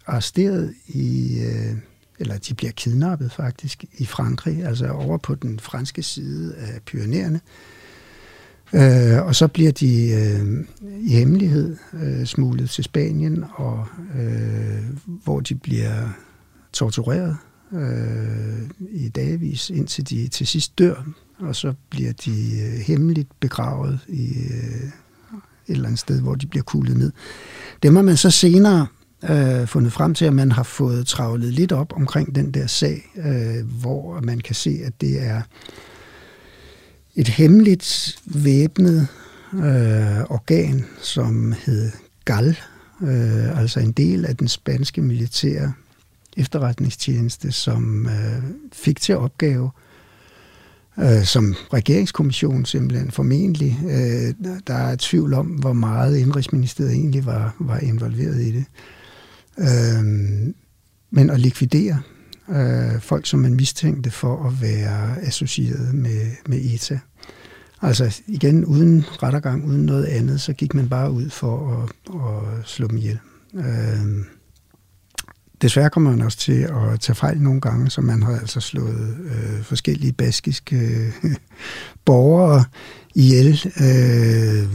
arresteret 0.07 0.73
i, 0.87 1.39
øh, 1.39 1.77
eller 2.19 2.37
de 2.37 2.53
bliver 2.53 2.71
kidnappet 2.71 3.31
faktisk 3.31 3.85
i 3.97 4.05
Frankrig, 4.05 4.65
altså 4.65 4.87
over 4.87 5.17
på 5.17 5.35
den 5.35 5.59
franske 5.59 6.03
side 6.03 6.55
af 6.55 6.81
Pyreneerne, 6.85 7.39
Øh, 8.75 9.25
og 9.25 9.35
så 9.35 9.47
bliver 9.47 9.71
de 9.71 10.09
øh, 10.09 10.65
i 10.99 11.13
hemmelighed 11.13 11.77
øh, 11.93 12.25
smuglet 12.25 12.69
til 12.69 12.83
Spanien, 12.83 13.45
og 13.55 13.87
øh, 14.19 14.83
hvor 15.05 15.39
de 15.39 15.55
bliver 15.55 16.09
tortureret 16.73 17.37
øh, 17.73 18.69
i 18.91 19.09
dagvis, 19.09 19.69
indtil 19.69 20.09
de 20.09 20.27
til 20.27 20.47
sidst 20.47 20.79
dør, 20.79 21.05
og 21.39 21.55
så 21.55 21.73
bliver 21.89 22.13
de 22.13 22.59
øh, 22.61 22.79
hemmeligt 22.79 23.39
begravet 23.39 23.99
i 24.07 24.27
øh, 24.27 24.89
et 25.67 25.75
eller 25.75 25.85
andet 25.85 25.99
sted, 25.99 26.21
hvor 26.21 26.35
de 26.35 26.47
bliver 26.47 26.63
kuglet 26.63 26.97
ned. 26.97 27.11
Dem 27.83 27.95
har 27.95 28.03
man 28.03 28.17
så 28.17 28.31
senere 28.31 28.87
øh, 29.29 29.67
fundet 29.67 29.93
frem 29.93 30.13
til, 30.13 30.25
at 30.25 30.33
man 30.33 30.51
har 30.51 30.63
fået 30.63 31.07
travlet 31.07 31.53
lidt 31.53 31.71
op 31.71 31.93
omkring 31.95 32.35
den 32.35 32.51
der 32.51 32.67
sag, 32.67 33.11
øh, 33.15 33.67
hvor 33.81 34.19
man 34.21 34.39
kan 34.39 34.55
se, 34.55 34.79
at 34.85 35.01
det 35.01 35.21
er 35.27 35.41
et 37.15 37.27
hemmeligt 37.27 38.17
væbnet 38.25 39.07
øh, 39.53 40.23
organ, 40.29 40.85
som 41.01 41.53
hed 41.65 41.91
GAL, 42.25 42.57
øh, 43.01 43.59
altså 43.59 43.79
en 43.79 43.91
del 43.91 44.25
af 44.25 44.37
den 44.37 44.47
spanske 44.47 45.01
militære 45.01 45.73
efterretningstjeneste, 46.37 47.51
som 47.51 48.05
øh, 48.05 48.43
fik 48.71 49.01
til 49.01 49.17
opgave 49.17 49.65
øh, 49.65 49.83
Øh, 50.99 51.23
som 51.23 51.55
regeringskommission 51.73 52.65
simpelthen 52.65 53.11
formentlig. 53.11 53.79
Øh, 53.83 54.49
der 54.67 54.73
er 54.73 54.95
tvivl 54.99 55.33
om, 55.33 55.47
hvor 55.47 55.73
meget 55.73 56.17
Indrigsministeriet 56.17 56.91
egentlig 56.91 57.25
var, 57.25 57.55
var 57.59 57.77
involveret 57.77 58.41
i 58.41 58.51
det. 58.51 58.65
Øh, 59.59 60.03
men 61.11 61.29
at 61.29 61.39
likvidere 61.39 62.01
øh, 62.49 63.01
folk, 63.01 63.25
som 63.25 63.39
man 63.39 63.53
mistænkte 63.53 64.11
for 64.11 64.47
at 64.47 64.61
være 64.61 65.21
associeret 65.21 65.93
med, 65.93 66.31
med 66.47 66.57
ETA. 66.57 66.99
Altså 67.81 68.21
igen, 68.27 68.65
uden 68.65 69.05
rettergang, 69.23 69.67
uden 69.67 69.85
noget 69.85 70.05
andet, 70.05 70.41
så 70.41 70.53
gik 70.53 70.73
man 70.73 70.89
bare 70.89 71.11
ud 71.11 71.29
for 71.29 71.83
at, 71.83 72.15
at 72.15 72.67
slå 72.67 72.87
dem 72.87 72.97
ihjel. 72.97 73.19
Øh, 73.53 74.25
desværre 75.63 75.89
kommer 75.89 76.11
man 76.11 76.21
også 76.21 76.37
til 76.37 76.61
at 76.61 76.99
tage 76.99 77.15
fejl 77.15 77.41
nogle 77.41 77.61
gange, 77.61 77.89
så 77.89 78.01
man 78.01 78.23
har 78.23 78.39
altså 78.39 78.59
slået 78.59 79.17
øh, 79.25 79.63
forskellige 79.63 80.13
baskiske 80.13 80.75
øh, 81.23 81.35
borgere 82.05 82.63
ihjel 83.15 83.71
øh, 83.79 84.69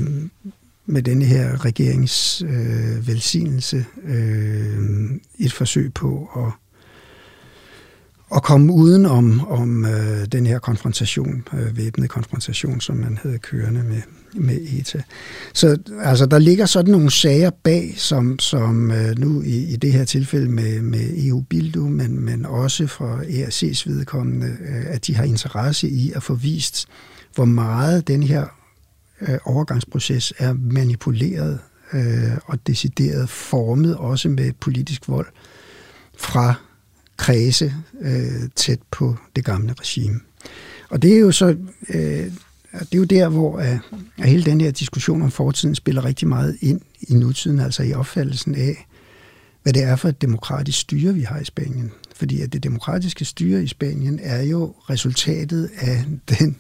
med 0.87 1.03
denne 1.03 1.25
her 1.25 1.65
regerings 1.65 2.43
øh, 2.43 3.07
velsignelse. 3.09 3.85
Øh, 4.05 4.79
et 5.39 5.53
forsøg 5.53 5.95
på 5.95 6.31
at 6.37 6.53
at 8.35 8.43
komme 8.43 8.73
uden 8.73 9.07
om, 9.07 9.49
om 9.49 9.85
øh, 9.85 10.27
den 10.33 10.47
her 10.47 10.59
konfrontation, 10.59 11.45
øh, 11.53 11.77
væbnet 11.77 12.11
konfrontation, 12.11 12.81
som 12.81 12.97
man 12.97 13.19
havde 13.23 13.39
kørende 13.39 13.83
med, 13.83 14.03
med 14.35 14.59
ETA. 14.61 15.03
Så 15.55 15.79
altså, 16.03 16.27
der 16.27 16.39
ligger 16.39 16.67
sådan 16.67 16.91
nogle 16.91 17.11
sager 17.11 17.51
bag, 17.51 17.95
som, 17.97 18.39
som 18.39 18.91
øh, 18.91 19.19
nu 19.19 19.43
i, 19.43 19.73
i 19.73 19.77
det 19.77 19.93
her 19.93 20.05
tilfælde 20.05 20.49
med, 20.49 20.83
med 20.83 21.27
EU-Bildu, 21.27 21.89
men, 21.89 22.21
men 22.21 22.47
også 22.47 22.87
fra 22.87 23.21
ERC's 23.23 23.91
vedkommende, 23.91 24.47
øh, 24.47 24.85
at 24.87 25.07
de 25.07 25.15
har 25.15 25.25
interesse 25.25 25.89
i 25.89 26.13
at 26.13 26.23
få 26.23 26.35
vist, 26.35 26.87
hvor 27.35 27.45
meget 27.45 28.09
den 28.09 28.23
her 28.23 28.47
øh, 29.21 29.39
overgangsproces 29.45 30.33
er 30.39 30.53
manipuleret 30.53 31.59
øh, 31.93 32.37
og 32.47 32.67
decideret 32.67 33.29
formet, 33.29 33.97
også 33.97 34.29
med 34.29 34.53
politisk 34.61 35.09
vold, 35.09 35.27
fra 36.19 36.55
kredse 37.19 37.75
øh, 38.01 38.49
tæt 38.57 38.79
på 38.91 39.17
det 39.37 39.45
gamle 39.45 39.75
regime. 39.81 40.21
Og 40.91 41.03
det 41.03 41.15
er 41.15 41.19
jo 41.19 41.33
så 41.33 41.57
øh, 41.89 42.31
det 42.73 42.95
er 42.95 42.99
jo 42.99 43.05
der, 43.05 43.29
hvor 43.29 43.59
at, 43.59 43.79
at 44.19 44.29
hele 44.29 44.45
den 44.45 44.61
her 44.61 44.71
diskussion 44.71 45.23
om 45.23 45.31
fortiden 45.31 45.75
spiller 45.75 46.05
rigtig 46.05 46.29
meget 46.29 46.57
ind 46.61 46.81
i 47.01 47.15
nutiden, 47.15 47.61
altså 47.61 47.83
i 47.83 47.93
opfattelsen 47.93 48.55
af, 48.55 48.87
hvad 49.63 49.73
det 49.73 49.83
er 49.83 49.97
for 49.97 50.09
et 50.09 50.23
demokratisk 50.23 50.79
styre, 50.79 51.15
vi 51.15 51.23
har 51.23 51.39
i 51.39 51.45
Spanien. 51.45 51.93
Fordi 52.17 52.41
at 52.41 52.53
det 52.53 52.63
demokratiske 52.63 53.25
styre 53.25 53.63
i 53.63 53.67
Spanien 53.67 54.21
er 54.23 54.43
jo 54.43 54.75
resultatet 54.91 55.71
af 55.79 56.05
den 56.39 56.57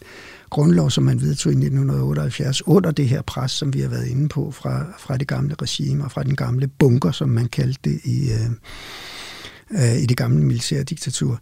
grundlov, 0.50 0.90
som 0.90 1.04
man 1.04 1.20
vedtog 1.20 1.52
i 1.52 1.56
1978, 1.56 2.66
under 2.66 2.90
det 2.90 3.08
her 3.08 3.22
pres, 3.22 3.52
som 3.52 3.74
vi 3.74 3.80
har 3.80 3.88
været 3.88 4.06
inde 4.06 4.28
på 4.28 4.50
fra, 4.50 4.86
fra 4.98 5.16
det 5.16 5.28
gamle 5.28 5.54
regime 5.62 6.04
og 6.04 6.12
fra 6.12 6.22
den 6.22 6.36
gamle 6.36 6.66
bunker, 6.66 7.12
som 7.12 7.28
man 7.28 7.46
kaldte 7.46 7.90
det 7.90 8.00
i, 8.04 8.30
øh, 8.30 8.50
øh, 9.70 9.96
i 9.96 10.06
det 10.06 10.16
gamle 10.16 10.44
militærdiktatur. 10.44 11.40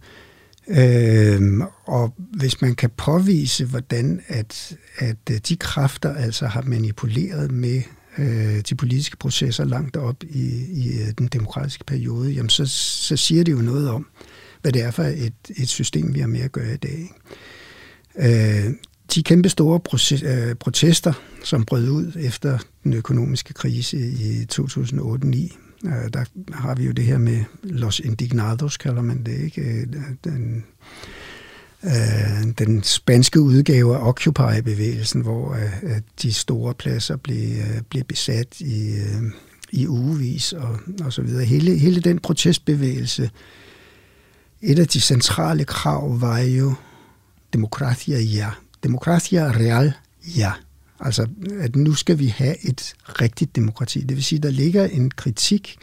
Øh, 0.67 1.61
og 1.85 2.13
hvis 2.17 2.61
man 2.61 2.75
kan 2.75 2.89
påvise, 2.97 3.65
hvordan 3.65 4.21
at, 4.27 4.77
at 4.97 5.17
øh, 5.31 5.37
de 5.37 5.55
kræfter 5.55 6.15
altså 6.15 6.47
har 6.47 6.61
manipuleret 6.61 7.51
med 7.51 7.81
øh, 8.17 8.61
de 8.69 8.75
politiske 8.75 9.17
processer 9.17 9.65
langt 9.65 9.97
op 9.97 10.23
i, 10.23 10.65
i 10.71 11.01
øh, 11.01 11.13
den 11.17 11.27
demokratiske 11.27 11.83
periode, 11.85 12.31
jamen 12.31 12.49
så, 12.49 12.65
så 12.65 13.17
siger 13.17 13.43
det 13.43 13.51
jo 13.51 13.57
noget 13.57 13.89
om, 13.89 14.07
hvad 14.61 14.71
det 14.71 14.81
er 14.81 14.91
for 14.91 15.03
et, 15.03 15.33
et 15.57 15.69
system, 15.69 16.15
vi 16.15 16.19
har 16.19 16.27
med 16.27 16.41
at 16.41 16.51
gøre 16.51 16.73
i 16.73 16.77
dag. 16.77 17.11
Øh, 18.19 18.73
de 19.15 19.23
kæmpe 19.23 19.49
store 19.49 19.79
proces, 19.79 20.23
øh, 20.23 20.55
protester, 20.55 21.13
som 21.43 21.65
brød 21.65 21.89
ud 21.89 22.11
efter 22.19 22.57
den 22.83 22.93
økonomiske 22.93 23.53
krise 23.53 23.97
i 23.97 24.45
2008-2009, 24.53 25.66
Øh, 25.85 26.13
der 26.13 26.23
har 26.53 26.75
vi 26.75 26.85
jo 26.85 26.91
det 26.91 27.05
her 27.05 27.17
med 27.17 27.43
Los 27.63 27.99
Indignados, 27.99 28.77
kalder 28.77 29.01
man 29.01 29.23
det, 29.23 29.39
ikke? 29.39 29.61
Øh, 29.61 29.87
den, 30.23 30.65
øh, 31.83 32.53
den 32.57 32.83
spanske 32.83 33.41
udgave 33.41 33.95
af 33.95 34.07
Occupy-bevægelsen, 34.07 35.21
hvor 35.21 35.53
øh, 35.83 36.01
de 36.21 36.33
store 36.33 36.73
pladser 36.73 37.15
blev, 37.15 37.57
øh, 37.57 37.81
blev 37.89 38.03
besat 38.03 38.61
i, 38.61 38.95
øh, 38.95 39.23
i 39.71 39.87
ugevis 39.87 40.53
og, 40.53 40.79
og 41.03 41.13
så 41.13 41.21
videre. 41.21 41.45
Hele, 41.45 41.77
hele 41.77 42.01
den 42.01 42.19
protestbevægelse, 42.19 43.29
et 44.61 44.79
af 44.79 44.87
de 44.87 45.01
centrale 45.01 45.65
krav 45.65 46.21
var 46.21 46.39
jo 46.39 46.73
demokratia 47.53 48.19
ja. 48.19 48.49
Demokratia 48.83 49.51
real 49.51 49.93
ja. 50.37 50.51
Altså, 50.99 51.27
at 51.59 51.75
nu 51.75 51.93
skal 51.93 52.19
vi 52.19 52.27
have 52.27 52.69
et 52.69 52.93
rigtigt 53.03 53.55
demokrati. 53.55 54.01
Det 54.01 54.15
vil 54.15 54.23
sige, 54.23 54.39
der 54.39 54.49
ligger 54.49 54.85
en 54.85 55.11
kritik 55.11 55.77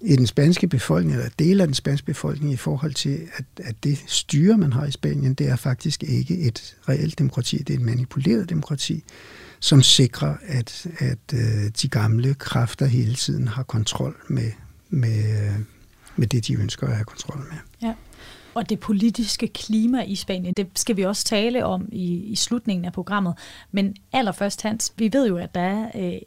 i 0.00 0.16
den 0.16 0.26
spanske 0.26 0.66
befolkning, 0.66 1.16
eller 1.16 1.30
del 1.38 1.60
af 1.60 1.66
den 1.66 1.74
spanske 1.74 2.06
befolkning, 2.06 2.52
i 2.52 2.56
forhold 2.56 2.94
til, 2.94 3.20
at, 3.36 3.44
at 3.56 3.74
det 3.84 4.04
styre, 4.06 4.58
man 4.58 4.72
har 4.72 4.86
i 4.86 4.90
Spanien, 4.90 5.34
det 5.34 5.48
er 5.48 5.56
faktisk 5.56 6.02
ikke 6.02 6.38
et 6.38 6.76
reelt 6.88 7.18
demokrati, 7.18 7.58
det 7.58 7.70
er 7.70 7.78
et 7.78 7.84
manipuleret 7.84 8.50
demokrati, 8.50 9.04
som 9.60 9.82
sikrer, 9.82 10.36
at, 10.46 10.86
at 10.98 11.18
øh, 11.34 11.70
de 11.82 11.88
gamle 11.88 12.34
kræfter 12.34 12.86
hele 12.86 13.14
tiden 13.14 13.48
har 13.48 13.62
kontrol 13.62 14.16
med, 14.28 14.50
med, 14.90 15.46
øh, 15.46 15.58
med 16.16 16.26
det, 16.26 16.46
de 16.46 16.54
ønsker 16.54 16.86
at 16.86 16.94
have 16.94 17.04
kontrol 17.04 17.38
med. 17.38 17.58
Og 18.54 18.68
det 18.68 18.80
politiske 18.80 19.48
klima 19.48 20.02
i 20.02 20.14
Spanien, 20.14 20.54
det 20.54 20.68
skal 20.74 20.96
vi 20.96 21.02
også 21.02 21.24
tale 21.24 21.64
om 21.64 21.88
i, 21.92 22.14
i 22.14 22.34
slutningen 22.34 22.84
af 22.84 22.92
programmet. 22.92 23.34
Men 23.72 23.96
allerførst, 24.12 24.62
Hans, 24.62 24.92
vi 24.96 25.12
ved 25.12 25.28
jo, 25.28 25.36
at 25.36 25.54
der 25.54 25.60
er 25.60 25.90
øh, 25.94 26.20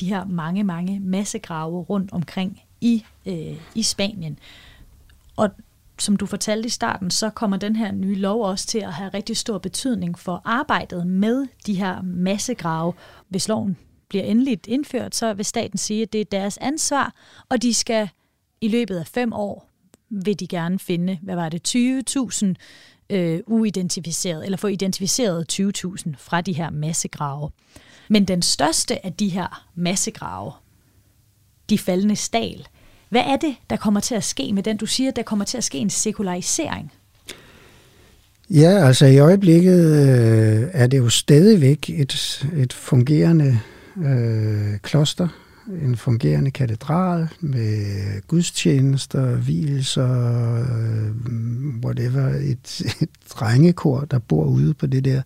de 0.00 0.08
her 0.08 0.24
mange, 0.24 0.64
mange 0.64 1.00
massegrave 1.00 1.82
rundt 1.82 2.12
omkring 2.12 2.62
i, 2.80 3.04
øh, 3.26 3.56
i 3.74 3.82
Spanien. 3.82 4.38
Og 5.36 5.50
som 5.98 6.16
du 6.16 6.26
fortalte 6.26 6.66
i 6.66 6.70
starten, 6.70 7.10
så 7.10 7.30
kommer 7.30 7.56
den 7.56 7.76
her 7.76 7.92
nye 7.92 8.14
lov 8.14 8.44
også 8.44 8.66
til 8.66 8.78
at 8.78 8.92
have 8.92 9.10
rigtig 9.14 9.36
stor 9.36 9.58
betydning 9.58 10.18
for 10.18 10.42
arbejdet 10.44 11.06
med 11.06 11.46
de 11.66 11.74
her 11.74 12.02
massegrave. 12.02 12.92
Hvis 13.28 13.48
loven 13.48 13.76
bliver 14.08 14.24
endeligt 14.24 14.66
indført, 14.66 15.14
så 15.14 15.34
vil 15.34 15.44
staten 15.44 15.78
sige, 15.78 16.02
at 16.02 16.12
det 16.12 16.20
er 16.20 16.24
deres 16.24 16.58
ansvar, 16.60 17.14
og 17.48 17.62
de 17.62 17.74
skal 17.74 18.08
i 18.60 18.68
løbet 18.68 18.96
af 18.96 19.06
fem 19.06 19.32
år 19.32 19.71
vil 20.12 20.40
de 20.40 20.46
gerne 20.46 20.78
finde, 20.78 21.18
hvad 21.22 21.34
var 21.34 21.48
det, 21.48 21.76
20.000 23.10 23.16
øh, 23.16 23.40
uidentificeret, 23.46 24.44
eller 24.44 24.58
få 24.58 24.66
identificeret 24.66 25.52
20.000 25.52 26.12
fra 26.18 26.40
de 26.40 26.52
her 26.52 26.70
massegrave. 26.70 27.50
Men 28.08 28.24
den 28.24 28.42
største 28.42 29.06
af 29.06 29.12
de 29.12 29.28
her 29.28 29.66
massegrave, 29.74 30.52
de 31.70 31.78
faldende 31.78 32.16
stal, 32.16 32.66
hvad 33.08 33.22
er 33.26 33.36
det, 33.36 33.54
der 33.70 33.76
kommer 33.76 34.00
til 34.00 34.14
at 34.14 34.24
ske 34.24 34.52
med 34.52 34.62
den? 34.62 34.76
Du 34.76 34.86
siger, 34.86 35.10
der 35.10 35.22
kommer 35.22 35.44
til 35.44 35.58
at 35.58 35.64
ske 35.64 35.78
en 35.78 35.90
sekularisering. 35.90 36.92
Ja, 38.50 38.86
altså 38.86 39.06
i 39.06 39.18
øjeblikket 39.18 39.80
øh, 39.84 40.68
er 40.72 40.86
det 40.86 40.98
jo 40.98 41.08
stadigvæk 41.08 41.90
et, 41.90 42.44
et 42.56 42.72
fungerende 42.72 43.58
øh, 43.96 44.78
kloster, 44.82 45.28
en 45.82 45.96
fungerende 45.96 46.50
katedral 46.50 47.28
med 47.40 47.86
gudstjenester, 48.26 49.36
hvilelser, 49.36 50.54
øh, 50.54 51.10
whatever, 51.84 52.28
et, 52.28 52.80
et 53.00 53.08
drengekor, 53.30 54.00
der 54.00 54.18
bor 54.18 54.44
ude 54.44 54.74
på 54.74 54.86
det 54.86 55.04
der 55.04 55.22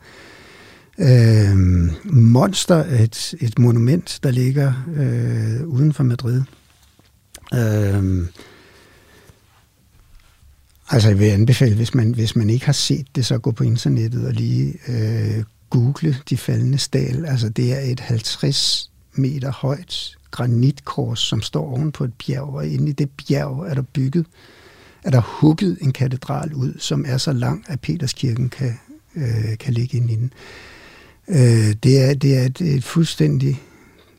øh, 0.98 1.56
monster, 2.04 2.84
et, 2.84 3.34
et 3.40 3.58
monument, 3.58 4.20
der 4.22 4.30
ligger 4.30 4.72
øh, 4.96 5.66
uden 5.66 5.92
for 5.92 6.04
Madrid. 6.04 6.42
Øh, 7.54 8.26
altså 10.90 11.08
jeg 11.08 11.18
vil 11.18 11.26
anbefale, 11.26 11.74
hvis 11.74 11.94
man, 11.94 12.12
hvis 12.14 12.36
man 12.36 12.50
ikke 12.50 12.66
har 12.66 12.72
set 12.72 13.06
det, 13.14 13.26
så 13.26 13.38
gå 13.38 13.50
på 13.50 13.64
internettet 13.64 14.26
og 14.26 14.32
lige 14.32 14.74
øh, 14.88 15.44
google 15.70 16.16
de 16.30 16.36
faldende 16.36 16.78
stal. 16.78 17.26
Altså 17.26 17.48
det 17.48 17.72
er 17.72 17.80
et 17.80 18.00
50 18.00 18.90
meter 19.18 19.52
højt 19.52 20.16
granitkors, 20.30 21.20
som 21.20 21.42
står 21.42 21.70
oven 21.70 21.92
på 21.92 22.04
et 22.04 22.12
bjerg, 22.14 22.54
og 22.54 22.66
inde 22.66 22.88
i 22.88 22.92
det 22.92 23.10
bjerg 23.10 23.66
er 23.68 23.74
der 23.74 23.82
bygget, 23.82 24.26
er 25.04 25.10
der 25.10 25.20
hugget 25.20 25.78
en 25.80 25.92
katedral 25.92 26.54
ud, 26.54 26.74
som 26.78 27.04
er 27.08 27.16
så 27.16 27.32
lang, 27.32 27.64
at 27.68 27.80
Peterskirken 27.80 28.48
kan, 28.48 28.78
øh, 29.16 29.58
kan 29.60 29.74
ligge 29.74 29.96
inde 29.96 30.12
i 30.12 30.16
den. 30.16 30.32
Øh, 31.28 31.74
det, 31.82 32.02
er, 32.02 32.14
det 32.14 32.38
er 32.38 32.42
et, 32.42 32.60
et 32.60 32.84
fuldstændig 32.84 33.62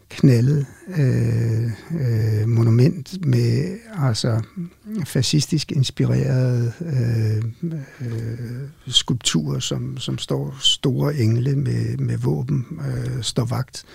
knaldet 0.10 0.66
øh, 0.98 1.64
øh, 1.92 2.48
monument 2.48 3.26
med 3.26 3.78
altså 3.98 4.42
fascistisk 5.06 5.72
inspirerede 5.72 6.74
øh, 6.82 7.44
øh, 8.02 8.68
skulpturer, 8.88 9.60
som, 9.60 9.98
som 9.98 10.18
står 10.18 10.58
store 10.60 11.16
engle 11.16 11.56
med, 11.56 11.98
med 11.98 12.18
våben, 12.18 12.66
øh, 12.88 13.24
står 13.24 13.46
vagt 13.46 13.86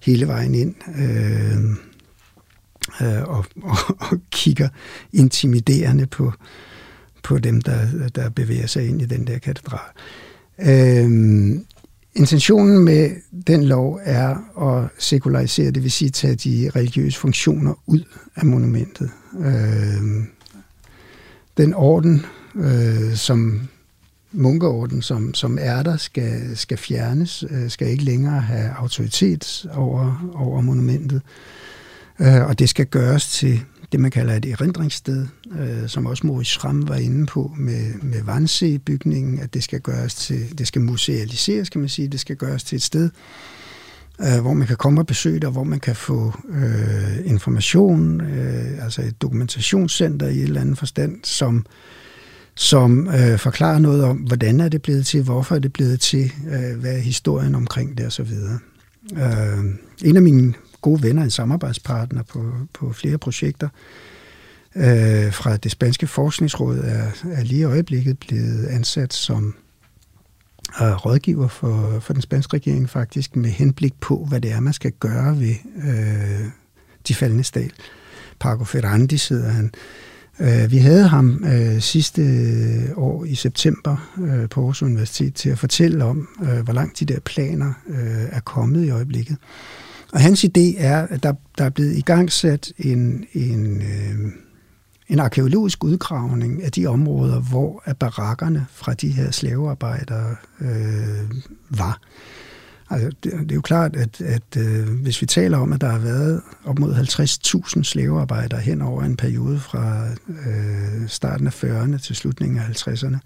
hele 0.00 0.28
vejen 0.28 0.54
ind 0.54 0.74
øh, 0.98 1.58
øh, 3.00 3.22
og, 3.22 3.44
og, 3.62 3.78
og 3.98 4.18
kigger 4.30 4.68
intimiderende 5.12 6.06
på, 6.06 6.32
på 7.22 7.38
dem, 7.38 7.60
der, 7.60 8.08
der 8.14 8.28
bevæger 8.28 8.66
sig 8.66 8.88
ind 8.88 9.02
i 9.02 9.06
den 9.06 9.26
der 9.26 9.38
katedral. 9.38 9.90
Øh, 10.58 11.60
Intentionen 12.14 12.84
med 12.84 13.10
den 13.46 13.64
lov 13.64 14.00
er 14.02 14.36
at 14.68 14.88
sekularisere, 14.98 15.70
det 15.70 15.82
vil 15.82 15.90
sige 15.90 16.10
tage 16.10 16.34
de 16.34 16.70
religiøse 16.76 17.18
funktioner 17.18 17.74
ud 17.86 18.02
af 18.36 18.46
monumentet. 18.46 19.10
Øh, 19.40 20.24
den 21.56 21.74
orden, 21.74 22.26
øh, 22.54 23.14
som 23.14 23.68
munkeorden, 24.32 25.02
som, 25.02 25.34
som 25.34 25.58
er 25.60 25.82
der, 25.82 25.96
skal, 25.96 26.56
skal 26.56 26.78
fjernes, 26.78 27.44
øh, 27.50 27.70
skal 27.70 27.88
ikke 27.88 28.04
længere 28.04 28.40
have 28.40 28.70
autoritet 28.70 29.66
over, 29.74 30.30
over 30.34 30.60
monumentet. 30.60 31.22
Øh, 32.20 32.46
og 32.46 32.58
det 32.58 32.68
skal 32.68 32.86
gøres 32.86 33.28
til 33.28 33.60
det, 33.92 34.00
man 34.00 34.10
kalder 34.10 34.34
et 34.34 34.44
erindringssted, 34.44 35.26
øh, 35.58 35.88
som 35.88 36.06
også 36.06 36.26
Moritz 36.26 36.50
Schramm 36.50 36.88
var 36.88 36.96
inde 36.96 37.26
på 37.26 37.52
med, 37.56 37.94
med 38.02 38.22
Vandsee-bygningen, 38.22 39.40
at 39.40 39.54
det 39.54 39.64
skal 39.64 39.80
gøres 39.80 40.14
til, 40.14 40.58
det 40.58 40.66
skal 40.66 40.82
musealiseres, 40.82 41.68
kan 41.68 41.80
man 41.80 41.88
sige, 41.88 42.08
det 42.08 42.20
skal 42.20 42.36
gøres 42.36 42.64
til 42.64 42.76
et 42.76 42.82
sted, 42.82 43.10
øh, 44.20 44.40
hvor 44.40 44.52
man 44.52 44.66
kan 44.66 44.76
komme 44.76 45.00
og 45.00 45.06
besøge 45.06 45.34
det, 45.34 45.44
og 45.44 45.52
hvor 45.52 45.64
man 45.64 45.80
kan 45.80 45.96
få 45.96 46.32
øh, 46.48 47.18
information, 47.24 48.20
øh, 48.20 48.84
altså 48.84 49.02
et 49.02 49.22
dokumentationscenter 49.22 50.28
i 50.28 50.36
et 50.36 50.42
eller 50.42 50.60
andet 50.60 50.78
forstand, 50.78 51.20
som, 51.24 51.66
som 52.58 53.08
øh, 53.08 53.38
forklarer 53.38 53.78
noget 53.78 54.04
om, 54.04 54.16
hvordan 54.16 54.60
er 54.60 54.68
det 54.68 54.82
blevet 54.82 55.06
til, 55.06 55.22
hvorfor 55.22 55.54
er 55.54 55.58
det 55.58 55.72
blevet 55.72 56.00
til, 56.00 56.32
øh, 56.46 56.80
hvad 56.80 56.92
er 56.92 56.98
historien 56.98 57.54
omkring 57.54 57.98
det 57.98 58.06
osv. 58.06 58.30
Øh, 59.12 59.64
en 60.04 60.16
af 60.16 60.22
mine 60.22 60.54
gode 60.80 61.02
venner, 61.02 61.22
en 61.22 61.30
samarbejdspartner 61.30 62.22
på, 62.22 62.52
på 62.74 62.92
flere 62.92 63.18
projekter 63.18 63.68
øh, 64.76 65.32
fra 65.32 65.56
det 65.56 65.70
spanske 65.70 66.06
forskningsråd, 66.06 66.78
er, 66.78 67.10
er 67.32 67.44
lige 67.44 67.60
i 67.60 67.64
øjeblikket 67.64 68.18
blevet 68.18 68.66
ansat 68.66 69.12
som 69.12 69.54
øh, 70.80 71.06
rådgiver 71.06 71.48
for, 71.48 72.00
for 72.00 72.12
den 72.12 72.22
spanske 72.22 72.56
regering 72.56 72.90
faktisk, 72.90 73.36
med 73.36 73.50
henblik 73.50 73.94
på, 74.00 74.26
hvad 74.28 74.40
det 74.40 74.52
er, 74.52 74.60
man 74.60 74.72
skal 74.72 74.92
gøre 74.92 75.40
ved 75.40 75.54
øh, 75.88 76.46
de 77.08 77.14
faldende 77.14 77.44
stal. 77.44 77.72
Paco 78.40 78.64
Ferrandi 78.64 79.18
sidder 79.18 79.48
han. 79.48 79.64
Øh, 79.64 80.07
Øh, 80.40 80.70
vi 80.70 80.78
havde 80.78 81.08
ham 81.08 81.44
øh, 81.44 81.80
sidste 81.80 82.22
øh, 82.22 82.98
år 82.98 83.24
i 83.24 83.34
september 83.34 84.10
øh, 84.20 84.48
på 84.48 84.60
Aarhus 84.60 84.82
Universitet 84.82 85.34
til 85.34 85.50
at 85.50 85.58
fortælle 85.58 86.04
om, 86.04 86.28
øh, 86.42 86.60
hvor 86.60 86.72
langt 86.72 87.00
de 87.00 87.04
der 87.04 87.20
planer 87.20 87.72
øh, 87.88 88.24
er 88.30 88.40
kommet 88.40 88.84
i 88.84 88.90
øjeblikket. 88.90 89.36
Og 90.12 90.20
hans 90.20 90.44
idé 90.44 90.74
er, 90.78 91.06
at 91.10 91.22
der, 91.22 91.32
der 91.58 91.64
er 91.64 91.70
blevet 91.70 91.96
igangsat 91.96 92.72
en, 92.78 93.24
en, 93.32 93.82
øh, 93.82 94.32
en 95.08 95.18
arkeologisk 95.18 95.84
udgravning 95.84 96.62
af 96.62 96.72
de 96.72 96.86
områder, 96.86 97.40
hvor 97.40 97.82
barakkerne 98.00 98.66
fra 98.72 98.94
de 98.94 99.08
her 99.08 99.30
slavearbejdere 99.30 100.36
øh, 100.60 101.30
var. 101.70 102.00
Altså, 102.90 103.10
det, 103.24 103.32
det 103.32 103.50
er 103.50 103.54
jo 103.54 103.60
klart, 103.60 103.96
at, 103.96 104.20
at 104.20 104.56
øh, 104.56 104.88
hvis 105.02 105.20
vi 105.20 105.26
taler 105.26 105.58
om, 105.58 105.72
at 105.72 105.80
der 105.80 105.88
har 105.88 105.98
været 105.98 106.42
op 106.64 106.78
mod 106.78 106.94
50.000 106.94 107.82
slavearbejdere 107.82 108.60
hen 108.60 108.82
over 108.82 109.02
en 109.02 109.16
periode 109.16 109.60
fra 109.60 110.06
øh, 110.28 111.08
starten 111.08 111.46
af 111.46 111.64
40'erne 111.64 111.98
til 111.98 112.16
slutningen 112.16 112.58
af 112.58 112.64
50'erne, 112.64 113.16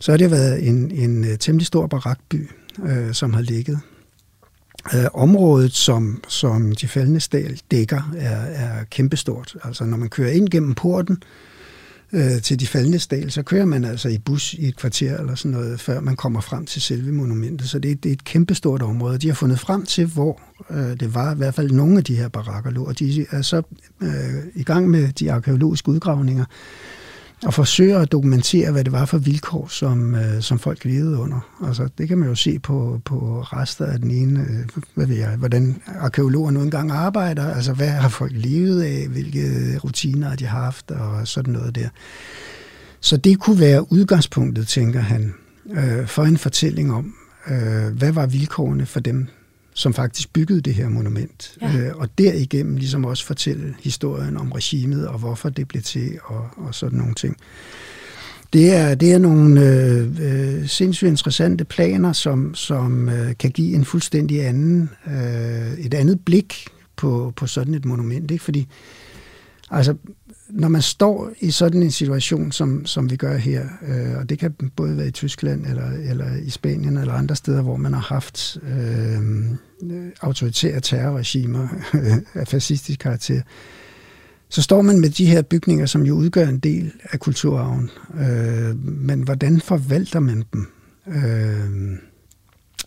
så 0.00 0.12
har 0.12 0.16
det 0.16 0.30
været 0.30 0.68
en, 0.68 0.90
en 0.90 1.24
øh, 1.24 1.38
temmelig 1.38 1.66
stor 1.66 1.86
barakby, 1.86 2.50
øh, 2.84 3.12
som 3.12 3.34
har 3.34 3.40
ligget 3.40 3.80
Øh, 4.94 5.04
området, 5.14 5.72
som, 5.72 6.24
som 6.28 6.72
de 6.72 6.88
faldende 6.88 7.20
stal 7.20 7.60
dækker, 7.70 8.12
er, 8.16 8.36
er 8.36 8.84
kæmpestort. 8.84 9.56
Altså 9.64 9.84
når 9.84 9.96
man 9.96 10.08
kører 10.08 10.30
ind 10.30 10.48
gennem 10.48 10.74
porten 10.74 11.14
øh, 11.14 11.51
Øh, 12.14 12.42
til 12.42 12.60
de 12.60 12.66
faldende 12.66 12.98
dal, 12.98 13.30
så 13.30 13.42
kører 13.42 13.64
man 13.64 13.84
altså 13.84 14.08
i 14.08 14.18
bus 14.18 14.54
i 14.54 14.68
et 14.68 14.76
kvarter 14.76 15.18
eller 15.18 15.34
sådan 15.34 15.50
noget, 15.50 15.80
før 15.80 16.00
man 16.00 16.16
kommer 16.16 16.40
frem 16.40 16.66
til 16.66 16.82
selve 16.82 17.12
monumentet. 17.12 17.68
Så 17.68 17.78
det, 17.78 18.02
det 18.02 18.08
er 18.08 18.12
et 18.12 18.24
kæmpestort 18.24 18.82
område. 18.82 19.18
De 19.18 19.26
har 19.26 19.34
fundet 19.34 19.60
frem 19.60 19.86
til, 19.86 20.06
hvor 20.06 20.40
øh, 20.70 21.00
det 21.00 21.14
var 21.14 21.34
i 21.34 21.36
hvert 21.36 21.54
fald 21.54 21.70
nogle 21.70 21.98
af 21.98 22.04
de 22.04 22.16
her 22.16 22.28
barakker 22.28 22.70
lå, 22.70 22.84
og 22.84 22.98
de 22.98 23.26
er 23.30 23.42
så 23.42 23.62
øh, 24.02 24.10
i 24.54 24.62
gang 24.62 24.90
med 24.90 25.12
de 25.12 25.32
arkeologiske 25.32 25.88
udgravninger, 25.88 26.44
og 27.44 27.54
forsøger 27.54 27.98
at 27.98 28.12
dokumentere, 28.12 28.72
hvad 28.72 28.84
det 28.84 28.92
var 28.92 29.04
for 29.04 29.18
vilkår, 29.18 29.66
som, 29.68 30.14
øh, 30.14 30.42
som 30.42 30.58
folk 30.58 30.84
levede 30.84 31.18
under. 31.18 31.66
Altså, 31.66 31.88
det 31.98 32.08
kan 32.08 32.18
man 32.18 32.28
jo 32.28 32.34
se 32.34 32.58
på, 32.58 33.00
på 33.04 33.40
rester 33.40 33.86
af 33.86 33.98
den 33.98 34.10
ene, 34.10 34.40
øh, 34.40 34.82
hvad 34.94 35.06
ved 35.06 35.16
jeg, 35.16 35.36
hvordan 35.36 35.82
arkeologer 35.86 36.50
nu 36.50 36.62
engang 36.62 36.90
arbejder, 36.90 37.54
altså 37.54 37.72
hvad 37.72 37.88
har 37.88 38.08
folk 38.08 38.32
levet 38.34 38.82
af, 38.82 39.08
hvilke 39.08 39.78
rutiner 39.78 40.36
de 40.36 40.46
har 40.46 40.60
haft, 40.60 40.90
og 40.90 41.28
sådan 41.28 41.52
noget 41.52 41.74
der. 41.74 41.88
Så 43.00 43.16
det 43.16 43.38
kunne 43.38 43.60
være 43.60 43.92
udgangspunktet, 43.92 44.68
tænker 44.68 45.00
han, 45.00 45.34
øh, 45.70 46.06
for 46.06 46.24
en 46.24 46.38
fortælling 46.38 46.92
om, 46.92 47.14
øh, 47.50 47.96
hvad 47.98 48.12
var 48.12 48.26
vilkårene 48.26 48.86
for 48.86 49.00
dem, 49.00 49.28
som 49.74 49.94
faktisk 49.94 50.32
byggede 50.32 50.60
det 50.60 50.74
her 50.74 50.88
monument. 50.88 51.58
Ja. 51.62 51.76
Øh, 51.76 51.96
og 51.96 52.08
derigennem 52.18 52.76
ligesom 52.76 53.04
også 53.04 53.26
fortælle 53.26 53.74
historien 53.82 54.36
om 54.36 54.52
regimet, 54.52 55.08
og 55.08 55.18
hvorfor 55.18 55.48
det 55.48 55.68
blev 55.68 55.82
til, 55.82 56.18
og, 56.24 56.48
og 56.56 56.74
sådan 56.74 56.98
nogle 56.98 57.14
ting. 57.14 57.36
Det 58.52 58.72
er, 58.72 58.94
det 58.94 59.12
er 59.12 59.18
nogle 59.18 59.60
øh, 59.60 60.08
øh, 60.20 60.68
sindssygt 60.68 61.08
interessante 61.08 61.64
planer, 61.64 62.12
som, 62.12 62.54
som 62.54 63.08
øh, 63.08 63.36
kan 63.38 63.50
give 63.50 63.74
en 63.74 63.84
fuldstændig 63.84 64.46
anden, 64.46 64.90
øh, 65.06 65.72
et 65.78 65.94
andet 65.94 66.20
blik 66.20 66.66
på, 66.96 67.32
på 67.36 67.46
sådan 67.46 67.74
et 67.74 67.84
monument. 67.84 68.30
Ikke? 68.30 68.44
Fordi 68.44 68.68
altså, 69.70 69.94
når 70.54 70.68
man 70.68 70.82
står 70.82 71.30
i 71.40 71.50
sådan 71.50 71.82
en 71.82 71.90
situation, 71.90 72.52
som, 72.52 72.86
som 72.86 73.10
vi 73.10 73.16
gør 73.16 73.36
her, 73.36 73.66
øh, 73.88 74.18
og 74.18 74.30
det 74.30 74.38
kan 74.38 74.54
både 74.76 74.96
være 74.96 75.06
i 75.06 75.10
Tyskland 75.10 75.66
eller, 75.66 75.90
eller 76.10 76.36
i 76.36 76.50
Spanien 76.50 76.96
eller 76.96 77.14
andre 77.14 77.36
steder, 77.36 77.62
hvor 77.62 77.76
man 77.76 77.92
har 77.92 78.00
haft 78.00 78.58
øh, 78.62 79.20
autoritære 80.20 80.80
terrorregimer 80.80 81.68
af 82.34 82.48
fascistisk 82.48 83.00
karakter, 83.00 83.40
så 84.48 84.62
står 84.62 84.82
man 84.82 85.00
med 85.00 85.10
de 85.10 85.26
her 85.26 85.42
bygninger, 85.42 85.86
som 85.86 86.02
jo 86.02 86.14
udgør 86.14 86.48
en 86.48 86.58
del 86.58 86.92
af 87.02 87.20
kulturarven. 87.20 87.90
Øh, 88.20 88.86
men 88.86 89.22
hvordan 89.22 89.60
forvalter 89.60 90.20
man 90.20 90.44
dem? 90.52 90.66
Øh, 91.06 91.98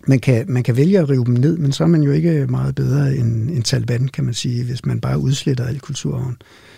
man 0.07 0.19
kan, 0.19 0.45
man 0.47 0.63
kan 0.63 0.77
vælge 0.77 0.99
at 0.99 1.09
rive 1.09 1.25
dem 1.25 1.33
ned, 1.33 1.57
men 1.57 1.71
så 1.71 1.83
er 1.83 1.87
man 1.87 2.03
jo 2.03 2.11
ikke 2.11 2.47
meget 2.49 2.75
bedre 2.75 3.15
end, 3.15 3.49
end 3.49 3.63
Taliban, 3.63 4.07
kan 4.07 4.23
man 4.23 4.33
sige, 4.33 4.63
hvis 4.63 4.85
man 4.85 5.01
bare 5.01 5.19
udsletter 5.19 5.65
al 5.65 5.79
kulturarven. 5.79 6.37
Øh, 6.41 6.74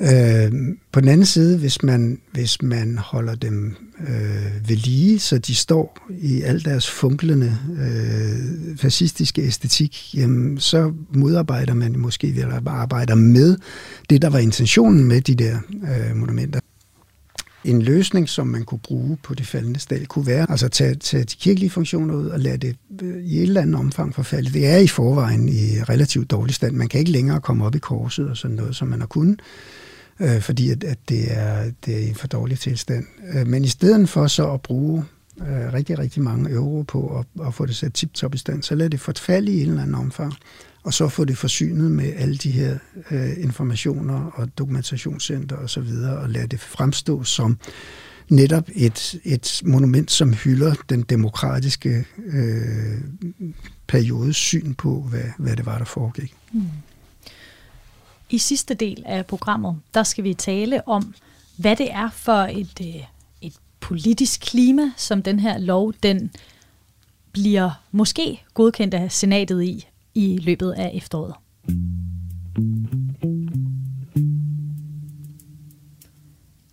Øh, 0.00 0.52
på 0.92 1.00
den 1.00 1.08
anden 1.08 1.26
side, 1.26 1.58
hvis 1.58 1.82
man, 1.82 2.18
hvis 2.32 2.62
man 2.62 2.98
holder 2.98 3.34
dem 3.34 3.76
øh, 4.00 4.68
ved 4.68 4.76
lige, 4.76 5.18
så 5.18 5.38
de 5.38 5.54
står 5.54 6.08
i 6.10 6.42
al 6.42 6.64
deres 6.64 6.90
funklende 6.90 7.58
øh, 7.80 8.76
fascistiske 8.76 9.42
æstetik, 9.42 10.14
jamen, 10.14 10.58
så 10.58 10.92
modarbejder 11.14 11.74
man 11.74 11.98
måske, 11.98 12.26
eller 12.26 12.68
arbejder 12.68 13.14
med 13.14 13.56
det, 14.10 14.22
der 14.22 14.30
var 14.30 14.38
intentionen 14.38 15.04
med 15.04 15.20
de 15.20 15.34
der 15.34 15.58
øh, 15.70 16.16
monumenter. 16.16 16.60
En 17.64 17.82
løsning, 17.82 18.28
som 18.28 18.46
man 18.46 18.64
kunne 18.64 18.80
bruge 18.84 19.18
på 19.22 19.34
det 19.34 19.46
faldende 19.46 19.80
stal, 19.80 20.06
kunne 20.06 20.26
være 20.26 20.50
altså 20.50 20.66
at 20.66 20.72
tage, 20.72 20.94
tage 20.94 21.24
de 21.24 21.36
kirkelige 21.36 21.70
funktioner 21.70 22.14
ud 22.14 22.26
og 22.26 22.40
lade 22.40 22.56
det 22.56 22.76
øh, 23.02 23.24
i 23.24 23.36
et 23.36 23.42
eller 23.42 23.60
andet 23.60 23.74
omfang 23.74 24.14
forfalde. 24.14 24.52
Det 24.52 24.66
er 24.66 24.76
i 24.76 24.86
forvejen 24.86 25.48
i 25.48 25.82
relativt 25.82 26.30
dårlig 26.30 26.54
stand. 26.54 26.76
Man 26.76 26.88
kan 26.88 27.00
ikke 27.00 27.12
længere 27.12 27.40
komme 27.40 27.64
op 27.64 27.74
i 27.74 27.78
korset 27.78 28.30
og 28.30 28.36
sådan 28.36 28.56
noget, 28.56 28.76
som 28.76 28.88
man 28.88 29.00
har 29.00 29.06
kunnet 29.06 29.40
øh, 30.20 30.40
fordi 30.40 30.70
at, 30.70 30.84
at 30.84 30.98
det, 31.08 31.38
er, 31.38 31.70
det 31.86 31.94
er 31.94 31.98
i 31.98 32.08
en 32.08 32.14
for 32.14 32.26
dårlig 32.26 32.58
tilstand. 32.58 33.04
Øh, 33.34 33.46
men 33.46 33.64
i 33.64 33.68
stedet 33.68 34.08
for 34.08 34.26
så 34.26 34.52
at 34.52 34.60
bruge 34.60 35.04
øh, 35.40 35.72
rigtig, 35.72 35.98
rigtig 35.98 36.22
mange 36.22 36.50
euro 36.50 36.82
på 36.82 37.18
at, 37.18 37.46
at 37.46 37.54
få 37.54 37.66
det 37.66 37.76
sat 37.76 37.92
tip-top 37.92 38.34
i 38.34 38.38
stand, 38.38 38.62
så 38.62 38.74
lad 38.74 38.90
det 38.90 39.00
forfalde 39.00 39.52
i 39.52 39.62
en 39.62 39.68
eller 39.68 39.82
anden 39.82 39.94
omfang, 39.94 40.34
og 40.82 40.94
så 40.94 41.08
få 41.08 41.24
det 41.24 41.38
forsynet 41.38 41.90
med 41.90 42.12
alle 42.16 42.36
de 42.36 42.50
her 42.50 42.78
øh, 43.10 43.30
informationer 43.38 44.30
og 44.34 44.58
dokumentationscenter 44.58 45.56
osv., 45.56 45.88
og, 46.10 46.16
og 46.16 46.30
lade 46.30 46.46
det 46.46 46.60
fremstå 46.60 47.22
som 47.22 47.58
netop 48.28 48.68
et, 48.74 49.20
et 49.24 49.62
monument, 49.64 50.10
som 50.10 50.32
hylder 50.32 50.74
den 50.88 51.02
demokratiske 51.02 52.04
øh, 52.26 53.00
periodes 53.86 54.36
syn 54.36 54.74
på, 54.74 55.06
hvad, 55.10 55.24
hvad 55.38 55.56
det 55.56 55.66
var, 55.66 55.78
der 55.78 55.84
foregik. 55.84 56.34
Mm. 56.52 56.62
I 58.34 58.38
sidste 58.38 58.74
del 58.74 59.02
af 59.06 59.26
programmet, 59.26 59.76
der 59.94 60.02
skal 60.02 60.24
vi 60.24 60.34
tale 60.34 60.88
om, 60.88 61.14
hvad 61.56 61.76
det 61.76 61.92
er 61.92 62.10
for 62.10 62.32
et, 62.32 62.80
øh, 62.80 63.02
et 63.42 63.54
politisk 63.80 64.40
klima, 64.40 64.82
som 64.96 65.22
den 65.22 65.40
her 65.40 65.58
lov, 65.58 65.92
den 66.02 66.30
bliver 67.32 67.70
måske 67.92 68.42
godkendt 68.54 68.94
af 68.94 69.12
senatet 69.12 69.62
i, 69.62 69.86
i 70.14 70.38
løbet 70.38 70.72
af 70.72 70.90
efteråret. 70.94 71.34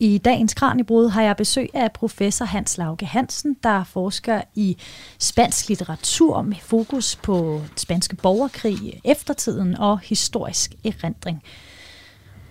I 0.04 0.18
dagens 0.18 0.54
Kranjebrud 0.54 1.10
har 1.10 1.22
jeg 1.22 1.38
besøg 1.38 1.70
af 1.74 1.92
professor 1.92 2.46
Hans 2.46 2.78
Lauke 2.78 3.06
Hansen, 3.06 3.58
der 3.64 3.84
forsker 3.84 4.42
i 4.56 4.78
spansk 5.20 5.70
litteratur 5.70 6.42
med 6.42 6.56
fokus 6.62 7.16
på 7.16 7.62
spanske 7.76 8.16
borgerkrig, 8.16 9.02
eftertiden 9.04 9.78
og 9.78 10.00
historisk 10.00 10.74
erindring. 10.86 11.44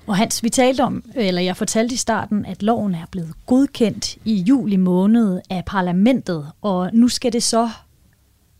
Og 0.06 0.16
Hans, 0.16 0.42
vi 0.42 0.48
talte 0.48 0.80
om, 0.80 1.04
eller 1.14 1.42
jeg 1.42 1.56
fortalte 1.56 1.94
i 1.94 1.96
starten, 1.96 2.46
at 2.46 2.62
loven 2.62 2.94
er 2.94 3.06
blevet 3.10 3.34
godkendt 3.46 4.16
i 4.24 4.34
juli 4.34 4.76
måned 4.76 5.40
af 5.50 5.64
parlamentet, 5.66 6.50
og 6.62 6.90
nu 6.92 7.08
skal 7.08 7.32
det 7.32 7.42
så 7.42 7.70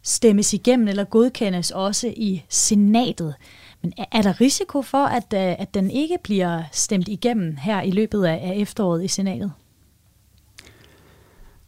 stemmes 0.02 0.54
igennem 0.54 0.88
eller 0.88 1.04
godkendes 1.04 1.70
også 1.70 2.12
i 2.16 2.42
senatet. 2.48 3.34
Men 3.82 3.92
er 4.12 4.22
der 4.22 4.40
risiko 4.40 4.82
for, 4.82 5.04
at, 5.06 5.24
øh, 5.34 5.54
at 5.58 5.74
den 5.74 5.90
ikke 5.90 6.18
bliver 6.22 6.62
stemt 6.72 7.08
igennem 7.08 7.56
her 7.56 7.82
i 7.82 7.90
løbet 7.90 8.24
af 8.24 8.52
efteråret 8.56 9.04
i 9.04 9.08
senatet? 9.08 9.52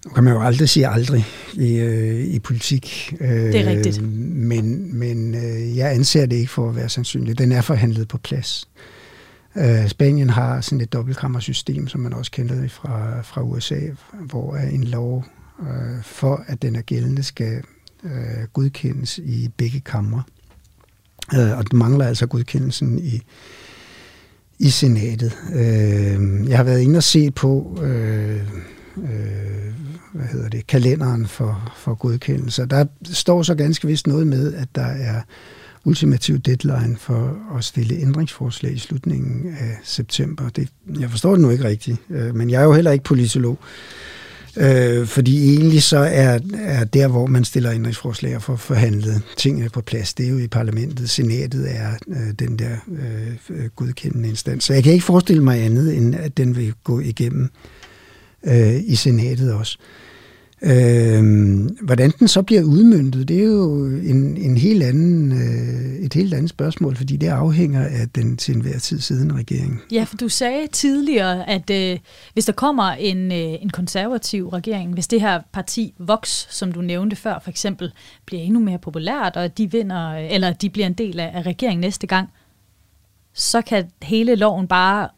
Nu 0.04 0.10
kan 0.10 0.24
man 0.24 0.32
jo 0.32 0.42
aldrig 0.42 0.68
sige 0.68 0.88
aldrig 0.88 1.24
i, 1.54 1.74
øh, 1.74 2.24
i 2.24 2.38
politik. 2.38 3.14
Det 3.18 3.60
er 3.60 3.70
rigtigt. 3.70 3.98
Øh, 3.98 4.08
men 4.08 4.98
men 4.98 5.34
øh, 5.34 5.76
jeg 5.76 5.92
anser 5.92 6.26
det 6.26 6.36
ikke 6.36 6.50
for 6.50 6.68
at 6.68 6.76
være 6.76 6.88
sandsynligt. 6.88 7.38
Den 7.38 7.52
er 7.52 7.60
forhandlet 7.60 8.08
på 8.08 8.18
plads. 8.18 8.68
Øh, 9.56 9.88
Spanien 9.88 10.30
har 10.30 10.60
sådan 10.60 10.80
et 10.80 10.92
dobbeltkammersystem, 10.92 11.88
som 11.88 12.00
man 12.00 12.12
også 12.12 12.30
kender 12.30 12.54
det 12.54 12.70
fra, 12.70 13.20
fra 13.22 13.42
USA, 13.42 13.80
hvor 14.20 14.56
en 14.56 14.84
lov 14.84 15.24
øh, 15.60 16.02
for, 16.02 16.44
at 16.46 16.62
den 16.62 16.76
er 16.76 16.82
gældende, 16.82 17.22
skal 17.22 17.62
øh, 18.04 18.10
godkendes 18.52 19.18
i 19.18 19.48
begge 19.56 19.80
kamre. 19.80 20.22
Øh, 21.34 21.58
og 21.58 21.64
det 21.64 21.72
mangler 21.72 22.06
altså 22.06 22.26
godkendelsen 22.26 22.98
i, 22.98 23.22
i 24.58 24.70
senatet. 24.70 25.38
Øh, 25.54 26.48
jeg 26.48 26.56
har 26.56 26.64
været 26.64 26.80
inde 26.80 26.96
og 26.96 27.02
se 27.02 27.30
på 27.30 27.78
øh, 27.82 28.40
øh, 28.96 29.72
hvad 30.12 30.26
hedder 30.26 30.48
det, 30.48 30.66
kalenderen 30.66 31.26
for, 31.26 31.72
for 31.76 31.94
godkendelse. 31.94 32.66
Der 32.66 32.84
står 33.04 33.42
så 33.42 33.54
ganske 33.54 33.86
vist 33.86 34.06
noget 34.06 34.26
med, 34.26 34.54
at 34.54 34.68
der 34.74 34.86
er 34.86 35.20
ultimativ 35.84 36.38
deadline 36.38 36.96
for 36.98 37.38
at 37.58 37.64
stille 37.64 37.96
ændringsforslag 37.96 38.72
i 38.72 38.78
slutningen 38.78 39.56
af 39.60 39.78
september. 39.82 40.48
Det, 40.48 40.68
jeg 41.00 41.10
forstår 41.10 41.30
det 41.30 41.40
nu 41.40 41.50
ikke 41.50 41.64
rigtigt, 41.64 41.98
øh, 42.10 42.34
men 42.34 42.50
jeg 42.50 42.60
er 42.60 42.64
jo 42.64 42.72
heller 42.72 42.90
ikke 42.90 43.04
politolog. 43.04 43.58
Øh, 44.56 45.06
fordi 45.06 45.54
egentlig 45.54 45.82
så 45.82 45.98
er, 45.98 46.38
er 46.54 46.84
der, 46.84 47.08
hvor 47.08 47.26
man 47.26 47.44
stiller 47.44 47.72
ændringsforslag 47.72 48.36
og 48.36 48.42
får 48.42 48.56
forhandlet 48.56 49.22
tingene 49.36 49.68
på 49.68 49.80
plads, 49.80 50.14
det 50.14 50.26
er 50.26 50.30
jo 50.30 50.38
i 50.38 50.48
parlamentet. 50.48 51.10
Senatet 51.10 51.76
er 51.76 51.92
øh, 52.08 52.34
den 52.38 52.58
der 52.58 52.76
øh, 53.50 53.68
godkendende 53.76 54.28
instans. 54.28 54.64
Så 54.64 54.74
jeg 54.74 54.82
kan 54.82 54.92
ikke 54.92 55.04
forestille 55.04 55.44
mig 55.44 55.64
andet, 55.64 55.96
end 55.96 56.14
at 56.14 56.36
den 56.36 56.56
vil 56.56 56.74
gå 56.84 57.00
igennem 57.00 57.50
øh, 58.44 58.80
i 58.84 58.94
senatet 58.94 59.52
også. 59.52 59.78
Øh, 59.80 60.11
Øh, 60.64 61.22
hvordan 61.82 62.10
den 62.18 62.28
så 62.28 62.42
bliver 62.42 62.62
udmyndtet, 62.62 63.28
det 63.28 63.38
er 63.38 63.44
jo 63.44 63.86
en, 63.86 64.36
en 64.36 64.56
helt 64.56 64.82
anden, 64.82 65.32
øh, 65.32 66.04
et 66.04 66.14
helt 66.14 66.34
andet 66.34 66.50
spørgsmål, 66.50 66.96
fordi 66.96 67.16
det 67.16 67.28
afhænger 67.28 67.84
af 67.84 68.08
den 68.14 68.36
til 68.36 68.54
enhver 68.54 68.78
tid 68.78 69.00
siden 69.00 69.34
regering. 69.38 69.80
Ja, 69.92 70.04
for 70.04 70.16
du 70.16 70.28
sagde 70.28 70.66
tidligere, 70.66 71.50
at 71.50 71.70
øh, 71.70 71.98
hvis 72.32 72.44
der 72.44 72.52
kommer 72.52 72.90
en, 72.90 73.32
øh, 73.32 73.62
en 73.62 73.70
konservativ 73.70 74.48
regering, 74.48 74.92
hvis 74.94 75.08
det 75.08 75.20
her 75.20 75.40
parti 75.52 75.94
Vox, 75.98 76.46
som 76.50 76.72
du 76.72 76.80
nævnte 76.80 77.16
før, 77.16 77.38
for 77.42 77.50
eksempel, 77.50 77.92
bliver 78.26 78.42
endnu 78.42 78.60
mere 78.60 78.78
populært, 78.78 79.36
og 79.36 79.58
de 79.58 79.70
vinder, 79.70 80.12
eller 80.12 80.52
de 80.52 80.70
bliver 80.70 80.86
en 80.86 80.92
del 80.92 81.20
af, 81.20 81.30
af 81.34 81.42
regeringen 81.46 81.80
næste 81.80 82.06
gang, 82.06 82.28
så 83.34 83.62
kan 83.62 83.84
hele 84.02 84.34
loven 84.34 84.68
bare 84.68 85.08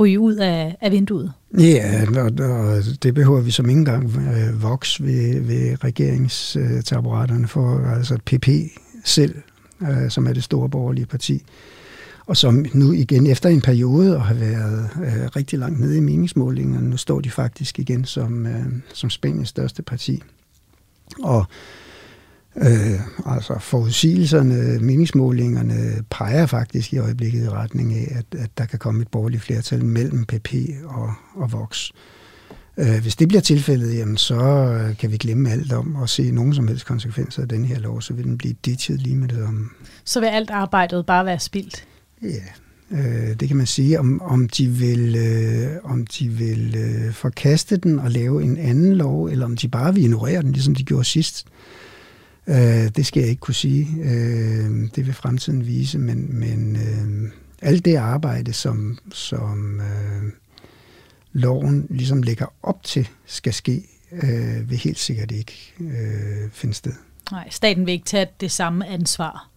ryge 0.00 0.20
ud 0.20 0.34
af, 0.34 0.76
af 0.80 0.92
vinduet. 0.92 1.32
Ja, 1.58 2.04
og, 2.16 2.30
og 2.48 2.82
det 3.02 3.14
behøver 3.14 3.40
vi 3.40 3.50
som 3.50 3.68
ikke 3.68 3.78
engang 3.78 4.04
øh, 4.04 4.62
voks 4.62 5.02
ved, 5.02 5.40
ved 5.40 5.84
regeringstaburetterne 5.84 7.48
for, 7.48 7.78
altså 7.96 8.18
PP 8.24 8.48
selv, 9.04 9.34
øh, 9.82 10.10
som 10.10 10.26
er 10.26 10.32
det 10.32 10.44
store 10.44 10.68
borgerlige 10.68 11.06
parti, 11.06 11.42
og 12.26 12.36
som 12.36 12.64
nu 12.74 12.92
igen 12.92 13.26
efter 13.26 13.48
en 13.48 13.60
periode 13.60 14.16
og 14.16 14.22
har 14.22 14.34
været 14.34 14.90
øh, 14.96 15.36
rigtig 15.36 15.58
langt 15.58 15.80
nede 15.80 15.96
i 15.96 16.00
meningsmålingerne, 16.00 16.90
nu 16.90 16.96
står 16.96 17.20
de 17.20 17.30
faktisk 17.30 17.78
igen 17.78 18.04
som, 18.04 18.46
øh, 18.46 18.66
som 18.94 19.10
Spaniens 19.10 19.48
største 19.48 19.82
parti. 19.82 20.22
Og 21.22 21.46
Øh, 22.56 23.00
altså 23.26 23.58
forudsigelserne, 23.60 24.78
meningsmålingerne 24.78 26.04
peger 26.10 26.46
faktisk 26.46 26.92
i 26.92 26.98
øjeblikket 26.98 27.44
i 27.44 27.48
retning 27.48 27.94
af, 27.94 28.16
at, 28.18 28.40
at 28.40 28.50
der 28.58 28.64
kan 28.64 28.78
komme 28.78 29.02
et 29.02 29.08
borgerligt 29.08 29.42
flertal 29.42 29.84
mellem 29.84 30.24
PP 30.24 30.54
og, 30.84 31.12
og 31.34 31.52
Vox. 31.52 31.90
Øh, 32.76 33.00
hvis 33.02 33.16
det 33.16 33.28
bliver 33.28 33.40
tilfældet, 33.40 33.98
jamen, 33.98 34.16
så 34.16 34.94
kan 34.98 35.12
vi 35.12 35.16
glemme 35.16 35.50
alt 35.50 35.72
om 35.72 35.96
at 36.02 36.08
se 36.08 36.30
nogen 36.30 36.54
som 36.54 36.68
helst 36.68 36.86
konsekvenser 36.86 37.42
af 37.42 37.48
den 37.48 37.64
her 37.64 37.78
lov, 37.78 38.02
så 38.02 38.14
vil 38.14 38.24
den 38.24 38.38
blive 38.38 38.54
ditchet 38.64 39.02
lige 39.02 39.16
med 39.16 39.28
det 39.28 39.42
om. 39.42 39.70
Så 40.04 40.20
vil 40.20 40.26
alt 40.26 40.50
arbejdet 40.50 41.06
bare 41.06 41.24
være 41.24 41.38
spildt? 41.38 41.84
Ja, 42.22 42.44
øh, 42.90 43.40
det 43.40 43.48
kan 43.48 43.56
man 43.56 43.66
sige. 43.66 44.00
Om, 44.00 44.22
om 44.22 44.48
de 44.48 44.66
vil, 44.66 45.16
øh, 45.16 45.68
om 45.84 46.06
de 46.06 46.28
vil 46.28 46.76
øh, 46.76 47.12
forkaste 47.12 47.76
den 47.76 47.98
og 47.98 48.10
lave 48.10 48.42
en 48.42 48.56
anden 48.56 48.94
lov, 48.94 49.26
eller 49.26 49.44
om 49.44 49.56
de 49.56 49.68
bare 49.68 49.94
vil 49.94 50.02
ignorere 50.02 50.42
den, 50.42 50.52
ligesom 50.52 50.74
de 50.74 50.84
gjorde 50.84 51.04
sidst. 51.04 51.46
Øh, 51.46 51.52
Øh, 52.48 52.88
det 52.96 53.06
skal 53.06 53.20
jeg 53.20 53.28
ikke 53.28 53.40
kunne 53.40 53.54
sige. 53.54 53.88
Øh, 54.02 54.88
det 54.96 55.06
vil 55.06 55.14
fremtiden 55.14 55.66
vise, 55.66 55.98
men, 55.98 56.38
men 56.38 56.76
øh, 56.76 57.30
alt 57.62 57.84
det 57.84 57.96
arbejde, 57.96 58.52
som, 58.52 58.98
som 59.12 59.80
øh, 59.80 60.32
loven 61.32 61.86
ligesom 61.90 62.22
lægger 62.22 62.46
op 62.62 62.82
til, 62.82 63.08
skal 63.26 63.54
ske, 63.54 63.82
øh, 64.12 64.70
vil 64.70 64.78
helt 64.78 64.98
sikkert 64.98 65.32
ikke 65.32 65.74
øh, 65.80 66.50
finde 66.52 66.74
sted. 66.74 66.92
Nej, 67.30 67.48
staten 67.50 67.86
vil 67.86 67.92
ikke 67.92 68.06
tage 68.06 68.26
det 68.40 68.50
samme 68.50 68.86
ansvar. 68.86 69.48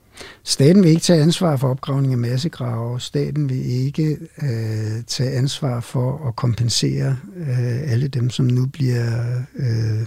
Staten 0.44 0.84
vil 0.84 0.90
ikke 0.90 1.02
tage 1.02 1.22
ansvar 1.22 1.58
for 1.58 1.70
opgravning 1.70 2.14
af 2.14 2.20
massegrave. 2.20 3.00
Staten 3.00 3.50
vil 3.50 3.66
ikke 3.66 4.18
øh, 4.42 5.04
tage 5.08 5.32
ansvar 5.32 5.80
for 5.80 6.28
at 6.28 6.36
kompensere 6.36 7.18
øh, 7.38 7.92
alle 7.92 8.08
dem, 8.08 8.30
som 8.30 8.46
nu 8.46 8.66
bliver 8.66 9.38
øh, 9.56 10.06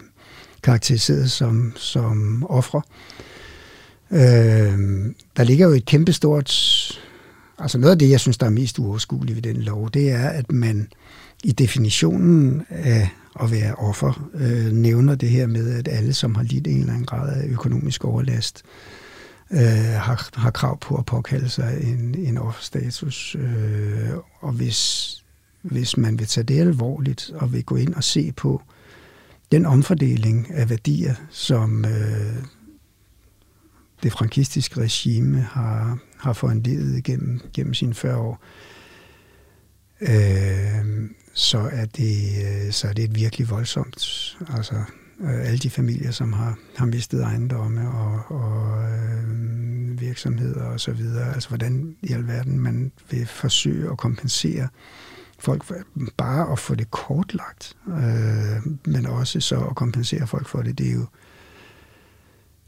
karakteriseret 0.64 1.30
som, 1.30 1.72
som 1.76 2.46
ofre. 2.48 2.82
Øh, 4.10 5.10
der 5.36 5.44
ligger 5.44 5.66
jo 5.66 5.72
et 5.72 5.84
kæmpestort... 5.84 6.50
Altså 7.58 7.78
noget 7.78 7.92
af 7.92 7.98
det, 7.98 8.10
jeg 8.10 8.20
synes, 8.20 8.38
der 8.38 8.46
er 8.46 8.50
mest 8.50 8.78
uoverskueligt 8.78 9.36
ved 9.36 9.42
den 9.42 9.62
lov, 9.62 9.90
det 9.90 10.10
er, 10.10 10.28
at 10.28 10.52
man 10.52 10.88
i 11.44 11.52
definitionen 11.52 12.66
af 12.70 13.10
at 13.40 13.50
være 13.50 13.74
offer 13.74 14.30
øh, 14.34 14.72
nævner 14.72 15.14
det 15.14 15.28
her 15.28 15.46
med, 15.46 15.78
at 15.78 15.88
alle, 15.88 16.14
som 16.14 16.34
har 16.34 16.42
lidt 16.42 16.66
en 16.66 16.80
eller 16.80 16.92
anden 16.92 17.06
grad 17.06 17.36
af 17.36 17.46
økonomisk 17.46 18.04
overlast, 18.04 18.62
øh, 19.50 19.58
har, 19.98 20.28
har 20.34 20.50
krav 20.50 20.78
på 20.80 20.96
at 20.96 21.06
påkalde 21.06 21.48
sig 21.48 21.78
en, 21.82 22.14
en 22.18 22.38
offerstatus. 22.38 23.36
Øh, 23.38 24.10
og 24.40 24.52
hvis, 24.52 25.10
hvis 25.62 25.96
man 25.96 26.18
vil 26.18 26.26
tage 26.26 26.44
det 26.44 26.60
alvorligt 26.60 27.30
og 27.34 27.52
vil 27.52 27.64
gå 27.64 27.76
ind 27.76 27.94
og 27.94 28.04
se 28.04 28.32
på, 28.32 28.62
den 29.53 29.66
omfordeling 29.66 30.51
af 30.51 30.70
værdier, 30.70 31.14
som 31.30 31.84
øh, 31.84 32.45
det 34.03 34.12
frankistiske 34.12 34.80
regime 34.80 35.40
har, 35.40 35.99
har 36.16 36.32
foranledet 36.32 37.05
gennem, 37.05 37.40
gennem 37.55 37.74
sine 37.74 37.95
40 37.95 38.16
år, 38.16 38.42
øh, 40.01 41.11
så, 41.34 41.59
er 41.72 41.84
det, 41.84 42.16
øh, 42.47 42.72
så 42.72 42.88
er 42.88 42.92
det 42.92 43.05
et 43.05 43.14
virkelig 43.14 43.51
voldsomt. 43.51 44.36
Altså, 44.57 44.74
øh, 45.20 45.47
alle 45.47 45.59
de 45.59 45.70
familier, 45.70 46.11
som 46.11 46.32
har, 46.32 46.59
har 46.76 46.86
mistet 46.86 47.22
ejendomme 47.22 47.90
og, 47.90 48.20
og 48.40 48.82
øh, 48.82 50.01
virksomheder 50.01 50.64
og 50.64 50.80
så 50.80 50.92
videre. 50.92 51.34
Altså, 51.34 51.49
hvordan 51.49 51.97
i 52.03 52.12
alverden 52.12 52.61
man 52.61 52.92
vil 53.11 53.26
forsøge 53.26 53.90
at 53.90 53.99
kompensere 53.99 54.62
øh, 54.62 54.68
folk 55.45 55.64
bare 56.16 56.53
at 56.53 56.59
få 56.59 56.74
det 56.74 56.90
kortlagt, 56.90 57.76
øh, 57.88 58.72
men 58.84 59.07
også 59.07 59.40
så 59.40 59.57
at 59.57 59.76
kompensere 59.76 60.26
folk 60.26 60.49
for 60.49 60.62
det, 60.62 60.78
det 60.78 60.88
er 60.88 60.92
jo, 60.92 61.07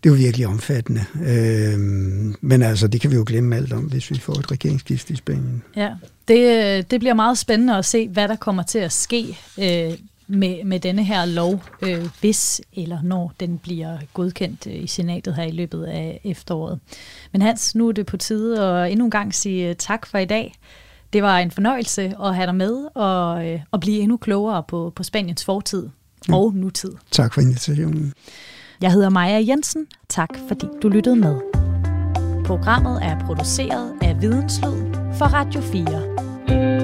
det 0.05 0.11
er 0.11 0.14
jo 0.14 0.16
virkelig 0.16 0.47
omfattende. 0.47 1.05
Øh, 1.14 1.79
men 2.41 2.62
altså, 2.62 2.89
det 2.89 3.01
kan 3.01 3.11
vi 3.11 3.16
jo 3.16 3.24
glemme 3.27 3.57
alt 3.57 3.72
om, 3.72 3.85
hvis 3.85 4.11
vi 4.11 4.18
får 4.18 4.33
et 4.33 4.51
regeringsskift 4.51 5.11
i 5.11 5.16
Spanien. 5.16 5.62
Ja, 5.77 5.95
det, 6.29 6.79
øh, 6.79 6.85
det 6.91 7.01
bliver 7.01 7.14
meget 7.14 7.39
spændende 7.39 7.77
at 7.77 7.85
se, 7.85 8.09
hvad 8.09 8.29
der 8.29 8.37
kommer 8.37 8.62
til 8.62 8.79
at 8.79 8.93
ske. 8.93 9.39
Øh, 9.59 9.99
med, 10.29 10.64
med 10.64 10.81
denne 10.81 11.05
her 11.05 11.24
lov, 11.24 11.62
øh, 11.83 12.07
hvis 12.20 12.61
eller 12.72 13.03
når 13.03 13.33
den 13.41 13.59
bliver 13.59 13.99
godkendt 14.14 14.66
øh, 14.66 14.83
i 14.83 14.87
senatet 14.87 15.35
her 15.35 15.43
i 15.43 15.51
løbet 15.51 15.85
af 15.85 16.20
efteråret. 16.24 16.81
Men 17.33 17.43
Hans, 17.43 17.74
nu 17.74 17.89
er 17.89 17.93
det 17.93 18.07
på 18.07 18.16
tide 18.16 18.64
at 18.64 18.93
endnu 18.93 19.05
en 19.05 19.11
gang 19.11 19.35
sige 19.35 19.68
øh, 19.68 19.77
tak 19.77 20.07
for 20.07 20.18
i 20.18 20.24
dag. 20.24 20.55
Det 21.12 21.22
var 21.22 21.38
en 21.38 21.50
fornøjelse 21.50 22.14
at 22.24 22.34
have 22.34 22.46
dig 22.46 22.54
med 22.54 22.86
og, 22.94 23.46
øh, 23.48 23.61
og 23.70 23.80
blive 23.80 23.98
endnu 23.98 24.16
klogere 24.16 24.62
på, 24.68 24.92
på 24.96 25.02
Spaniens 25.02 25.44
fortid 25.44 25.88
og 26.28 26.54
nutid. 26.54 26.92
Tak 27.11 27.34
for 27.34 27.40
invitationen. 27.40 28.12
Jeg 28.80 28.92
hedder 28.92 29.09
Maja 29.09 29.44
Jensen. 29.48 29.86
Tak 30.09 30.30
fordi 30.48 30.66
du 30.82 30.88
lyttede 30.88 31.16
med. 31.16 31.40
Programmet 32.44 32.98
er 33.02 33.18
produceret 33.26 33.92
af 34.02 34.20
Videnslyd 34.20 34.94
for 35.18 35.24
Radio 35.24 35.61
4. 35.61 36.76